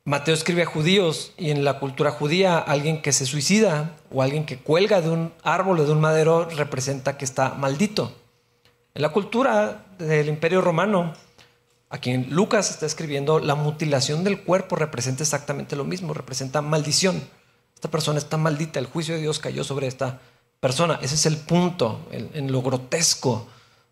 Mateo 0.05 0.33
escribe 0.33 0.63
a 0.63 0.65
judíos 0.65 1.33
y 1.37 1.51
en 1.51 1.63
la 1.63 1.79
cultura 1.79 2.11
judía 2.11 2.57
alguien 2.57 3.01
que 3.01 3.11
se 3.11 3.25
suicida 3.25 3.95
o 4.11 4.21
alguien 4.21 4.45
que 4.45 4.57
cuelga 4.57 5.01
de 5.01 5.09
un 5.09 5.33
árbol 5.43 5.79
o 5.79 5.85
de 5.85 5.91
un 5.91 6.01
madero 6.01 6.49
representa 6.49 7.17
que 7.17 7.25
está 7.25 7.53
maldito. 7.53 8.13
En 8.95 9.03
la 9.03 9.09
cultura 9.09 9.85
del 9.99 10.27
imperio 10.27 10.61
romano, 10.61 11.13
a 11.89 11.97
quien 11.99 12.27
Lucas 12.29 12.71
está 12.71 12.85
escribiendo, 12.85 13.39
la 13.39 13.55
mutilación 13.55 14.23
del 14.23 14.41
cuerpo 14.41 14.75
representa 14.75 15.23
exactamente 15.23 15.75
lo 15.75 15.85
mismo, 15.85 16.13
representa 16.13 16.61
maldición. 16.61 17.21
Esta 17.75 17.89
persona 17.89 18.19
está 18.19 18.37
maldita, 18.37 18.79
el 18.79 18.87
juicio 18.87 19.15
de 19.15 19.21
Dios 19.21 19.39
cayó 19.39 19.63
sobre 19.63 19.87
esta 19.87 20.19
persona. 20.59 20.99
Ese 21.01 21.15
es 21.15 21.25
el 21.25 21.37
punto, 21.37 22.07
en, 22.11 22.51
lo 22.51 22.61
grotesco 22.61 23.47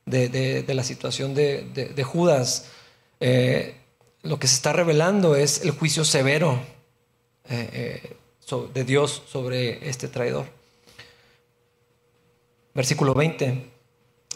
de, 0.08 0.66
la 0.74 0.84
situación 0.84 1.36
de, 1.36 2.04
Judas. 2.04 2.66
Eh, 3.20 3.76
lo 4.24 4.40
que 4.40 4.48
se 4.48 4.56
está 4.56 4.74
revelando 4.74 5.36
es 5.36 5.62
el 5.62 5.72
juicio 5.72 6.04
severo 6.04 6.60
eh, 7.50 8.04
eh, 8.52 8.68
de 8.74 8.84
Dios 8.84 9.24
sobre 9.28 9.88
este 9.88 10.08
traidor. 10.08 10.46
Versículo 12.74 13.14
20. 13.14 13.72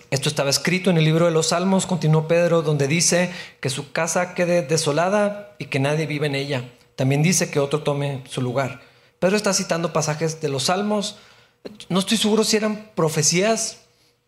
Esto 0.09 0.28
estaba 0.28 0.49
escrito 0.49 0.89
en 0.89 0.97
el 0.97 1.05
libro 1.05 1.26
de 1.26 1.32
los 1.32 1.47
Salmos, 1.47 1.86
continuó 1.86 2.28
Pedro, 2.28 2.61
donde 2.61 2.88
dice 2.88 3.32
que 3.61 3.69
su 3.69 3.93
casa 3.93 4.34
quede 4.34 4.61
desolada 4.61 5.55
y 5.57 5.65
que 5.65 5.80
nadie 5.80 6.05
vive 6.05 6.28
en 6.28 6.36
ella. 6.36 6.69
También 6.97 7.24
dice 7.24 7.49
que 7.49 7.59
otro 7.59 7.84
tome 7.84 8.22
su 8.30 8.41
lugar. 8.41 8.82
Pedro 9.19 9.38
está 9.38 9.53
citando 9.53 9.93
pasajes 9.93 10.41
de 10.41 10.49
los 10.49 10.63
Salmos. 10.63 11.17
No 11.88 11.99
estoy 11.99 12.17
seguro 12.17 12.43
si 12.43 12.57
eran 12.57 12.89
profecías, 12.95 13.82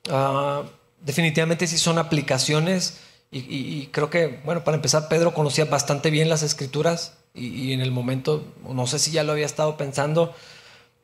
ah, 0.10 0.64
definitivamente 1.04 1.68
si 1.68 1.78
son 1.78 1.98
aplicaciones. 1.98 3.00
Y, 3.36 3.88
creo 3.88 4.12
que, 4.12 4.42
bueno, 4.46 4.64
para 4.64 4.76
empezar, 4.76 5.08
Pedro 5.08 5.34
conocía 5.34 5.66
bastante 5.66 6.12
bien 6.12 6.30
las 6.30 6.44
escrituras 6.44 7.14
y, 7.34 7.74
en 7.74 7.82
el 7.82 7.90
momento, 7.90 8.46
no 8.68 8.86
sé 8.86 9.00
si 9.00 9.10
ya 9.10 9.24
lo 9.24 9.32
había 9.32 9.48
estado 9.48 9.76
pensando, 9.76 10.36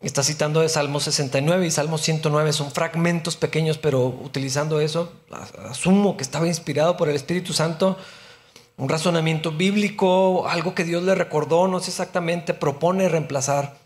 Está 0.01 0.23
citando 0.23 0.61
de 0.61 0.69
Salmo 0.69 1.01
69 1.01 1.67
y 1.67 1.71
Salmo 1.71 1.97
109. 1.97 2.53
Son 2.53 2.71
fragmentos 2.71 3.35
pequeños, 3.35 3.77
pero 3.77 4.07
utilizando 4.07 4.79
eso, 4.79 5.11
asumo 5.69 6.15
que 6.15 6.23
estaba 6.23 6.47
inspirado 6.47 6.95
por 6.95 7.09
el 7.09 7.15
Espíritu 7.17 7.51
Santo. 7.51 7.97
Un 8.77 8.87
razonamiento 8.87 9.51
bíblico, 9.51 10.47
algo 10.47 10.73
que 10.73 10.85
Dios 10.85 11.03
le 11.03 11.15
recordó, 11.15 11.67
no 11.67 11.81
sé 11.81 11.89
exactamente, 11.89 12.53
propone 12.53 13.09
reemplazar 13.09 13.77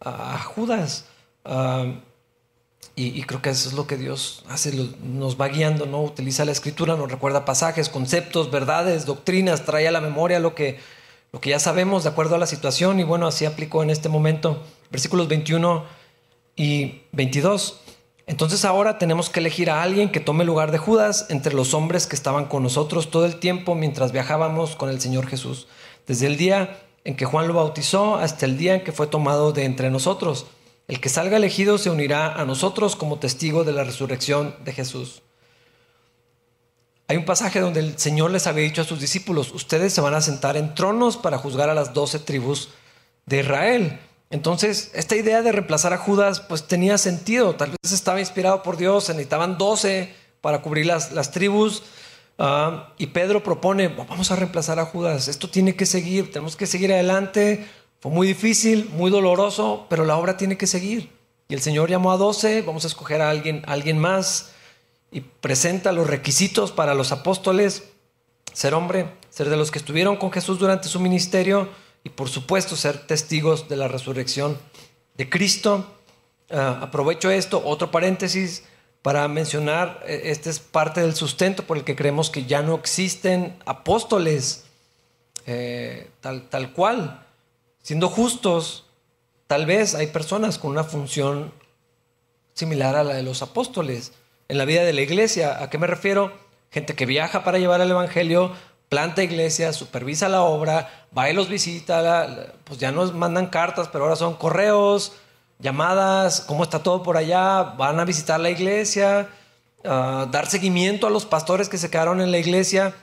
a 0.00 0.40
Judas. 0.40 1.04
Y, 2.96 3.22
creo 3.22 3.40
que 3.40 3.48
eso 3.48 3.68
es 3.68 3.74
lo 3.74 3.86
que 3.86 3.96
Dios 3.96 4.44
hace, 4.48 4.72
nos 5.02 5.40
va 5.40 5.48
guiando, 5.48 5.86
¿no? 5.86 6.02
Utiliza 6.02 6.44
la 6.44 6.52
escritura, 6.52 6.96
nos 6.96 7.10
recuerda 7.10 7.46
pasajes, 7.46 7.88
conceptos, 7.88 8.50
verdades, 8.50 9.06
doctrinas, 9.06 9.64
trae 9.64 9.88
a 9.88 9.90
la 9.90 10.02
memoria 10.02 10.38
lo 10.38 10.54
que, 10.54 10.78
lo 11.32 11.40
que 11.40 11.50
ya 11.50 11.58
sabemos 11.58 12.02
de 12.02 12.10
acuerdo 12.10 12.34
a 12.34 12.38
la 12.38 12.46
situación 12.46 13.00
y 13.00 13.04
bueno, 13.04 13.26
así 13.26 13.46
aplicó 13.46 13.82
en 13.82 13.88
este 13.88 14.10
momento 14.10 14.62
versículos 14.90 15.28
21 15.28 15.84
y 16.56 17.02
22. 17.12 17.80
Entonces 18.26 18.64
ahora 18.66 18.98
tenemos 18.98 19.30
que 19.30 19.40
elegir 19.40 19.70
a 19.70 19.82
alguien 19.82 20.12
que 20.12 20.20
tome 20.20 20.44
lugar 20.44 20.70
de 20.70 20.78
Judas 20.78 21.26
entre 21.30 21.54
los 21.54 21.72
hombres 21.72 22.06
que 22.06 22.16
estaban 22.16 22.44
con 22.44 22.62
nosotros 22.62 23.10
todo 23.10 23.24
el 23.24 23.36
tiempo 23.36 23.74
mientras 23.74 24.12
viajábamos 24.12 24.76
con 24.76 24.90
el 24.90 25.00
Señor 25.00 25.26
Jesús, 25.26 25.68
desde 26.06 26.26
el 26.26 26.36
día 26.36 26.78
en 27.04 27.16
que 27.16 27.24
Juan 27.24 27.48
lo 27.48 27.54
bautizó 27.54 28.16
hasta 28.16 28.44
el 28.44 28.58
día 28.58 28.74
en 28.74 28.84
que 28.84 28.92
fue 28.92 29.06
tomado 29.06 29.52
de 29.52 29.64
entre 29.64 29.90
nosotros. 29.90 30.46
El 30.88 31.00
que 31.00 31.08
salga 31.08 31.36
elegido 31.36 31.78
se 31.78 31.90
unirá 31.90 32.32
a 32.34 32.44
nosotros 32.44 32.96
como 32.96 33.18
testigo 33.18 33.64
de 33.64 33.72
la 33.72 33.84
resurrección 33.84 34.56
de 34.64 34.72
Jesús. 34.72 35.22
Hay 37.06 37.16
un 37.16 37.24
pasaje 37.24 37.60
donde 37.60 37.80
el 37.80 37.98
Señor 37.98 38.30
les 38.30 38.46
había 38.46 38.64
dicho 38.64 38.82
a 38.82 38.84
sus 38.84 39.00
discípulos, 39.00 39.52
ustedes 39.52 39.92
se 39.92 40.00
van 40.00 40.14
a 40.14 40.20
sentar 40.20 40.56
en 40.56 40.74
tronos 40.74 41.16
para 41.16 41.38
juzgar 41.38 41.68
a 41.68 41.74
las 41.74 41.92
doce 41.92 42.18
tribus 42.20 42.70
de 43.26 43.40
Israel. 43.40 43.98
Entonces, 44.30 44.92
esta 44.94 45.16
idea 45.16 45.42
de 45.42 45.50
reemplazar 45.50 45.92
a 45.92 45.98
Judas, 45.98 46.40
pues 46.40 46.68
tenía 46.68 46.98
sentido. 46.98 47.56
Tal 47.56 47.70
vez 47.70 47.92
estaba 47.92 48.20
inspirado 48.20 48.62
por 48.62 48.76
Dios, 48.76 49.04
se 49.04 49.12
necesitaban 49.12 49.58
12 49.58 50.14
para 50.40 50.62
cubrir 50.62 50.86
las, 50.86 51.10
las 51.10 51.32
tribus. 51.32 51.82
Ah, 52.38 52.94
y 52.96 53.08
Pedro 53.08 53.42
propone, 53.42 53.88
vamos 53.88 54.30
a 54.30 54.36
reemplazar 54.36 54.78
a 54.78 54.86
Judas, 54.86 55.28
esto 55.28 55.50
tiene 55.50 55.76
que 55.76 55.84
seguir, 55.84 56.32
tenemos 56.32 56.56
que 56.56 56.66
seguir 56.66 56.90
adelante. 56.92 57.66
Fue 58.00 58.10
muy 58.10 58.26
difícil, 58.26 58.90
muy 58.94 59.10
doloroso, 59.10 59.86
pero 59.90 60.04
la 60.04 60.16
obra 60.16 60.36
tiene 60.36 60.56
que 60.56 60.66
seguir. 60.66 61.10
Y 61.48 61.54
el 61.54 61.60
Señor 61.60 61.90
llamó 61.90 62.12
a 62.12 62.16
12, 62.16 62.62
vamos 62.62 62.84
a 62.84 62.88
escoger 62.88 63.20
a 63.20 63.28
alguien, 63.28 63.62
a 63.66 63.72
alguien 63.72 63.98
más 63.98 64.52
y 65.10 65.20
presenta 65.20 65.92
los 65.92 66.06
requisitos 66.06 66.72
para 66.72 66.94
los 66.94 67.12
apóstoles, 67.12 67.90
ser 68.52 68.74
hombre, 68.74 69.12
ser 69.28 69.50
de 69.50 69.56
los 69.56 69.70
que 69.70 69.78
estuvieron 69.78 70.16
con 70.16 70.32
Jesús 70.32 70.58
durante 70.58 70.88
su 70.88 71.00
ministerio 71.00 71.68
y 72.04 72.10
por 72.10 72.28
supuesto 72.28 72.76
ser 72.76 73.06
testigos 73.06 73.68
de 73.68 73.76
la 73.76 73.88
resurrección 73.88 74.56
de 75.16 75.28
Cristo. 75.28 75.86
Ah, 76.50 76.78
aprovecho 76.82 77.30
esto, 77.30 77.60
otro 77.64 77.90
paréntesis, 77.90 78.64
para 79.02 79.26
mencionar, 79.28 80.02
este 80.06 80.50
es 80.50 80.58
parte 80.58 81.00
del 81.00 81.14
sustento 81.14 81.64
por 81.64 81.78
el 81.78 81.84
que 81.84 81.96
creemos 81.96 82.28
que 82.28 82.44
ya 82.44 82.62
no 82.62 82.74
existen 82.74 83.56
apóstoles 83.64 84.64
eh, 85.46 86.10
tal, 86.20 86.48
tal 86.48 86.72
cual. 86.72 87.26
Siendo 87.82 88.08
justos, 88.08 88.86
tal 89.46 89.66
vez 89.66 89.94
hay 89.94 90.08
personas 90.08 90.58
con 90.58 90.70
una 90.70 90.84
función 90.84 91.52
similar 92.52 92.94
a 92.94 93.04
la 93.04 93.14
de 93.14 93.22
los 93.22 93.42
apóstoles 93.42 94.12
en 94.48 94.58
la 94.58 94.64
vida 94.64 94.84
de 94.84 94.92
la 94.92 95.00
iglesia. 95.00 95.62
¿A 95.62 95.70
qué 95.70 95.78
me 95.78 95.86
refiero? 95.86 96.32
Gente 96.70 96.94
que 96.94 97.06
viaja 97.06 97.42
para 97.42 97.58
llevar 97.58 97.80
el 97.80 97.90
Evangelio, 97.90 98.52
planta 98.88 99.22
iglesia, 99.22 99.72
supervisa 99.72 100.28
la 100.28 100.42
obra, 100.42 101.06
va 101.16 101.30
y 101.30 101.32
los 101.32 101.48
visita, 101.48 102.54
pues 102.64 102.78
ya 102.78 102.92
nos 102.92 103.14
mandan 103.14 103.46
cartas, 103.46 103.88
pero 103.88 104.04
ahora 104.04 104.16
son 104.16 104.34
correos, 104.34 105.12
llamadas, 105.58 106.42
cómo 106.42 106.62
está 106.62 106.82
todo 106.82 107.02
por 107.02 107.16
allá, 107.16 107.62
van 107.62 107.98
a 107.98 108.04
visitar 108.04 108.38
la 108.38 108.50
iglesia, 108.50 109.28
dar 109.82 110.46
seguimiento 110.48 111.06
a 111.06 111.10
los 111.10 111.24
pastores 111.24 111.68
que 111.68 111.78
se 111.78 111.90
quedaron 111.90 112.20
en 112.20 112.30
la 112.30 112.38
iglesia. 112.38 112.94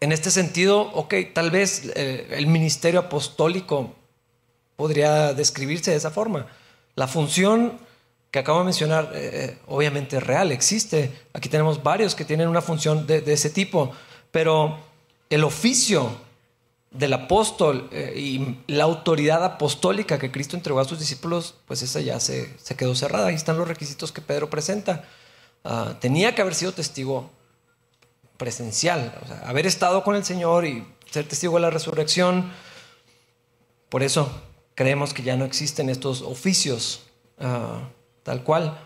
En 0.00 0.12
este 0.12 0.30
sentido, 0.30 0.80
ok, 0.92 1.14
tal 1.32 1.50
vez 1.50 1.92
eh, 1.94 2.26
el 2.32 2.48
ministerio 2.48 3.00
apostólico 3.00 3.94
podría 4.82 5.32
describirse 5.32 5.92
de 5.92 5.96
esa 5.96 6.10
forma. 6.10 6.48
La 6.96 7.06
función 7.06 7.78
que 8.32 8.40
acabo 8.40 8.58
de 8.58 8.64
mencionar, 8.64 9.12
eh, 9.14 9.30
eh, 9.32 9.58
obviamente 9.68 10.16
es 10.16 10.22
real, 10.24 10.50
existe. 10.50 11.12
Aquí 11.34 11.48
tenemos 11.48 11.84
varios 11.84 12.16
que 12.16 12.24
tienen 12.24 12.48
una 12.48 12.60
función 12.60 13.06
de, 13.06 13.22
ese 13.32 13.48
tipo, 13.48 13.92
pero 14.32 14.76
el 15.30 15.44
oficio 15.44 16.10
del 16.90 17.12
apóstol 17.12 17.88
eh, 17.92 18.12
y 18.16 18.58
la 18.66 18.82
autoridad 18.82 19.44
apostólica 19.44 20.18
que 20.18 20.32
Cristo 20.32 20.56
entregó 20.56 20.80
a 20.80 20.84
sus 20.84 20.98
discípulos, 20.98 21.54
pues 21.68 21.82
esa 21.82 22.00
ya 22.00 22.18
se, 22.18 22.52
se 22.58 22.74
quedó 22.74 22.96
cerrada. 22.96 23.28
Ahí 23.28 23.36
están 23.36 23.58
los 23.58 23.68
requisitos 23.68 24.10
que 24.10 24.20
Pedro 24.20 24.50
presenta. 24.50 25.04
Ah, 25.62 25.94
tenía 26.00 26.34
que 26.34 26.42
haber 26.42 26.56
sido 26.56 26.72
testigo 26.72 27.30
presencial, 28.36 29.16
o 29.22 29.28
sea, 29.28 29.48
haber 29.48 29.64
estado 29.64 30.02
con 30.02 30.16
el 30.16 30.24
Señor 30.24 30.64
y 30.64 30.84
ser 31.08 31.28
testigo 31.28 31.54
de 31.54 31.60
la 31.60 31.70
resurrección. 31.70 32.50
Por 33.88 34.02
eso 34.02 34.28
creemos 34.74 35.12
que 35.14 35.22
ya 35.22 35.36
no 35.36 35.44
existen 35.44 35.88
estos 35.88 36.22
oficios. 36.22 37.02
Ah, 37.38 37.88
tal 38.22 38.42
cual. 38.42 38.78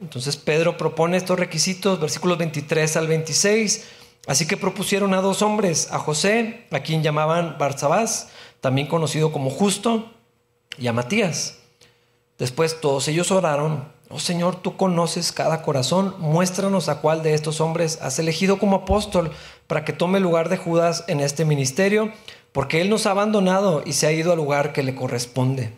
Entonces 0.00 0.36
Pedro 0.36 0.76
propone 0.76 1.16
estos 1.16 1.38
requisitos, 1.38 2.00
versículos 2.00 2.38
23 2.38 2.96
al 2.96 3.06
26. 3.06 3.88
Así 4.26 4.46
que 4.46 4.56
propusieron 4.56 5.14
a 5.14 5.20
dos 5.20 5.42
hombres, 5.42 5.88
a 5.92 5.98
José, 5.98 6.66
a 6.70 6.80
quien 6.80 7.02
llamaban 7.02 7.56
Barsabás, 7.58 8.28
también 8.60 8.88
conocido 8.88 9.30
como 9.30 9.50
Justo, 9.50 10.10
y 10.78 10.86
a 10.88 10.92
Matías. 10.92 11.58
Después 12.38 12.80
todos 12.80 13.08
ellos 13.08 13.30
oraron, 13.30 13.88
oh 14.08 14.18
Señor, 14.18 14.56
tú 14.56 14.76
conoces 14.76 15.32
cada 15.32 15.62
corazón, 15.62 16.14
muéstranos 16.18 16.88
a 16.88 17.00
cuál 17.00 17.22
de 17.22 17.34
estos 17.34 17.60
hombres 17.60 17.98
has 18.02 18.18
elegido 18.18 18.58
como 18.58 18.76
apóstol 18.76 19.32
para 19.66 19.84
que 19.84 19.92
tome 19.92 20.20
lugar 20.20 20.48
de 20.48 20.58
Judas 20.58 21.04
en 21.08 21.20
este 21.20 21.44
ministerio, 21.44 22.12
porque 22.56 22.80
él 22.80 22.88
nos 22.88 23.04
ha 23.04 23.10
abandonado 23.10 23.82
y 23.84 23.92
se 23.92 24.06
ha 24.06 24.12
ido 24.12 24.32
al 24.32 24.38
lugar 24.38 24.72
que 24.72 24.82
le 24.82 24.94
corresponde. 24.94 25.74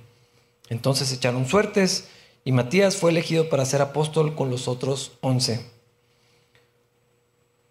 Entonces 0.68 1.10
echaron 1.12 1.44
suertes 1.44 2.06
y 2.44 2.52
Matías 2.52 2.94
fue 2.94 3.10
elegido 3.10 3.48
para 3.48 3.64
ser 3.64 3.82
apóstol 3.82 4.36
con 4.36 4.48
los 4.48 4.68
otros 4.68 5.10
once. 5.20 5.68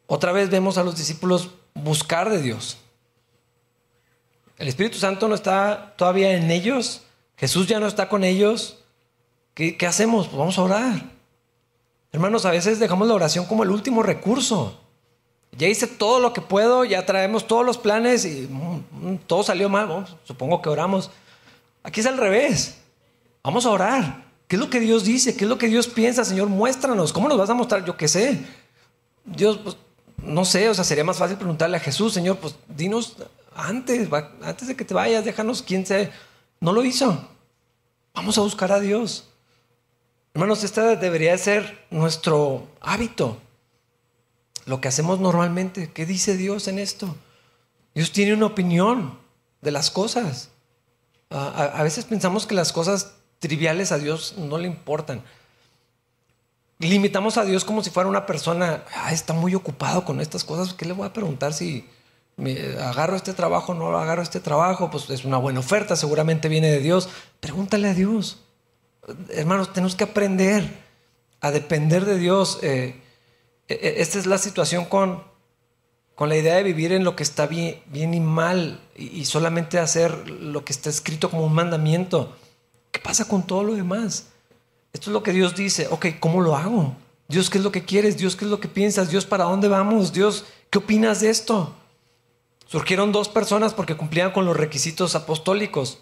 Otra 0.08 0.34
vez 0.34 0.50
vemos 0.50 0.78
a 0.78 0.84
los 0.84 0.98
discípulos 0.98 1.52
buscar 1.74 2.30
de 2.30 2.42
Dios. 2.42 2.80
El 4.58 4.68
Espíritu 4.68 4.98
Santo 4.98 5.30
no 5.30 5.36
está 5.36 5.94
todavía 5.98 6.36
en 6.36 6.52
ellos. 6.52 7.04
Jesús 7.38 7.66
ya 7.66 7.80
no 7.80 7.88
está 7.88 8.10
con 8.10 8.26
ellos. 8.26 8.80
¿Qué, 9.54 9.78
hacemos? 9.88 10.28
Pues 10.28 10.38
vamos 10.38 10.58
a 10.58 10.64
orar. 10.64 11.12
Hermanos, 12.12 12.44
a 12.44 12.52
veces 12.52 12.78
dejamos 12.78 13.08
la 13.08 13.14
oración 13.14 13.46
como 13.46 13.64
el 13.64 13.72
último 13.72 14.04
recurso. 14.04 14.82
Ya 15.52 15.68
hice 15.68 15.88
todo 15.88 16.20
lo 16.20 16.34
que 16.34 16.42
puedo, 16.42 16.86
ya 16.86 17.06
traemos 17.06 17.48
todos 17.48 17.66
los 17.66 17.78
planes 17.78 18.26
y 18.26 18.48
mm, 18.50 19.12
mm, 19.12 19.18
todo 19.28 19.44
salió 19.44 19.70
mal. 19.70 20.06
supongo 20.24 20.62
que 20.62 20.70
oramos. 20.70 21.10
Aquí 21.84 22.02
es 22.02 22.06
al 22.06 22.18
revés. 22.18 22.78
Vamos 23.44 23.66
a 23.66 23.72
orar. 23.72 24.26
¿Qué 24.48 24.56
es 24.56 24.60
lo 24.62 24.70
que 24.70 24.80
Dios 24.80 25.04
dice? 25.04 25.36
¿Qué 25.36 25.46
es 25.46 25.50
lo 25.50 25.58
que 25.58 25.68
Dios 25.68 25.88
piensa? 25.88 26.24
Señor, 26.24 26.48
muéstranos. 26.48 27.12
¿Cómo 27.12 27.28
nos 27.28 27.38
vas 27.38 27.50
a 27.50 27.54
mostrar? 27.54 27.84
Yo 27.86 27.98
qué 27.98 28.08
sé. 28.08 28.40
Dios, 29.26 29.60
pues, 29.64 29.78
no 30.18 30.46
sé, 30.46 30.70
o 30.70 30.74
sea, 30.74 30.84
sería 30.84 31.04
más 31.04 31.18
fácil 31.18 31.38
preguntarle 31.38 31.78
a 31.78 31.82
Jesús, 31.82 32.14
Señor, 32.14 32.38
pues 32.38 32.56
dinos 32.68 33.18
antes, 33.56 34.08
antes 34.42 34.68
de 34.68 34.76
que 34.76 34.86
te 34.86 34.94
vayas, 34.94 35.26
déjanos 35.26 35.62
quién 35.62 35.86
sea. 35.86 36.12
No 36.60 36.74
lo 36.74 36.84
hizo. 36.84 37.28
Vamos 38.14 38.38
a 38.38 38.42
buscar 38.42 38.72
a 38.72 38.80
Dios. 38.80 39.30
Hermanos, 40.34 40.64
este 40.64 40.96
debería 40.96 41.38
ser 41.38 41.86
nuestro 41.90 42.68
hábito. 42.82 43.38
Lo 44.68 44.80
que 44.80 44.90
hacemos 44.90 45.20
normalmente. 45.20 45.92
¿Qué 45.92 46.06
dice 46.06 46.38
Dios 46.38 46.68
en 46.68 46.78
esto? 46.78 47.16
Dios 47.96 48.12
tiene 48.12 48.36
una 48.36 48.46
opinión 48.46 49.18
de 49.62 49.72
las 49.72 49.90
cosas. 49.90 50.52
a 51.32 51.82
veces 51.82 52.06
pensamos 52.06 52.46
que 52.46 52.54
las 52.54 52.72
cosas 52.72 53.16
triviales 53.40 53.92
a 53.92 53.98
Dios 53.98 54.36
no 54.38 54.58
le 54.58 54.68
importan. 54.68 55.24
Limitamos 56.80 57.38
a 57.38 57.46
Dios 57.46 57.66
como 57.66 57.84
si 57.84 57.90
fuera 57.90 58.08
una 58.08 58.28
persona, 58.28 58.84
está 59.12 59.34
muy 59.34 59.56
ocupado 59.56 60.06
con 60.06 60.22
estas 60.22 60.44
cosas, 60.44 60.76
¿qué 60.76 60.86
le 60.86 60.94
voy 60.94 61.08
a 61.08 61.14
preguntar 61.14 61.54
si 61.54 61.90
me 62.36 62.78
agarro 62.80 63.16
este 63.16 63.34
trabajo 63.34 63.72
o 63.72 63.76
no 63.76 63.98
agarro 63.98 64.22
este 64.22 64.40
trabajo? 64.40 64.92
Pues 64.92 65.10
es 65.10 65.26
una 65.26 65.38
buena 65.38 65.60
oferta, 65.60 65.96
seguramente 65.96 66.50
viene 66.50 66.70
de 66.70 66.80
Dios. 66.80 67.10
Pregúntale 67.40 67.88
a 67.88 67.94
Dios. 67.96 68.44
Hermanos, 69.30 69.74
tenemos 69.74 69.96
que 69.96 70.04
aprender 70.04 70.84
a 71.42 71.50
depender 71.50 72.06
de 72.06 72.20
Dios. 72.20 72.60
Eh, 72.62 73.02
esta 73.68 74.20
es 74.20 74.26
la 74.26 74.38
situación 74.38 74.86
con, 74.86 75.24
con 76.16 76.30
la 76.30 76.38
idea 76.38 76.56
de 76.56 76.64
vivir 76.64 76.92
en 76.94 77.04
lo 77.04 77.16
que 77.16 77.24
está 77.24 77.48
bien, 77.48 77.84
y 77.94 78.20
mal 78.20 78.80
y 78.96 79.26
solamente 79.26 79.80
hacer 79.80 80.30
lo 80.30 80.64
que 80.66 80.74
está 80.74 80.90
escrito 80.90 81.30
como 81.30 81.46
un 81.46 81.54
mandamiento. 81.54 82.36
¿Qué 82.92 83.00
pasa 83.00 83.28
con 83.28 83.46
todo 83.46 83.64
lo 83.64 83.76
demás? 83.76 84.28
Esto 84.94 85.10
es 85.10 85.14
lo 85.14 85.22
que 85.22 85.32
Dios 85.34 85.56
dice. 85.56 85.88
Ok, 85.92 86.08
¿cómo 86.20 86.42
lo 86.42 86.56
hago? 86.56 86.96
Dios, 87.28 87.50
¿qué 87.50 87.58
es 87.58 87.64
lo 87.64 87.72
que 87.72 87.86
quieres? 87.86 88.18
Dios, 88.18 88.36
¿qué 88.36 88.46
es 88.46 88.52
lo 88.52 88.60
que 88.60 88.68
piensas? 88.68 89.10
Dios, 89.10 89.26
¿para 89.26 89.44
dónde 89.44 89.68
vamos? 89.68 90.14
Dios, 90.14 90.46
¿qué 90.70 90.78
opinas 90.80 91.22
de 91.22 91.30
esto? 91.30 91.76
Surgieron 92.66 93.12
dos 93.12 93.30
personas 93.30 93.74
porque 93.74 93.96
cumplían 93.96 94.32
con 94.32 94.46
los 94.46 94.56
requisitos 94.56 95.14
apostólicos. 95.16 96.00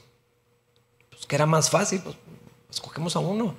Pues 1.09 1.25
que 1.25 1.35
era 1.35 1.45
más 1.45 1.69
fácil, 1.69 2.01
pues 2.01 2.15
escogemos 2.69 3.15
a 3.15 3.19
uno. 3.19 3.55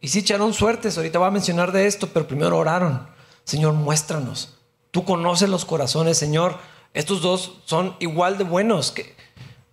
Y 0.00 0.08
sí 0.08 0.20
echaron 0.20 0.52
suertes, 0.52 0.96
ahorita 0.96 1.18
voy 1.18 1.28
a 1.28 1.32
mencionar 1.32 1.72
de 1.72 1.86
esto, 1.86 2.08
pero 2.12 2.28
primero 2.28 2.58
oraron. 2.58 3.08
Señor, 3.44 3.74
muéstranos. 3.74 4.54
Tú 4.90 5.04
conoces 5.04 5.48
los 5.48 5.64
corazones, 5.64 6.18
Señor. 6.18 6.58
Estos 6.94 7.20
dos 7.22 7.60
son 7.64 7.96
igual 7.98 8.38
de 8.38 8.44
buenos. 8.44 8.94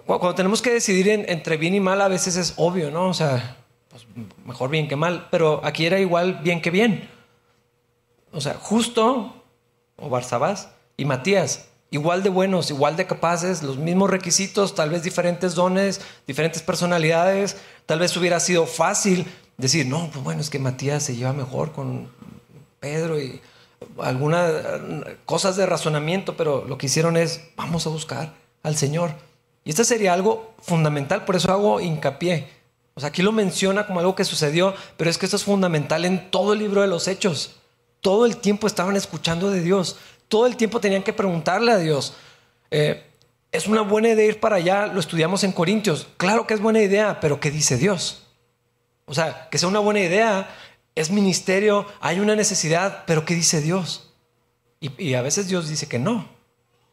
Cuando 0.06 0.36
tenemos 0.36 0.62
que 0.62 0.72
decidir 0.72 1.08
entre 1.10 1.58
bien 1.58 1.76
y 1.76 1.80
mal, 1.80 2.02
a 2.02 2.08
veces 2.08 2.36
es 2.36 2.54
obvio, 2.58 2.92
¿no? 2.92 3.08
O 3.08 3.14
sea, 3.14 3.58
pues 3.90 4.06
mejor 4.46 4.70
bien 4.70 4.88
que 4.88 4.96
mal, 4.96 5.28
pero 5.32 5.62
aquí 5.64 5.86
era 5.86 6.00
igual 6.00 6.40
bien 6.44 6.62
que 6.62 6.72
bien. 6.72 7.10
O 8.32 8.42
sea, 8.42 8.56
justo, 8.56 9.44
o 9.98 10.10
Barsabás 10.10 10.70
y 10.98 11.06
Matías, 11.06 11.68
igual 11.92 12.24
de 12.24 12.30
buenos, 12.30 12.72
igual 12.72 12.96
de 12.96 13.06
capaces, 13.06 13.62
los 13.62 13.78
mismos 13.78 14.10
requisitos, 14.10 14.74
tal 14.76 14.90
vez 14.90 15.04
diferentes 15.04 15.56
dones, 15.56 16.02
diferentes 16.26 16.62
personalidades. 16.62 17.58
Tal 17.86 18.00
vez 18.00 18.16
hubiera 18.18 18.40
sido 18.40 18.66
fácil 18.66 19.26
decir, 19.58 19.86
no, 19.86 20.10
pues 20.12 20.24
bueno, 20.24 20.42
es 20.42 20.50
que 20.50 20.60
Matías 20.60 21.04
se 21.04 21.16
lleva 21.16 21.34
mejor 21.34 21.74
con 21.74 22.10
Pedro 22.80 23.22
y 23.22 23.42
algunas 24.00 24.54
cosas 25.26 25.56
de 25.56 25.66
razonamiento, 25.66 26.38
pero 26.38 26.66
lo 26.68 26.78
que 26.78 26.88
hicieron 26.88 27.18
es, 27.18 27.42
vamos 27.56 27.86
a 27.86 27.90
buscar 27.90 28.34
al 28.64 28.76
Señor. 28.76 29.12
Y 29.64 29.70
esto 29.70 29.84
sería 29.84 30.14
algo 30.14 30.54
fundamental, 30.62 31.26
por 31.26 31.36
eso 31.36 31.52
hago 31.52 31.80
hincapié. 31.80 32.48
O 32.94 33.00
sea, 33.00 33.10
aquí 33.10 33.22
lo 33.22 33.32
menciona 33.32 33.88
como 33.88 34.00
algo 34.00 34.16
que 34.16 34.26
sucedió, 34.26 34.74
pero 34.98 35.10
es 35.10 35.18
que 35.18 35.26
esto 35.26 35.38
es 35.38 35.44
fundamental 35.44 36.06
en 36.06 36.30
todo 36.30 36.54
el 36.54 36.60
libro 36.60 36.82
de 36.82 36.88
los 36.88 37.08
hechos. 37.08 37.56
Todo 38.02 38.26
el 38.26 38.38
tiempo 38.38 38.68
estaban 38.68 38.96
escuchando 38.96 39.50
de 39.50 39.62
Dios, 39.62 39.98
todo 40.28 40.48
el 40.48 40.56
tiempo 40.58 40.80
tenían 40.80 41.04
que 41.04 41.14
preguntarle 41.14 41.72
a 41.72 41.78
Dios. 41.78 42.14
Eh, 42.72 43.06
es 43.52 43.68
una 43.68 43.82
buena 43.82 44.10
idea 44.10 44.26
ir 44.26 44.40
para 44.40 44.56
allá, 44.56 44.88
lo 44.88 45.00
estudiamos 45.00 45.44
en 45.44 45.52
Corintios. 45.52 46.08
Claro 46.18 46.48
que 46.48 46.54
es 46.54 46.62
buena 46.62 46.82
idea, 46.82 47.20
pero 47.20 47.40
¿qué 47.40 47.52
dice 47.52 47.78
Dios? 47.78 48.24
O 49.06 49.14
sea, 49.14 49.50
que 49.52 49.58
sea 49.58 49.68
una 49.68 49.80
buena 49.80 50.00
idea, 50.00 50.50
es 50.96 51.12
ministerio, 51.12 51.86
hay 52.00 52.20
una 52.20 52.36
necesidad, 52.36 53.04
pero 53.06 53.26
¿qué 53.26 53.36
dice 53.36 53.62
Dios? 53.62 54.14
Y, 54.80 55.14
a 55.14 55.22
veces 55.22 55.48
Dios 55.48 55.70
dice 55.70 55.88
que 55.88 56.00
no. 56.00 56.28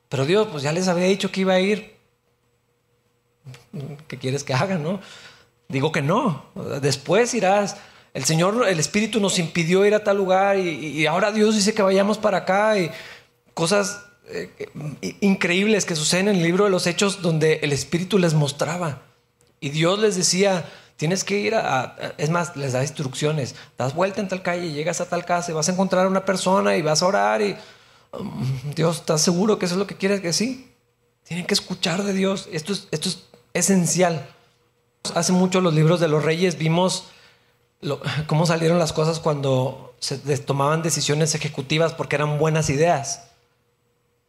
Pero 0.09 0.27
Dios, 0.27 0.49
pues 0.51 0.63
ya 0.63 0.73
les 0.73 0.89
había 0.89 1.07
dicho 1.07 1.33
que 1.33 1.41
iba 1.41 1.55
a 1.55 1.61
ir, 1.61 1.97
¿qué 4.07 4.19
quieres 4.19 4.45
que 4.45 4.55
haga, 4.55 4.77
no? 4.77 5.01
Digo 5.69 5.91
que 5.91 6.03
no. 6.03 6.45
Después 6.83 7.33
irás. 7.35 7.77
El 8.15 8.25
Señor, 8.25 8.67
el 8.69 8.79
Espíritu 8.79 9.21
nos 9.21 9.39
impidió 9.39 9.85
ir 9.87 9.95
a 9.95 10.05
tal 10.05 10.17
lugar 10.17 10.59
y, 10.59 11.07
ahora 11.07 11.33
Dios 11.33 11.55
dice 11.55 11.75
que 11.75 11.83
vayamos 11.83 12.19
para 12.19 12.39
acá 12.39 12.79
y 12.79 12.91
cosas 13.55 14.05
eh, 14.27 14.51
increíbles 15.21 15.85
que 15.85 15.97
suceden 15.97 16.29
en 16.29 16.37
el 16.37 16.43
libro 16.43 16.65
de 16.65 16.71
los 16.71 16.87
Hechos 16.87 17.23
donde 17.23 17.61
el 17.63 17.73
Espíritu 17.73 18.19
les 18.19 18.35
mostraba 18.35 19.03
y 19.61 19.71
Dios 19.71 19.99
les 19.99 20.17
decía, 20.17 20.65
tienes 20.99 21.23
que 21.23 21.39
ir 21.39 21.55
a, 21.55 21.97
es 22.19 22.29
más, 22.29 22.57
les 22.57 22.73
da 22.73 22.83
instrucciones, 22.83 23.55
das 23.79 23.95
vuelta 23.95 24.21
en 24.21 24.29
tal 24.29 24.43
calle, 24.43 24.73
llegas 24.73 25.01
a 25.01 25.09
tal 25.09 25.25
casa 25.25 25.55
vas 25.55 25.69
a 25.69 25.73
encontrar 25.73 26.05
a 26.05 26.09
una 26.09 26.25
persona 26.25 26.77
y 26.77 26.83
vas 26.83 27.03
a 27.03 27.07
orar 27.07 27.41
y 27.41 27.57
um, 28.13 28.45
Dios, 28.75 28.97
¿estás 28.97 29.23
seguro 29.23 29.59
que 29.59 29.67
eso 29.67 29.77
es 29.77 29.79
lo 29.79 29.87
que 29.87 29.97
quieres 29.97 30.21
que 30.21 30.33
sí? 30.33 30.75
Tienen 31.23 31.47
que 31.47 31.55
escuchar 31.55 32.03
de 32.03 32.15
Dios. 32.15 32.49
Esto 32.53 32.73
es, 32.73 32.89
esto 32.91 33.09
es 33.11 33.27
esencial. 33.55 34.29
Hace 35.15 35.33
mucho 35.33 35.61
los 35.61 35.73
libros 35.73 36.01
de 36.01 36.09
los 36.09 36.25
reyes 36.25 36.59
vimos 36.59 37.05
cómo 38.27 38.45
salieron 38.45 38.79
las 38.79 38.93
cosas 38.93 39.21
cuando 39.21 39.95
se 40.01 40.17
tomaban 40.39 40.83
decisiones 40.83 41.35
ejecutivas 41.35 41.93
porque 41.93 42.17
eran 42.17 42.39
buenas 42.39 42.71
ideas. 42.71 43.29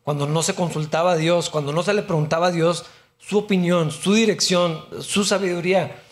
Cuando 0.04 0.28
no 0.28 0.44
se 0.44 0.56
consultaba 0.56 1.14
a 1.14 1.16
Dios, 1.16 1.50
cuando 1.50 1.72
no 1.72 1.82
se 1.82 1.94
le 1.94 2.04
preguntaba 2.04 2.48
a 2.48 2.52
Dios 2.52 2.86
su 3.18 3.40
opinión, 3.40 3.92
su 3.92 4.14
dirección, 4.14 4.86
su 5.02 5.24
sabiduría. 5.24 6.04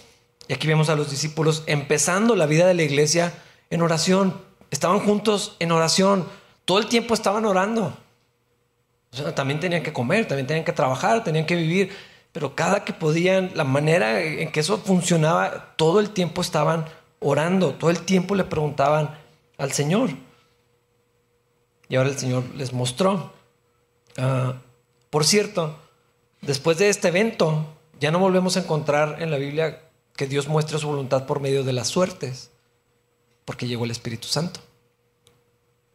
Y 0.47 0.53
aquí 0.53 0.67
vemos 0.67 0.89
a 0.89 0.95
los 0.95 1.09
discípulos 1.09 1.63
empezando 1.65 2.35
la 2.35 2.45
vida 2.45 2.65
de 2.67 2.73
la 2.73 2.83
iglesia 2.83 3.33
en 3.69 3.81
oración. 3.81 4.39
Estaban 4.71 4.99
juntos 4.99 5.55
en 5.59 5.71
oración. 5.71 6.27
Todo 6.65 6.79
el 6.79 6.87
tiempo 6.87 7.13
estaban 7.13 7.45
orando. 7.45 7.97
también 9.35 9.59
tenían 9.59 9.83
que 9.83 9.93
comer, 9.93 10.27
también 10.27 10.47
tenían 10.47 10.65
que 10.65 10.73
trabajar, 10.73 11.23
tenían 11.23 11.45
que 11.45 11.55
vivir 11.55 11.91
pero 12.37 12.53
cada 12.53 12.85
que 12.85 12.93
podían, 12.93 13.49
la 13.55 13.63
manera 13.63 14.21
en 14.21 14.51
que 14.51 14.59
eso 14.59 14.77
funcionaba, 14.77 15.73
todo 15.75 15.99
el 15.99 16.11
tiempo 16.11 16.41
estaban 16.41 16.85
orando, 17.19 17.73
todo 17.73 17.89
el 17.89 18.01
tiempo 18.01 18.35
le 18.35 18.43
preguntaban 18.43 19.17
al 19.57 19.71
Señor. 19.71 20.11
Y 21.89 21.95
ahora 21.95 22.09
el 22.09 22.17
Señor 22.19 22.43
les 22.55 22.73
mostró. 22.73 23.33
Ah, 24.17 24.53
por 25.09 25.25
cierto, 25.25 25.79
después 26.41 26.77
de 26.77 26.89
este 26.89 27.07
evento, 27.07 27.65
ya 27.99 28.11
no 28.11 28.19
volvemos 28.19 28.55
a 28.55 28.59
encontrar 28.59 29.19
en 29.19 29.31
la 29.31 29.37
Biblia 29.37 29.81
que 30.17 30.27
Dios 30.27 30.49
muestre 30.49 30.79
su 30.79 30.87
voluntad 30.87 31.25
por 31.25 31.39
medio 31.39 31.63
de 31.63 31.71
las 31.71 31.87
suertes, 31.87 32.49
porque 33.45 33.67
llegó 33.67 33.85
el 33.85 33.91
Espíritu 33.91 34.27
Santo. 34.27 34.59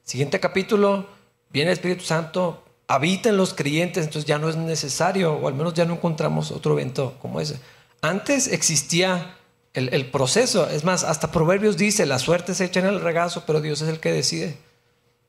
Siguiente 0.04 0.40
capítulo, 0.40 1.06
viene 1.50 1.70
el 1.70 1.76
Espíritu 1.76 2.04
Santo, 2.04 2.64
habita 2.86 3.28
en 3.28 3.36
los 3.36 3.52
creyentes, 3.52 4.04
entonces 4.04 4.26
ya 4.26 4.38
no 4.38 4.48
es 4.48 4.56
necesario, 4.56 5.34
o 5.34 5.48
al 5.48 5.54
menos 5.54 5.74
ya 5.74 5.84
no 5.84 5.94
encontramos 5.94 6.52
otro 6.52 6.72
evento 6.72 7.16
como 7.20 7.40
ese. 7.40 7.58
Antes 8.00 8.46
existía 8.46 9.36
el, 9.74 10.10
proceso, 10.10 10.68
es 10.68 10.84
más, 10.84 11.02
hasta 11.02 11.32
Proverbios 11.32 11.76
dice, 11.76 12.06
la 12.06 12.18
suerte 12.18 12.54
se 12.54 12.66
echa 12.66 12.80
en 12.80 12.86
el 12.86 13.00
regazo, 13.00 13.44
pero 13.46 13.60
Dios 13.60 13.80
es 13.82 13.88
el 13.88 14.00
que 14.00 14.12
decide. 14.12 14.56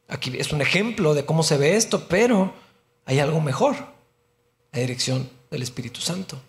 Aquí 0.08 0.34
es 0.38 0.52
un 0.52 0.62
ejemplo 0.62 1.14
de 1.14 1.26
cómo 1.26 1.44
se 1.44 1.58
ve 1.58 1.76
esto, 1.78 2.08
pero 2.08 2.54
hay 3.06 3.20
algo 3.20 3.41
mejor, 3.41 3.76
la 4.72 4.80
dirección 4.80 5.30
del 5.50 5.64
Espíritu 5.64 6.02
Santo. 6.02 6.39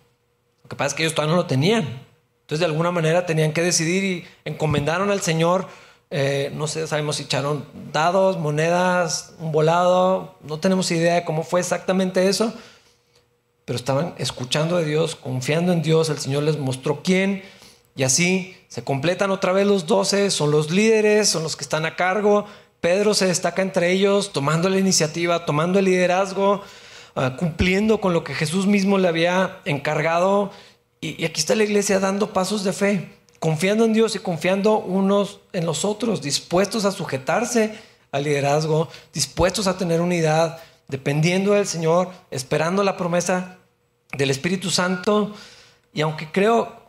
Lo 0.63 0.69
que 0.69 0.75
pasa 0.75 0.89
es 0.89 0.93
que 0.93 1.03
ellos 1.03 1.15
todavía 1.15 1.35
no 1.35 1.41
lo 1.41 1.47
tenían. 1.47 2.05
Entonces 2.45 2.59
de 2.59 2.65
alguna 2.65 2.91
manera 2.91 3.25
tenían 3.25 3.53
que 3.53 3.61
decidir 3.61 4.03
y 4.03 4.25
encomendaron 4.45 5.11
al 5.11 5.21
Señor 5.21 5.67
eh, 6.11 6.51
no 6.53 6.67
sé, 6.67 6.85
sabemos 6.87 7.15
si 7.15 7.23
echaron 7.23 7.65
dados, 7.91 8.37
monedas, 8.37 9.33
un 9.39 9.51
volado, 9.51 10.37
no 10.43 10.59
tenemos 10.59 10.89
idea 10.91 11.15
de 11.15 11.25
cómo 11.25 11.43
fue 11.43 11.59
exactamente 11.59 12.29
eso, 12.29 12.53
pero 13.65 13.75
estaban 13.75 14.13
escuchando 14.17 14.77
de 14.77 14.85
Dios, 14.85 15.15
confiando 15.15 15.73
en 15.73 15.81
Dios, 15.81 16.09
el 16.09 16.19
Señor 16.19 16.43
les 16.43 16.57
mostró 16.57 17.01
quién, 17.03 17.43
y 17.95 18.03
así 18.03 18.55
se 18.67 18.83
completan 18.83 19.31
otra 19.31 19.51
vez 19.51 19.65
los 19.65 19.87
doce, 19.87 20.29
son 20.29 20.51
los 20.51 20.69
líderes, 20.69 21.27
son 21.27 21.43
los 21.43 21.55
que 21.55 21.63
están 21.63 21.85
a 21.85 21.95
cargo, 21.95 22.45
Pedro 22.81 23.15
se 23.15 23.25
destaca 23.25 23.63
entre 23.63 23.91
ellos, 23.91 24.31
tomando 24.31 24.69
la 24.69 24.77
iniciativa, 24.77 25.45
tomando 25.45 25.79
el 25.79 25.85
liderazgo, 25.85 26.61
ah, 27.15 27.35
cumpliendo 27.35 27.99
con 27.99 28.13
lo 28.13 28.23
que 28.23 28.35
Jesús 28.35 28.67
mismo 28.67 28.99
le 28.99 29.07
había 29.07 29.59
encargado, 29.65 30.51
y 31.17 31.25
aquí 31.25 31.39
está 31.39 31.55
la 31.55 31.63
iglesia 31.63 31.99
dando 31.99 32.33
pasos 32.33 32.63
de 32.63 32.73
fe 32.73 33.15
confiando 33.45 33.85
en 33.85 33.93
Dios 33.93 34.15
y 34.15 34.19
confiando 34.19 34.79
unos 34.79 35.39
en 35.53 35.67
los 35.67 35.85
otros, 35.85 36.21
dispuestos 36.21 36.83
a 36.83 36.91
sujetarse 36.91 37.75
al 38.11 38.23
liderazgo, 38.23 38.89
dispuestos 39.13 39.67
a 39.67 39.77
tener 39.77 40.01
unidad, 40.01 40.57
dependiendo 40.87 41.53
del 41.53 41.67
Señor, 41.67 42.09
esperando 42.31 42.83
la 42.83 42.97
promesa 42.97 43.57
del 44.17 44.31
Espíritu 44.31 44.71
Santo. 44.71 45.33
Y 45.93 46.01
aunque 46.01 46.31
creo 46.31 46.85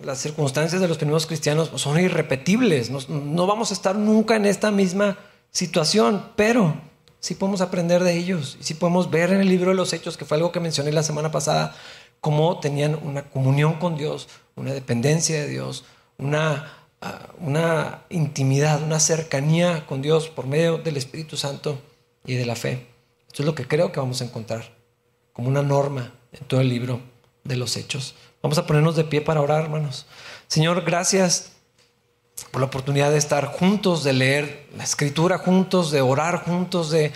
las 0.00 0.18
circunstancias 0.18 0.82
de 0.82 0.88
los 0.88 0.98
primeros 0.98 1.26
cristianos 1.26 1.70
son 1.76 1.98
irrepetibles, 1.98 2.90
no, 2.90 3.46
vamos 3.46 3.70
a 3.70 3.74
estar 3.74 3.96
nunca 3.96 4.36
en 4.36 4.44
esta 4.44 4.70
misma 4.70 5.16
situación, 5.50 6.30
pero 6.36 6.76
sí 7.20 7.34
podemos 7.34 7.62
aprender 7.62 8.04
de 8.04 8.18
ellos 8.18 8.58
y 8.60 8.64
sí 8.64 8.74
podemos 8.74 9.10
ver 9.10 9.32
en 9.32 9.40
el 9.40 9.48
libro 9.48 9.70
de 9.70 9.76
los 9.76 9.94
Hechos, 9.94 10.18
que 10.18 10.26
fue 10.26 10.36
algo 10.36 10.52
que 10.52 10.60
mencioné 10.60 10.92
la 10.92 11.02
semana 11.02 11.30
pasada, 11.30 11.74
cómo 12.26 12.58
tenían 12.58 12.98
una 13.04 13.22
comunión 13.22 13.74
con 13.74 13.96
Dios, 13.96 14.26
una 14.56 14.72
dependencia 14.72 15.40
de 15.40 15.46
Dios, 15.46 15.84
una, 16.18 16.72
ah, 17.00 17.28
una 17.38 18.02
intimidad, 18.08 18.82
una 18.82 18.98
cercanía 18.98 19.86
con 19.86 20.02
Dios 20.02 20.28
por 20.28 20.48
medio 20.48 20.78
del 20.78 20.96
Espíritu 20.96 21.36
Santo 21.36 21.78
y 22.24 22.34
de 22.34 22.44
la 22.44 22.56
fe. 22.56 22.88
Esto 23.28 23.44
es 23.44 23.46
lo 23.46 23.54
que 23.54 23.68
creo 23.68 23.92
que 23.92 24.00
vamos 24.00 24.22
a 24.22 24.24
encontrar 24.24 24.74
como 25.32 25.46
una 25.46 25.62
norma 25.62 26.14
en 26.32 26.44
todo 26.48 26.60
el 26.60 26.68
libro 26.68 26.98
de 27.44 27.54
los 27.54 27.76
hechos. 27.76 28.16
Vamos 28.42 28.58
a 28.58 28.66
ponernos 28.66 28.96
de 28.96 29.04
pie 29.04 29.20
para 29.20 29.40
orar, 29.40 29.62
hermanos. 29.62 30.06
Señor, 30.48 30.82
gracias 30.82 31.52
por 32.50 32.60
la 32.60 32.66
oportunidad 32.66 33.12
de 33.12 33.18
estar 33.18 33.46
juntos, 33.46 34.02
de 34.02 34.14
leer 34.14 34.66
la 34.76 34.82
escritura 34.82 35.38
juntos, 35.38 35.92
de 35.92 36.00
orar 36.00 36.42
juntos, 36.44 36.90
de 36.90 37.12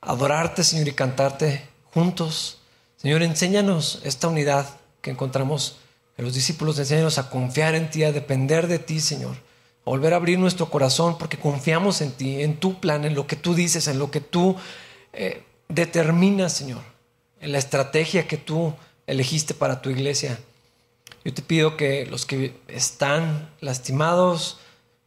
adorarte, 0.00 0.64
Señor, 0.64 0.88
y 0.88 0.92
cantarte 0.92 1.68
juntos. 1.92 2.62
Señor, 3.06 3.22
enséñanos 3.22 4.00
esta 4.02 4.26
unidad 4.26 4.66
que 5.00 5.12
encontramos 5.12 5.76
en 6.18 6.24
los 6.24 6.34
discípulos, 6.34 6.76
enséñanos 6.76 7.18
a 7.18 7.30
confiar 7.30 7.76
en 7.76 7.88
ti, 7.88 8.02
a 8.02 8.10
depender 8.10 8.66
de 8.66 8.80
ti, 8.80 8.98
Señor. 8.98 9.36
A 9.84 9.90
volver 9.90 10.12
a 10.12 10.16
abrir 10.16 10.40
nuestro 10.40 10.68
corazón 10.70 11.16
porque 11.16 11.38
confiamos 11.38 12.00
en 12.00 12.10
ti, 12.10 12.42
en 12.42 12.58
tu 12.58 12.80
plan, 12.80 13.04
en 13.04 13.14
lo 13.14 13.28
que 13.28 13.36
tú 13.36 13.54
dices, 13.54 13.86
en 13.86 14.00
lo 14.00 14.10
que 14.10 14.20
tú 14.20 14.56
eh, 15.12 15.44
determinas, 15.68 16.52
Señor, 16.52 16.82
en 17.40 17.52
la 17.52 17.58
estrategia 17.58 18.26
que 18.26 18.38
tú 18.38 18.74
elegiste 19.06 19.54
para 19.54 19.80
tu 19.80 19.90
iglesia. 19.90 20.40
Yo 21.24 21.32
te 21.32 21.42
pido 21.42 21.76
que 21.76 22.06
los 22.06 22.26
que 22.26 22.56
están 22.66 23.54
lastimados 23.60 24.58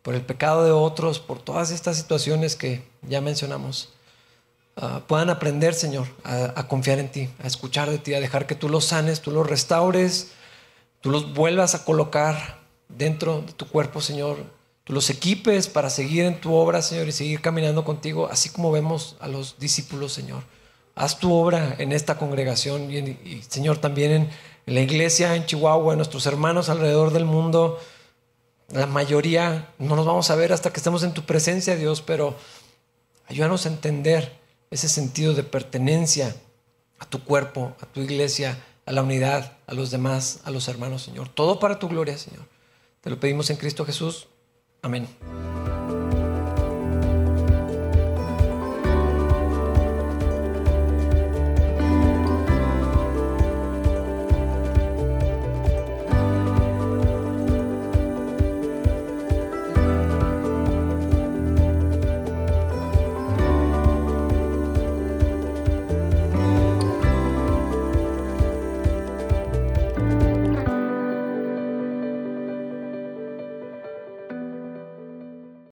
por 0.03 0.15
el 0.15 0.21
pecado 0.21 0.63
de 0.63 0.71
otros, 0.71 1.19
por 1.19 1.41
todas 1.41 1.69
estas 1.69 1.97
situaciones 1.97 2.55
que 2.55 2.81
ya 3.01 3.19
mencionamos, 3.19 3.89
Ah, 4.81 5.01
puedan 5.05 5.29
aprender, 5.29 5.73
Señor, 5.73 6.07
a, 6.23 6.65
confiar 6.69 6.99
en 6.99 7.11
ti, 7.11 7.29
a 7.43 7.47
escuchar 7.47 7.89
de 7.89 7.97
ti, 7.97 8.13
a 8.13 8.21
dejar 8.21 8.47
que 8.47 8.55
tú 8.55 8.69
los 8.69 8.85
sanes, 8.85 9.19
tú 9.19 9.29
los 9.29 9.45
restaures, 9.45 10.31
tú 11.01 11.11
los 11.11 11.33
vuelvas 11.33 11.75
a 11.75 11.83
colocar 11.83 12.59
dentro 12.87 13.41
de 13.41 13.51
tu 13.51 13.67
cuerpo, 13.67 13.99
Señor. 13.99 14.37
Tú 14.85 14.93
los 14.93 15.09
equipes 15.09 15.67
para 15.67 15.89
seguir 15.89 16.23
en 16.23 16.39
tu 16.39 16.53
obra, 16.53 16.81
Señor, 16.81 17.09
y 17.09 17.11
seguir 17.11 17.41
caminando 17.41 17.83
contigo, 17.83 18.29
así 18.31 18.51
como 18.51 18.71
vemos 18.71 19.17
a 19.19 19.27
los 19.27 19.59
discípulos, 19.59 20.13
Señor. 20.13 20.43
Haz 20.95 21.19
tu 21.19 21.33
obra 21.33 21.75
en 21.77 21.91
esta 21.91 22.17
congregación 22.17 22.89
y, 22.89 23.41
Señor, 23.49 23.79
también 23.79 24.11
en, 24.11 24.29
en 24.65 24.75
la 24.75 24.79
iglesia 24.79 25.35
en 25.35 25.45
Chihuahua, 25.45 25.91
en 25.91 25.97
nuestros 25.97 26.25
hermanos 26.25 26.69
alrededor 26.69 27.11
del 27.11 27.25
mundo. 27.25 27.81
La 28.69 28.85
mayoría 28.85 29.73
no 29.77 29.97
nos 29.97 30.05
vamos 30.05 30.29
a 30.29 30.35
ver 30.35 30.53
hasta 30.53 30.71
que 30.71 30.79
estemos 30.79 31.03
en 31.03 31.13
tu 31.13 31.25
presencia, 31.25 31.75
Dios, 31.75 32.01
pero 32.01 32.37
ayúdanos 33.27 33.65
a 33.65 33.69
entender 33.69 34.39
ese 34.71 34.89
sentido 34.89 35.33
de 35.33 35.43
pertenencia 35.43 36.35
a 36.99 37.05
tu 37.05 37.23
cuerpo, 37.23 37.75
a 37.81 37.85
tu 37.85 38.01
iglesia, 38.01 38.57
a 38.85 38.91
la 38.91 39.03
unidad, 39.03 39.57
a 39.67 39.73
los 39.73 39.91
demás, 39.91 40.41
a 40.43 40.51
los 40.51 40.67
hermanos, 40.67 41.03
Señor. 41.03 41.29
Todo 41.29 41.59
para 41.59 41.79
tu 41.79 41.87
gloria, 41.87 42.17
Señor. 42.17 42.45
Te 43.01 43.09
lo 43.09 43.19
pedimos 43.19 43.49
en 43.49 43.57
Cristo 43.57 43.85
Jesús. 43.85 44.27
Amén. 44.81 45.07